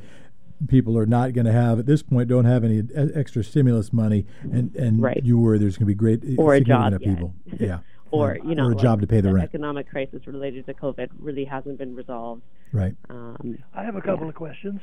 people 0.67 0.99
are 0.99 1.07
not 1.07 1.33
going 1.33 1.45
to 1.45 1.53
have 1.53 1.79
at 1.79 1.87
this 1.87 2.03
point 2.03 2.29
don't 2.29 2.45
have 2.45 2.65
any 2.65 2.83
extra 3.15 3.45
stimulus 3.45 3.93
money, 3.93 4.27
and 4.43 4.75
and 4.75 5.01
right. 5.01 5.21
you 5.23 5.39
worry 5.39 5.59
there's 5.59 5.77
going 5.77 5.87
to 5.87 5.87
be 5.87 5.95
great 5.95 6.23
or 6.39 6.55
a 6.55 6.61
job 6.61 6.93
of 6.93 7.01
people, 7.01 7.33
yeah, 7.61 7.79
or 8.11 8.39
you 8.45 8.55
know, 8.55 8.65
or 8.65 8.73
a 8.73 8.75
like 8.75 8.83
job 8.83 9.01
to 9.01 9.07
pay 9.07 9.17
the, 9.17 9.29
the 9.29 9.35
rent. 9.35 9.49
Economic 9.49 9.89
crisis 9.89 10.27
related 10.27 10.67
to 10.67 10.75
COVID 10.75 11.09
really 11.19 11.45
hasn't 11.45 11.79
been 11.79 11.95
resolved. 11.95 12.43
Right. 12.73 12.95
Um, 13.09 13.59
I 13.75 13.85
have 13.85 13.97
a 13.97 14.01
couple 14.01 14.25
yeah. 14.25 14.31
of 14.31 14.35
questions. 14.35 14.81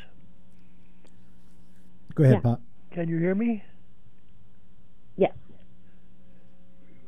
Go 2.16 2.24
ahead, 2.24 2.36
yeah. 2.36 2.42
Pop. 2.42 2.62
Can 2.94 3.10
you 3.10 3.18
hear 3.18 3.36
me? 3.36 3.64
Yes. 5.18 5.34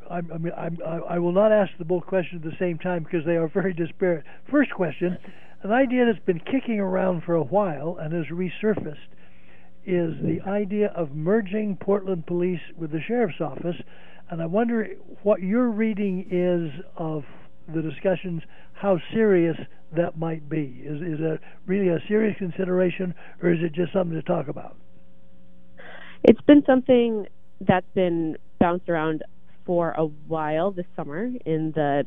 I, 0.10 0.18
I 0.18 0.22
mean, 0.22 0.54
I'm, 0.58 0.78
I, 0.86 0.98
I 1.16 1.20
will 1.20 1.32
not 1.32 1.52
ask 1.52 1.72
the 1.78 1.86
both 1.86 2.06
questions 2.06 2.44
at 2.46 2.52
the 2.52 2.58
same 2.58 2.78
time 2.78 3.04
because 3.04 3.26
they 3.26 3.36
are 3.36 3.48
very 3.48 3.74
disparate. 3.74 4.26
First 4.50 4.72
question 4.72 5.18
an 5.64 5.72
idea 5.72 6.06
that's 6.06 6.24
been 6.24 6.40
kicking 6.40 6.80
around 6.80 7.24
for 7.24 7.34
a 7.34 7.44
while 7.44 7.98
and 8.00 8.14
has 8.14 8.26
resurfaced 8.28 8.96
is 9.86 10.14
the 10.22 10.40
idea 10.46 10.88
of 10.96 11.16
merging 11.16 11.78
Portland 11.78 12.26
Police 12.28 12.60
with 12.76 12.92
the 12.92 13.00
Sheriff's 13.08 13.42
Office. 13.42 13.76
And 14.30 14.42
I 14.42 14.46
wonder 14.46 14.88
what 15.24 15.42
your 15.42 15.70
reading 15.70 16.28
is 16.30 16.84
of 16.98 17.24
the 17.74 17.82
discussions, 17.82 18.42
how 18.74 18.98
serious 19.14 19.58
that 19.96 20.18
might 20.18 20.50
be. 20.50 20.82
Is, 20.84 21.02
is 21.02 21.20
that 21.20 21.40
really 21.66 21.90
a 21.90 22.00
serious 22.08 22.38
consideration, 22.38 23.14
or 23.42 23.52
is 23.52 23.60
it 23.62 23.74
just 23.74 23.94
something 23.94 24.16
to 24.16 24.22
talk 24.22 24.48
about? 24.48 24.76
It's 26.24 26.42
been 26.42 26.64
something 26.66 27.28
that's 27.62 27.86
been 27.94 28.38
bounced 28.60 28.90
around 28.90 29.24
for 29.66 29.92
a 29.92 30.06
while 30.06 30.72
this 30.72 30.86
summer 30.96 31.30
in 31.46 31.72
the 31.74 32.06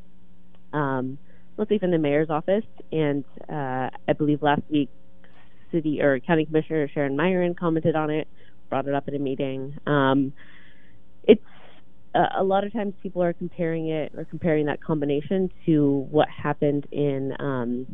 um, 0.77 1.19
mostly 1.57 1.79
in 1.83 1.91
the 1.91 1.99
mayor's 1.99 2.31
office. 2.31 2.65
And 2.93 3.25
uh, 3.49 3.91
I 4.09 4.13
believe 4.17 4.43
last 4.43 4.63
week, 4.71 4.91
city 5.73 6.01
or 6.03 6.19
county 6.21 6.45
commissioner 6.47 6.89
Sharon 6.93 7.17
Meieran 7.17 7.57
commented 7.57 7.97
on 7.97 8.11
it, 8.11 8.29
brought 8.69 8.89
it 8.89 8.95
up 8.95 9.05
at 9.09 9.15
a 9.15 9.19
meeting. 9.19 9.77
Um, 9.87 10.33
uh, 12.15 12.27
a 12.39 12.45
lot 12.45 12.65
of 12.65 12.73
times 12.73 12.95
people 13.03 13.23
are 13.23 13.33
comparing 13.33 13.89
it 13.89 14.13
or 14.17 14.25
comparing 14.25 14.67
that 14.67 14.83
combination 14.83 15.51
to 15.67 16.07
what 16.11 16.29
happened 16.29 16.87
in 16.91 17.33
um, 17.39 17.87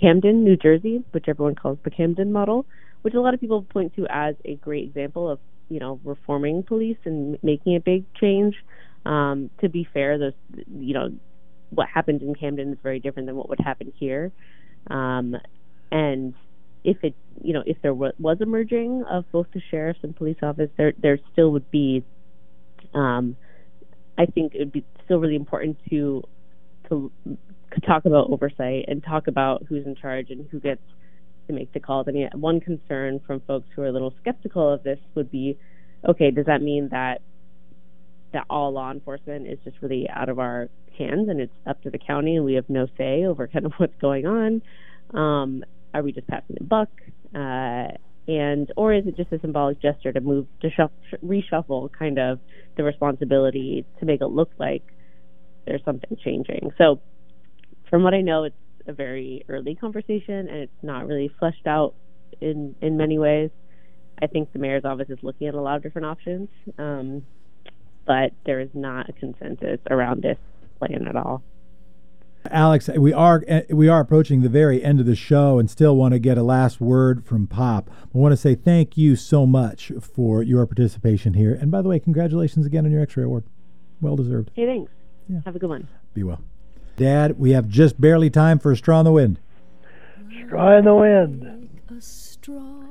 Camden, 0.00 0.44
New 0.44 0.56
Jersey, 0.56 1.02
which 1.12 1.24
everyone 1.28 1.54
calls 1.54 1.78
the 1.84 1.90
Camden 1.90 2.32
model, 2.32 2.66
which 3.02 3.14
a 3.14 3.20
lot 3.20 3.34
of 3.34 3.40
people 3.40 3.62
point 3.62 3.94
to 3.96 4.06
as 4.08 4.34
a 4.44 4.54
great 4.56 4.84
example 4.84 5.30
of 5.30 5.38
you 5.68 5.80
know 5.80 6.00
reforming 6.04 6.62
police 6.62 6.98
and 7.04 7.38
making 7.42 7.76
a 7.76 7.80
big 7.80 8.04
change. 8.14 8.54
Um, 9.04 9.50
to 9.60 9.68
be 9.68 9.88
fair, 9.92 10.18
those 10.18 10.32
you 10.66 10.94
know 10.94 11.10
what 11.70 11.88
happened 11.88 12.22
in 12.22 12.34
Camden 12.34 12.72
is 12.72 12.78
very 12.82 13.00
different 13.00 13.26
than 13.26 13.36
what 13.36 13.48
would 13.48 13.60
happen 13.60 13.92
here. 13.98 14.30
Um, 14.88 15.36
and 15.90 16.34
if 16.84 16.98
it, 17.02 17.14
you 17.42 17.52
know, 17.52 17.64
if 17.66 17.76
there 17.82 17.94
was 17.94 18.40
a 18.40 18.46
merging 18.46 19.04
of 19.10 19.24
both 19.32 19.46
the 19.52 19.60
sheriff's 19.70 19.98
and 20.02 20.14
police 20.14 20.36
office, 20.42 20.70
there 20.76 20.92
there 21.00 21.18
still 21.32 21.50
would 21.52 21.70
be. 21.70 22.04
Um, 22.94 23.36
I 24.18 24.26
think 24.26 24.54
it 24.54 24.58
would 24.60 24.72
be 24.72 24.84
still 25.04 25.18
really 25.18 25.36
important 25.36 25.78
to 25.90 26.22
to 26.88 27.10
talk 27.84 28.04
about 28.04 28.30
oversight 28.30 28.84
and 28.88 29.02
talk 29.02 29.26
about 29.26 29.64
who's 29.68 29.84
in 29.86 29.96
charge 29.96 30.30
and 30.30 30.46
who 30.50 30.60
gets 30.60 30.80
to 31.46 31.52
make 31.52 31.72
the 31.72 31.80
calls. 31.80 32.06
I 32.08 32.12
mean, 32.12 32.28
one 32.34 32.60
concern 32.60 33.20
from 33.26 33.40
folks 33.40 33.66
who 33.74 33.82
are 33.82 33.86
a 33.86 33.92
little 33.92 34.14
skeptical 34.20 34.72
of 34.72 34.82
this 34.82 34.98
would 35.14 35.30
be, 35.30 35.58
okay, 36.08 36.30
does 36.30 36.46
that 36.46 36.62
mean 36.62 36.88
that 36.90 37.20
that 38.32 38.44
all 38.50 38.72
law 38.72 38.90
enforcement 38.90 39.46
is 39.46 39.58
just 39.64 39.76
really 39.80 40.08
out 40.10 40.28
of 40.28 40.38
our 40.38 40.68
hands 40.98 41.28
and 41.28 41.40
it's 41.40 41.52
up 41.66 41.80
to 41.82 41.90
the 41.90 41.98
county 41.98 42.36
and 42.36 42.44
we 42.44 42.54
have 42.54 42.68
no 42.68 42.86
say 42.98 43.24
over 43.24 43.46
kind 43.46 43.66
of 43.66 43.72
what's 43.76 43.96
going 44.00 44.26
on? 44.26 44.62
Um, 45.14 45.64
are 45.94 46.02
we 46.02 46.12
just 46.12 46.26
passing 46.26 46.56
the 46.58 46.64
buck? 46.64 46.90
Uh, 47.34 47.96
and 48.28 48.70
or 48.76 48.92
is 48.92 49.06
it 49.06 49.16
just 49.16 49.32
a 49.32 49.40
symbolic 49.40 49.80
gesture 49.80 50.12
to 50.12 50.20
move 50.20 50.46
to 50.62 50.70
shuff- 50.70 50.90
reshuffle 51.24 51.90
kind 51.92 52.18
of 52.18 52.40
the 52.76 52.82
responsibility 52.82 53.84
to 54.00 54.06
make 54.06 54.20
it 54.20 54.26
look 54.26 54.50
like 54.58 54.82
there's 55.66 55.84
something 55.84 56.16
changing? 56.24 56.70
So, 56.78 57.00
from 57.88 58.02
what 58.02 58.14
I 58.14 58.20
know, 58.20 58.44
it's 58.44 58.56
a 58.86 58.92
very 58.92 59.44
early 59.48 59.74
conversation 59.74 60.48
and 60.48 60.56
it's 60.56 60.82
not 60.82 61.06
really 61.06 61.30
fleshed 61.38 61.66
out 61.66 61.94
in 62.40 62.74
in 62.80 62.96
many 62.96 63.18
ways. 63.18 63.50
I 64.20 64.26
think 64.26 64.52
the 64.52 64.58
mayor's 64.58 64.84
office 64.84 65.10
is 65.10 65.18
looking 65.22 65.46
at 65.46 65.54
a 65.54 65.60
lot 65.60 65.76
of 65.76 65.82
different 65.82 66.06
options. 66.06 66.48
Um, 66.78 67.22
but 68.06 68.30
there 68.46 68.60
is 68.60 68.70
not 68.72 69.08
a 69.08 69.12
consensus 69.12 69.80
around 69.90 70.22
this 70.22 70.38
plan 70.78 71.06
at 71.08 71.16
all. 71.16 71.42
Alex, 72.50 72.88
we 72.88 73.12
are 73.12 73.42
eh, 73.46 73.62
we 73.70 73.88
are 73.88 74.00
approaching 74.00 74.42
the 74.42 74.48
very 74.48 74.82
end 74.82 75.00
of 75.00 75.06
the 75.06 75.16
show, 75.16 75.58
and 75.58 75.70
still 75.70 75.96
want 75.96 76.12
to 76.12 76.18
get 76.18 76.38
a 76.38 76.42
last 76.42 76.80
word 76.80 77.24
from 77.24 77.46
Pop. 77.46 77.90
I 77.90 78.18
want 78.18 78.32
to 78.32 78.36
say 78.36 78.54
thank 78.54 78.96
you 78.96 79.16
so 79.16 79.46
much 79.46 79.92
for 80.00 80.42
your 80.42 80.66
participation 80.66 81.34
here, 81.34 81.54
and 81.54 81.70
by 81.70 81.82
the 81.82 81.88
way, 81.88 81.98
congratulations 81.98 82.66
again 82.66 82.84
on 82.84 82.92
your 82.92 83.02
X-ray 83.02 83.24
award. 83.24 83.44
Well 84.00 84.16
deserved. 84.16 84.50
Hey, 84.54 84.66
thanks. 84.66 84.92
Yeah. 85.28 85.40
Have 85.44 85.56
a 85.56 85.58
good 85.58 85.70
one. 85.70 85.88
Be 86.14 86.22
well, 86.22 86.40
Dad. 86.96 87.38
We 87.38 87.50
have 87.50 87.68
just 87.68 88.00
barely 88.00 88.30
time 88.30 88.58
for 88.58 88.72
a 88.72 88.76
straw 88.76 89.00
in 89.00 89.04
the 89.04 89.12
wind. 89.12 89.38
Straw 90.46 90.76
in 90.76 90.84
the 90.84 90.94
wind. 90.94 91.80
A 91.90 92.00
straw 92.00 92.84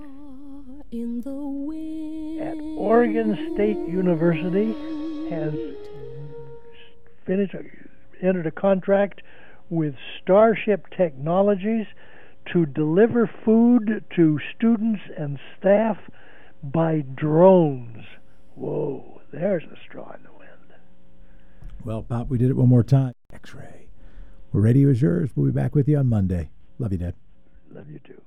in 0.92 1.22
the 1.22 1.34
wind. 1.34 2.42
At 2.42 2.58
Oregon 2.78 3.54
State 3.54 3.78
University 3.88 4.74
has 5.30 5.54
finished 7.26 7.56
entered 8.22 8.48
a 8.48 8.52
contract 8.52 9.22
with 9.70 9.96
Starship 10.22 10.86
Technologies 10.96 11.88
to 12.54 12.66
deliver 12.66 13.30
food 13.44 14.04
to 14.16 14.40
students 14.56 15.02
and 15.18 15.40
staff 15.58 15.98
by 16.64 17.04
drones. 17.16 18.06
Whoa, 18.56 19.22
there's 19.32 19.64
a 19.64 19.78
straw 19.88 20.14
in 20.14 20.24
the 20.24 20.32
wind. 20.32 20.80
Well, 21.84 22.04
Pop, 22.04 22.30
we 22.30 22.38
did 22.38 22.50
it 22.50 22.56
one 22.56 22.70
more 22.70 22.84
time. 22.84 23.14
X 23.34 23.54
ray. 23.54 23.88
We're 24.52 24.62
radio 24.62 24.90
is 24.90 25.02
yours. 25.02 25.32
We'll 25.36 25.48
be 25.48 25.52
back 25.52 25.76
with 25.76 25.88
you 25.88 25.98
on 25.98 26.08
Monday. 26.08 26.50
Love 26.80 26.92
you, 26.92 26.98
Dad. 26.98 27.16
Love 27.72 27.90
you 27.90 28.00
too. 28.00 28.22